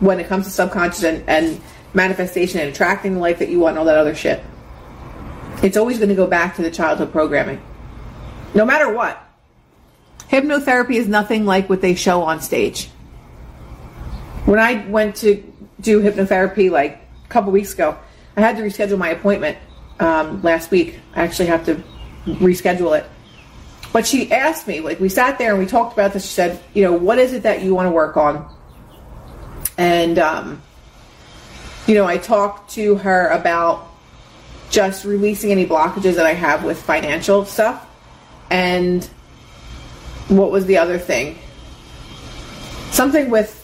when 0.00 0.20
it 0.20 0.26
comes 0.26 0.46
to 0.46 0.50
subconscious 0.50 1.04
and, 1.04 1.22
and 1.28 1.60
manifestation 1.92 2.60
and 2.60 2.70
attracting 2.70 3.12
the 3.12 3.20
life 3.20 3.40
that 3.40 3.50
you 3.50 3.60
want 3.60 3.72
and 3.72 3.80
all 3.80 3.84
that 3.84 3.98
other 3.98 4.14
shit. 4.14 4.42
It's 5.62 5.76
always 5.76 5.98
going 5.98 6.08
to 6.08 6.14
go 6.14 6.26
back 6.26 6.56
to 6.56 6.62
the 6.62 6.70
childhood 6.70 7.12
programming. 7.12 7.60
No 8.54 8.64
matter 8.64 8.90
what. 8.90 9.22
Hypnotherapy 10.30 10.94
is 10.94 11.08
nothing 11.08 11.44
like 11.44 11.68
what 11.68 11.82
they 11.82 11.94
show 11.94 12.22
on 12.22 12.40
stage. 12.40 12.86
When 14.46 14.58
I 14.58 14.86
went 14.88 15.16
to 15.16 15.44
do 15.78 16.00
hypnotherapy 16.00 16.70
like 16.70 17.06
a 17.26 17.28
couple 17.28 17.52
weeks 17.52 17.74
ago, 17.74 17.98
I 18.36 18.40
had 18.40 18.56
to 18.56 18.62
reschedule 18.62 18.98
my 18.98 19.10
appointment 19.10 19.58
um, 20.00 20.42
last 20.42 20.70
week. 20.70 20.98
I 21.14 21.22
actually 21.22 21.46
have 21.46 21.64
to 21.66 21.82
reschedule 22.26 22.98
it. 22.98 23.06
But 23.92 24.06
she 24.06 24.32
asked 24.32 24.66
me, 24.66 24.80
like, 24.80 24.98
we 24.98 25.08
sat 25.08 25.38
there 25.38 25.50
and 25.50 25.58
we 25.60 25.66
talked 25.66 25.92
about 25.92 26.12
this. 26.12 26.24
She 26.24 26.32
said, 26.32 26.60
you 26.74 26.82
know, 26.82 26.92
what 26.92 27.18
is 27.18 27.32
it 27.32 27.44
that 27.44 27.62
you 27.62 27.74
want 27.74 27.86
to 27.86 27.92
work 27.92 28.16
on? 28.16 28.52
And, 29.78 30.18
um, 30.18 30.62
you 31.86 31.94
know, 31.94 32.04
I 32.04 32.18
talked 32.18 32.72
to 32.72 32.96
her 32.96 33.28
about 33.28 33.86
just 34.70 35.04
releasing 35.04 35.52
any 35.52 35.64
blockages 35.64 36.14
that 36.14 36.26
I 36.26 36.34
have 36.34 36.64
with 36.64 36.82
financial 36.82 37.44
stuff. 37.44 37.86
And 38.50 39.04
what 40.26 40.50
was 40.50 40.66
the 40.66 40.78
other 40.78 40.98
thing? 40.98 41.38
Something 42.90 43.30
with 43.30 43.60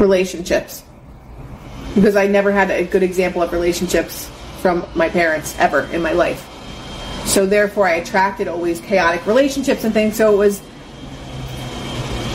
relationships 0.00 0.82
because 1.98 2.16
I 2.16 2.26
never 2.26 2.52
had 2.52 2.70
a 2.70 2.84
good 2.84 3.02
example 3.02 3.42
of 3.42 3.52
relationships 3.52 4.30
from 4.60 4.86
my 4.94 5.08
parents 5.08 5.56
ever 5.58 5.82
in 5.92 6.00
my 6.00 6.12
life. 6.12 6.46
So 7.26 7.44
therefore, 7.44 7.86
I 7.86 7.96
attracted 7.96 8.48
always 8.48 8.80
chaotic 8.80 9.26
relationships 9.26 9.84
and 9.84 9.92
things. 9.92 10.16
So 10.16 10.32
it 10.32 10.36
was 10.36 10.62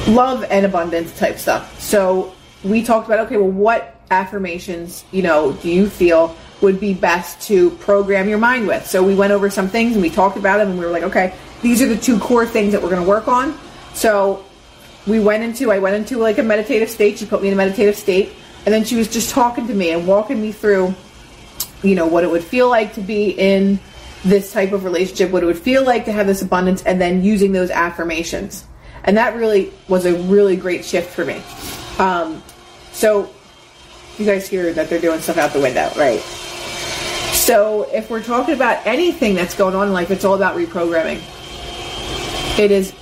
love 0.07 0.43
and 0.49 0.66
abundance 0.66 1.18
type 1.18 1.39
stuff. 1.39 1.80
So 1.82 2.34
we 2.64 2.84
talked 2.84 3.07
about 3.07 3.26
okay, 3.28 3.38
well, 3.38 3.49
what 3.49 3.95
affirmations 4.11 5.05
you 5.11 5.22
know 5.22 5.53
do 5.53 5.70
you 5.70 5.89
feel 5.89 6.36
would 6.61 6.80
be 6.80 6.93
best 6.93 7.41
to 7.47 7.72
program 7.72 8.30
your 8.30 8.38
mind 8.38 8.68
with? 8.68 8.86
So 8.86 9.01
we 9.01 9.16
went 9.16 9.32
over 9.32 9.49
some 9.49 9.68
things 9.68 9.93
and 9.93 10.01
we 10.01 10.09
talked 10.09 10.38
about 10.38 10.57
them, 10.57 10.72
and 10.72 10.80
we 10.80 10.86
were 10.86 10.91
like, 10.91 11.03
okay, 11.03 11.34
these 11.61 11.82
are 11.82 11.88
the 11.88 11.97
two 11.97 12.20
core 12.20 12.45
things 12.45 12.74
that 12.74 12.82
we're 12.82 12.89
going 12.89 13.01
to 13.01 13.07
work 13.07 13.28
on. 13.28 13.57
So 13.93 14.45
we 15.07 15.20
went 15.20 15.43
into 15.43 15.72
I 15.72 15.80
went 15.80 15.95
into 15.95 16.18
like 16.18 16.38
a 16.38 16.43
meditative 16.43 16.89
state. 16.89 17.18
She 17.18 17.26
put 17.26 17.41
me 17.41 17.47
in 17.47 17.53
a 17.53 17.57
meditative 17.57 17.97
state 17.97 18.34
and 18.66 18.74
then 18.74 18.86
she 18.86 18.95
was 18.95 19.07
just 19.07 19.32
talking 19.32 19.68
to 19.68 19.74
me 19.74 19.91
and 19.91 20.07
walking 20.07 20.41
me 20.41 20.51
through, 20.51 20.95
you 21.82 21.95
know, 21.95 22.07
what 22.07 22.24
it 22.24 22.30
would 22.30 22.43
feel 22.43 22.70
like 22.70 22.93
to 22.93 23.01
be 23.01 23.32
in 23.32 23.80
this 24.24 24.53
type 24.53 24.72
of 24.72 24.86
relationship, 24.86 25.32
what 25.32 25.43
it 25.43 25.45
would 25.45 25.59
feel 25.59 25.84
like 25.84 26.05
to 26.05 26.11
have 26.11 26.28
this 26.28 26.41
abundance, 26.41 26.82
and 26.84 26.99
then 27.01 27.24
using 27.24 27.51
those 27.51 27.70
affirmations. 27.70 28.66
And 29.03 29.18
that 29.18 29.36
really 29.36 29.74
was 29.89 30.05
a 30.05 30.14
really 30.24 30.55
great 30.55 30.86
shift 30.86 31.14
for 31.14 31.26
me. 31.26 31.41
Um, 31.99 32.41
so, 32.93 33.30
you 34.18 34.26
guys 34.26 34.47
hear 34.47 34.72
that 34.74 34.89
they're 34.89 35.01
doing 35.01 35.20
stuff 35.20 35.38
out 35.38 35.51
the 35.51 35.59
window, 35.59 35.91
right? 35.97 36.22
So, 37.34 37.89
if 37.91 38.09
we're 38.09 38.24
talking 38.24 38.55
about 38.55 38.86
anything 38.88 39.36
that's 39.36 39.55
going 39.55 39.76
on 39.76 39.88
in 39.88 39.93
life, 39.93 40.09
it's 40.09 40.24
all 40.24 40.36
about 40.36 40.55
reprogramming. 40.55 41.22
It 42.57 42.72
is. 42.72 42.93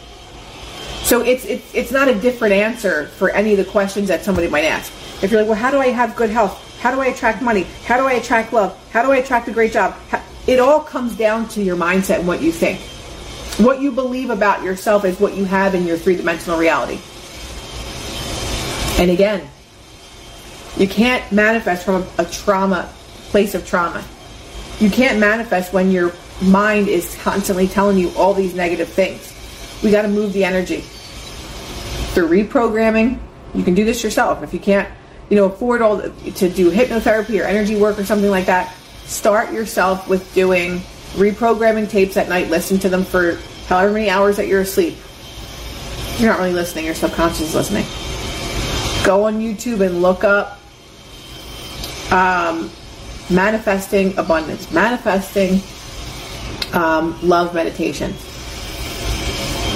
So 1.04 1.22
it's 1.22 1.44
it's 1.44 1.76
it's 1.76 1.92
not 1.92 2.08
a 2.08 2.16
different 2.16 2.54
answer 2.54 3.08
for 3.08 3.32
any 3.32 3.52
of 3.52 3.58
the 3.58 3.66
questions 3.66 4.08
that 4.08 4.24
somebody 4.24 4.48
might 4.48 4.64
ask. 4.64 4.94
If 5.22 5.32
you're 5.32 5.42
like, 5.42 5.50
well, 5.50 5.58
how 5.58 5.70
do 5.70 5.78
I 5.78 5.90
have 5.90 6.16
good 6.16 6.32
health? 6.32 6.80
How 6.80 6.94
do 6.94 7.00
I 7.00 7.08
attract 7.08 7.44
money? 7.44 7.64
How 7.86 7.98
do 7.98 8.08
I 8.08 8.14
attract 8.14 8.54
love? 8.54 8.76
How 8.92 9.04
do 9.04 9.12
I 9.12 9.18
attract 9.18 9.48
a 9.48 9.52
great 9.52 9.72
job? 9.72 9.96
It 10.48 10.60
all 10.60 10.80
comes 10.80 11.16
down 11.16 11.48
to 11.50 11.62
your 11.62 11.76
mindset 11.76 12.20
and 12.20 12.28
what 12.28 12.42
you 12.42 12.52
think. 12.52 12.80
What 13.64 13.82
you 13.82 13.92
believe 13.92 14.32
about 14.32 14.64
yourself 14.64 15.06
is 15.06 15.20
what 15.20 15.36
you 15.36 15.46
have 15.46 15.76
in 15.76 15.86
your 15.86 15.98
three 15.98 16.16
dimensional 16.16 16.58
reality. 16.58 17.00
And 19.00 19.12
again, 19.12 19.48
you 20.78 20.88
can't 20.88 21.30
manifest 21.32 21.86
from 21.86 22.06
a, 22.18 22.26
trauma, 22.26 22.92
place 23.30 23.54
of 23.54 23.68
trauma. 23.68 24.04
You 24.80 24.90
can't 24.90 25.20
manifest 25.20 25.74
when 25.74 25.92
your 25.92 26.14
mind 26.42 26.88
is 26.88 27.16
constantly 27.22 27.68
telling 27.68 28.00
you 28.00 28.12
all 28.18 28.34
these 28.34 28.56
negative 28.56 28.90
things. 28.90 29.32
We 29.84 29.92
got 29.92 30.02
to 30.02 30.08
move 30.08 30.34
the 30.34 30.44
energy 30.44 30.80
through 32.14 32.30
reprogramming. 32.30 33.20
You 33.54 33.64
can 33.64 33.76
do 33.76 33.86
this 33.86 34.04
yourself. 34.04 34.42
If 34.42 34.54
you 34.54 34.60
can't 34.60 34.90
you 35.32 35.38
know, 35.38 35.46
afford 35.46 35.82
all 35.82 36.02
to 36.02 36.50
do 36.50 36.70
hypnotherapy 36.70 37.42
or 37.42 37.46
energy 37.46 37.78
work 37.78 37.98
or 37.98 38.04
something 38.04 38.30
like 38.30 38.48
that, 38.48 38.76
start 39.06 39.54
yourself 39.54 40.10
with 40.10 40.32
doing 40.36 40.80
reprogramming 41.14 41.90
tapes 41.90 42.18
at 42.18 42.28
night. 42.28 42.50
Listen 42.50 42.78
to 42.80 42.90
them 42.90 43.06
for 43.06 43.40
however 43.68 43.94
many 43.94 44.10
hours 44.10 44.36
that 44.36 44.48
you're 44.48 44.60
asleep. 44.60 44.98
You're 46.18 46.30
not 46.30 46.40
really 46.40 46.52
listening, 46.52 46.84
your 46.84 46.96
subconscious 46.96 47.40
is 47.40 47.56
listening. 47.56 47.86
Go 49.06 49.24
on 49.24 49.40
YouTube 49.40 49.80
and 49.80 50.02
look 50.02 50.26
up 50.26 50.60
um, 52.12 52.70
manifesting 53.30 54.18
abundance, 54.18 54.70
manifesting 54.70 55.62
um, 56.74 57.18
love 57.26 57.54
meditation. 57.56 58.12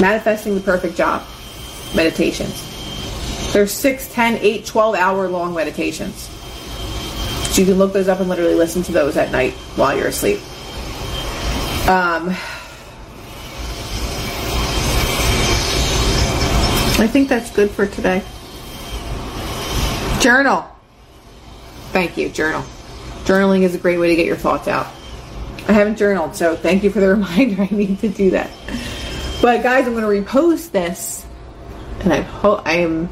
Manifesting 0.01 0.53
the 0.53 0.62
perfect 0.62 0.97
job. 0.97 1.24
Meditations. 1.95 2.74
There's 3.56 3.72
6, 3.72 4.12
10, 4.12 4.39
8, 4.41 4.66
12 4.66 4.95
hour 4.95 5.30
long 5.30 5.56
meditations. 5.56 6.24
So 7.53 7.62
you 7.62 7.66
can 7.66 7.76
look 7.76 7.93
those 7.93 8.10
up 8.10 8.20
and 8.20 8.28
literally 8.28 8.53
listen 8.53 8.84
to 8.84 8.91
those 8.91 9.16
at 9.16 9.32
night 9.32 9.53
while 9.78 9.95
you're 9.95 10.08
asleep. 10.08 10.39
Um, 11.88 12.32
I 16.99 17.08
think 17.10 17.30
that's 17.30 17.49
good 17.51 17.72
for 17.72 17.88
today. 17.88 18.24
Journal. 20.20 20.68
Thank 21.93 22.18
you, 22.18 22.28
journal. 22.28 22.62
Journaling 23.24 23.62
is 23.62 23.74
a 23.74 23.78
great 23.78 23.99
way 23.99 24.10
to 24.10 24.18
get 24.18 24.26
your 24.26 24.36
thoughts 24.36 24.68
out. 24.68 24.88
I 25.70 25.72
haven't 25.72 25.95
journaled, 25.95 26.36
so 26.36 26.58
thank 26.58 26.84
you 26.84 26.89
for 26.89 26.99
the 26.99 27.08
reminder. 27.16 27.62
I 27.62 27.70
need 27.74 27.99
to 27.99 28.10
do 28.10 28.32
that. 28.32 28.51
But 29.41 29.64
guys, 29.64 29.88
I'm 29.88 29.93
going 29.93 30.03
to 30.03 30.30
repost 30.30 30.72
this, 30.72 31.26
and 32.01 32.12
I 32.12 32.20
hope 32.20 32.68
I 32.68 32.80
am. 32.80 33.08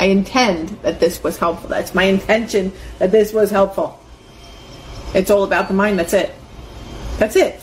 I 0.00 0.04
intend 0.04 0.70
that 0.80 0.98
this 0.98 1.22
was 1.22 1.36
helpful. 1.36 1.68
That's 1.68 1.94
my 1.94 2.04
intention 2.04 2.72
that 2.98 3.10
this 3.10 3.34
was 3.34 3.50
helpful. 3.50 4.00
It's 5.12 5.30
all 5.30 5.44
about 5.44 5.68
the 5.68 5.74
mind. 5.74 5.98
That's 5.98 6.14
it. 6.14 6.34
That's 7.18 7.36
it. 7.36 7.60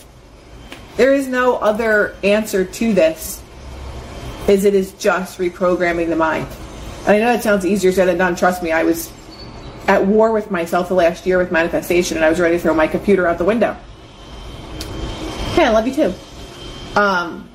There 0.97 1.15
is 1.15 1.27
no 1.27 1.55
other 1.55 2.15
answer 2.23 2.63
to 2.63 2.93
this. 2.93 3.41
Is 4.47 4.65
it 4.65 4.75
is 4.75 4.91
just 4.93 5.39
reprogramming 5.39 6.09
the 6.09 6.15
mind. 6.15 6.45
And 7.07 7.15
I 7.15 7.17
know 7.17 7.33
that 7.33 7.41
sounds 7.41 7.65
easier 7.65 7.91
said 7.91 8.07
than 8.07 8.19
done. 8.19 8.35
Trust 8.35 8.61
me, 8.61 8.71
I 8.71 8.83
was 8.83 9.11
at 9.87 10.05
war 10.05 10.31
with 10.31 10.51
myself 10.51 10.89
the 10.89 10.93
last 10.93 11.25
year 11.25 11.39
with 11.39 11.51
manifestation, 11.51 12.17
and 12.17 12.23
I 12.23 12.29
was 12.29 12.39
ready 12.39 12.57
to 12.57 12.61
throw 12.61 12.75
my 12.75 12.85
computer 12.85 13.25
out 13.25 13.39
the 13.39 13.45
window. 13.45 13.73
Hey, 15.55 15.65
I 15.65 15.69
love 15.71 15.87
you 15.87 15.95
too. 15.95 16.13
Um, 16.95 17.49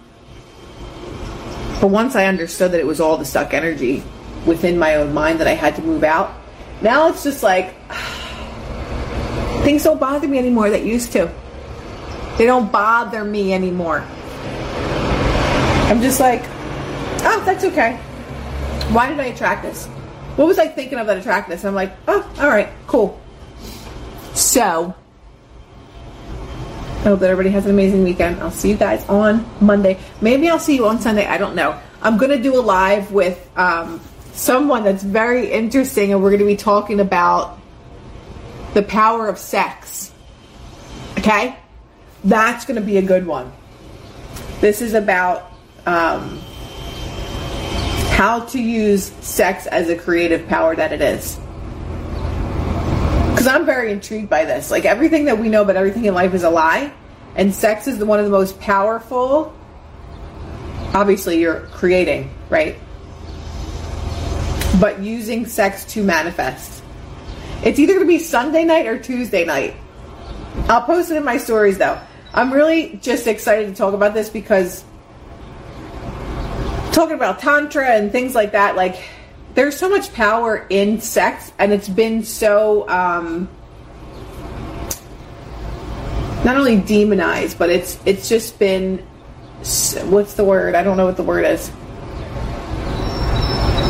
but 1.80 1.86
once 1.86 2.16
I 2.16 2.26
understood 2.26 2.72
that 2.72 2.80
it 2.80 2.86
was 2.86 3.00
all 3.00 3.16
the 3.16 3.24
stuck 3.24 3.54
energy 3.54 4.02
within 4.46 4.78
my 4.78 4.96
own 4.96 5.12
mind 5.12 5.40
that 5.40 5.46
I 5.46 5.54
had 5.54 5.76
to 5.76 5.82
move 5.82 6.04
out, 6.04 6.32
now 6.80 7.08
it's 7.08 7.22
just 7.22 7.42
like 7.42 7.74
things 9.64 9.84
don't 9.84 10.00
bother 10.00 10.28
me 10.28 10.38
anymore 10.38 10.70
that 10.70 10.84
used 10.84 11.12
to. 11.12 11.32
They 12.38 12.46
don't 12.46 12.72
bother 12.72 13.24
me 13.24 13.52
anymore. 13.52 14.00
I'm 15.92 16.00
just 16.00 16.20
like, 16.20 16.42
oh, 17.24 17.42
that's 17.44 17.64
okay. 17.64 17.96
Why 18.90 19.08
did 19.08 19.20
I 19.20 19.26
attract 19.26 19.62
this? 19.62 19.86
What 20.36 20.48
was 20.48 20.58
I 20.58 20.66
thinking 20.66 20.98
of 20.98 21.06
that 21.06 21.18
attracted 21.18 21.52
this? 21.52 21.64
I'm 21.64 21.74
like, 21.74 21.92
oh, 22.08 22.34
all 22.40 22.48
right, 22.48 22.70
cool. 22.86 23.20
So, 24.32 24.94
I 27.00 27.02
hope 27.02 27.20
that 27.20 27.28
everybody 27.28 27.50
has 27.50 27.66
an 27.66 27.72
amazing 27.72 28.02
weekend. 28.02 28.40
I'll 28.40 28.50
see 28.50 28.70
you 28.70 28.76
guys 28.76 29.06
on 29.08 29.44
Monday. 29.60 29.98
Maybe 30.22 30.48
I'll 30.48 30.58
see 30.58 30.76
you 30.76 30.86
on 30.86 31.00
Sunday. 31.00 31.26
I 31.26 31.36
don't 31.36 31.54
know. 31.54 31.78
I'm 32.00 32.18
to 32.18 32.38
do 32.40 32.58
a 32.58 32.62
live 32.62 33.12
with 33.12 33.50
um, 33.58 34.00
someone 34.32 34.84
that's 34.84 35.02
very 35.02 35.50
interesting, 35.50 36.12
and 36.12 36.22
we're 36.22 36.30
going 36.30 36.40
to 36.40 36.46
be 36.46 36.56
talking 36.56 37.00
about 37.00 37.58
the 38.74 38.82
power 38.82 39.28
of 39.28 39.38
sex. 39.38 40.12
Okay? 41.18 41.56
That's 42.24 42.64
going 42.64 42.80
to 42.80 42.86
be 42.86 42.96
a 42.96 43.02
good 43.02 43.26
one. 43.26 43.52
This 44.60 44.80
is 44.80 44.94
about 44.94 45.52
um, 45.86 46.38
how 48.10 48.40
to 48.40 48.60
use 48.60 49.04
sex 49.20 49.66
as 49.66 49.88
a 49.88 49.96
creative 49.96 50.46
power 50.48 50.76
that 50.76 50.92
it 50.92 51.00
is. 51.00 51.38
Because 53.30 53.46
I'm 53.46 53.66
very 53.66 53.90
intrigued 53.90 54.30
by 54.30 54.44
this. 54.44 54.70
Like 54.70 54.84
everything 54.84 55.24
that 55.24 55.38
we 55.38 55.48
know 55.48 55.62
about 55.62 55.76
everything 55.76 56.04
in 56.04 56.14
life 56.14 56.32
is 56.32 56.44
a 56.44 56.50
lie, 56.50 56.92
and 57.34 57.52
sex 57.54 57.88
is 57.88 57.98
the, 57.98 58.06
one 58.06 58.20
of 58.20 58.24
the 58.24 58.30
most 58.30 58.60
powerful. 58.60 59.52
Obviously, 60.94 61.40
you're 61.40 61.60
creating, 61.72 62.30
right? 62.50 62.76
But 64.82 64.98
using 64.98 65.46
sex 65.46 65.84
to 65.92 66.02
manifest. 66.02 66.82
It's 67.62 67.78
either 67.78 67.92
going 67.94 68.04
to 68.04 68.12
be 68.12 68.18
Sunday 68.18 68.64
night 68.64 68.88
or 68.88 68.98
Tuesday 68.98 69.44
night. 69.44 69.76
I'll 70.68 70.82
post 70.82 71.12
it 71.12 71.16
in 71.16 71.24
my 71.24 71.36
stories 71.36 71.78
though. 71.78 72.00
I'm 72.34 72.52
really 72.52 72.98
just 73.00 73.28
excited 73.28 73.68
to 73.68 73.74
talk 73.76 73.94
about 73.94 74.12
this 74.12 74.28
because 74.28 74.84
talking 76.90 77.14
about 77.14 77.38
tantra 77.38 77.90
and 77.90 78.10
things 78.10 78.34
like 78.34 78.52
that 78.52 78.74
like 78.74 79.00
there's 79.54 79.76
so 79.76 79.88
much 79.88 80.12
power 80.14 80.66
in 80.68 81.00
sex 81.00 81.52
and 81.60 81.72
it's 81.72 81.88
been 81.88 82.24
so 82.24 82.86
um 82.88 83.48
not 86.44 86.56
only 86.56 86.76
demonized 86.76 87.58
but 87.58 87.70
it's 87.70 87.98
it's 88.04 88.28
just 88.28 88.58
been 88.58 88.98
what's 90.10 90.34
the 90.34 90.44
word 90.44 90.74
i 90.74 90.82
don't 90.82 90.98
know 90.98 91.06
what 91.06 91.16
the 91.16 91.22
word 91.22 91.46
is 91.46 91.70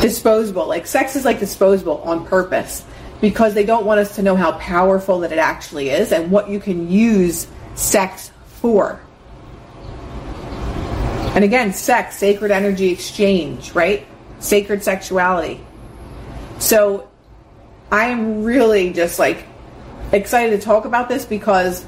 disposable 0.03 0.67
like 0.67 0.87
sex 0.87 1.17
is 1.17 1.25
like 1.25 1.39
disposable 1.39 2.03
on 2.03 2.27
purpose 2.27 2.85
because 3.21 3.55
they 3.55 3.65
don't 3.65 3.87
want 3.87 4.01
us 4.01 4.17
to 4.17 4.23
know 4.23 4.37
how 4.37 4.53
powerful 4.59 5.21
that 5.21 5.33
it 5.33 5.39
actually 5.39 5.91
is 5.91 6.13
and 6.13 6.31
what 6.31 6.51
you 6.51 6.61
can 6.61 6.91
use 6.91 7.47
sex 7.75 8.31
for 8.47 9.01
and 11.35 11.45
again, 11.45 11.73
sex, 11.73 12.19
sacred 12.19 12.51
energy 12.51 12.91
exchange, 12.91 13.73
right? 13.73 14.07
Sacred 14.39 14.83
sexuality. 14.83 15.65
So 16.59 17.09
I 17.91 18.09
am 18.09 18.45
really 18.45 18.93
just 18.93 19.19
like 19.19 19.47
excited 20.13 20.61
to 20.61 20.65
talk 20.65 20.85
about 20.85 21.09
this 21.09 21.25
because 21.25 21.87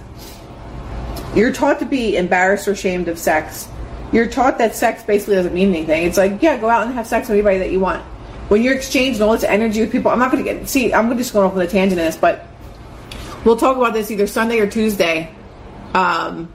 you're 1.35 1.53
taught 1.53 1.79
to 1.81 1.85
be 1.85 2.17
embarrassed 2.17 2.67
or 2.67 2.73
ashamed 2.73 3.09
of 3.09 3.19
sex. 3.19 3.69
You're 4.15 4.29
taught 4.29 4.59
that 4.59 4.75
sex 4.75 5.03
basically 5.03 5.35
doesn't 5.35 5.53
mean 5.53 5.71
anything. 5.71 6.07
It's 6.07 6.17
like, 6.17 6.41
yeah, 6.41 6.57
go 6.57 6.71
out 6.71 6.87
and 6.87 6.95
have 6.95 7.07
sex 7.07 7.29
with 7.29 7.35
anybody 7.35 7.59
that 7.59 7.71
you 7.71 7.81
want. 7.81 8.03
When 8.49 8.63
you're 8.63 8.75
exchanging 8.75 9.23
all 9.23 9.33
this 9.33 9.45
energy 9.45 9.81
with 9.81 9.93
people, 9.93 10.11
I'm 10.11 10.19
not 10.19 10.31
going 10.31 10.45
to 10.45 10.53
get, 10.53 10.69
see, 10.69 10.95
I'm 10.95 11.17
just 11.19 11.33
going 11.33 11.47
off 11.47 11.55
on 11.55 11.61
a 11.61 11.67
tangent 11.67 11.99
in 12.01 12.07
this, 12.07 12.17
but 12.17 12.47
we'll 13.45 13.57
talk 13.57 13.77
about 13.77 13.93
this 13.93 14.11
either 14.11 14.27
Sunday 14.27 14.61
or 14.61 14.67
Tuesday. 14.67 15.35
Um, 15.95 16.49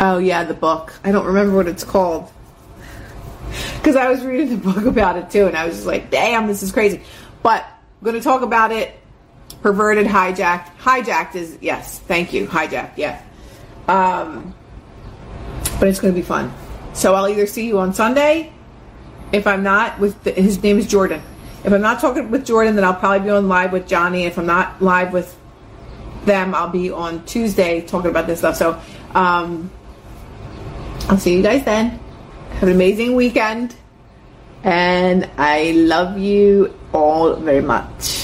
Oh 0.00 0.18
yeah, 0.18 0.44
the 0.44 0.54
book. 0.54 0.92
I 1.04 1.12
don't 1.12 1.26
remember 1.26 1.56
what 1.56 1.68
it's 1.68 1.84
called. 1.84 2.30
Because 3.76 3.96
I 3.96 4.10
was 4.10 4.24
reading 4.24 4.50
the 4.50 4.72
book 4.72 4.84
about 4.84 5.16
it 5.16 5.30
too, 5.30 5.46
and 5.46 5.56
I 5.56 5.66
was 5.66 5.76
just 5.76 5.86
like, 5.86 6.10
damn, 6.10 6.46
this 6.46 6.62
is 6.62 6.72
crazy. 6.72 7.00
But 7.42 7.62
I'm 7.62 8.04
going 8.04 8.16
to 8.16 8.22
talk 8.22 8.42
about 8.42 8.72
it. 8.72 8.92
Perverted, 9.62 10.06
hijacked. 10.06 10.76
Hijacked 10.78 11.36
is, 11.36 11.56
yes, 11.60 12.00
thank 12.00 12.32
you. 12.32 12.46
Hijacked, 12.46 12.96
yeah. 12.96 13.22
Um, 13.86 14.54
but 15.78 15.88
it's 15.88 16.00
going 16.00 16.14
to 16.14 16.20
be 16.20 16.26
fun. 16.26 16.52
So 16.92 17.14
I'll 17.14 17.28
either 17.28 17.46
see 17.46 17.66
you 17.66 17.78
on 17.78 17.92
Sunday. 17.92 18.52
If 19.32 19.46
I'm 19.46 19.62
not, 19.62 19.98
with 19.98 20.22
the, 20.22 20.32
his 20.32 20.62
name 20.62 20.78
is 20.78 20.86
Jordan. 20.86 21.22
If 21.64 21.72
I'm 21.72 21.80
not 21.80 22.00
talking 22.00 22.30
with 22.30 22.44
Jordan, 22.44 22.76
then 22.76 22.84
I'll 22.84 22.94
probably 22.94 23.20
be 23.20 23.30
on 23.30 23.48
live 23.48 23.72
with 23.72 23.86
Johnny. 23.86 24.24
If 24.24 24.38
I'm 24.38 24.46
not 24.46 24.80
live 24.80 25.12
with 25.12 25.36
them, 26.24 26.54
I'll 26.54 26.70
be 26.70 26.90
on 26.90 27.24
Tuesday 27.24 27.80
talking 27.80 28.10
about 28.10 28.26
this 28.26 28.38
stuff. 28.40 28.56
So, 28.56 28.80
um, 29.14 29.70
I'll 31.08 31.18
see 31.18 31.36
you 31.36 31.42
guys 31.42 31.64
then. 31.64 31.98
Have 32.50 32.64
an 32.64 32.74
amazing 32.74 33.14
weekend. 33.14 33.74
And 34.62 35.28
I 35.36 35.72
love 35.72 36.18
you 36.18 36.74
all 36.92 37.36
very 37.36 37.60
much. 37.60 38.23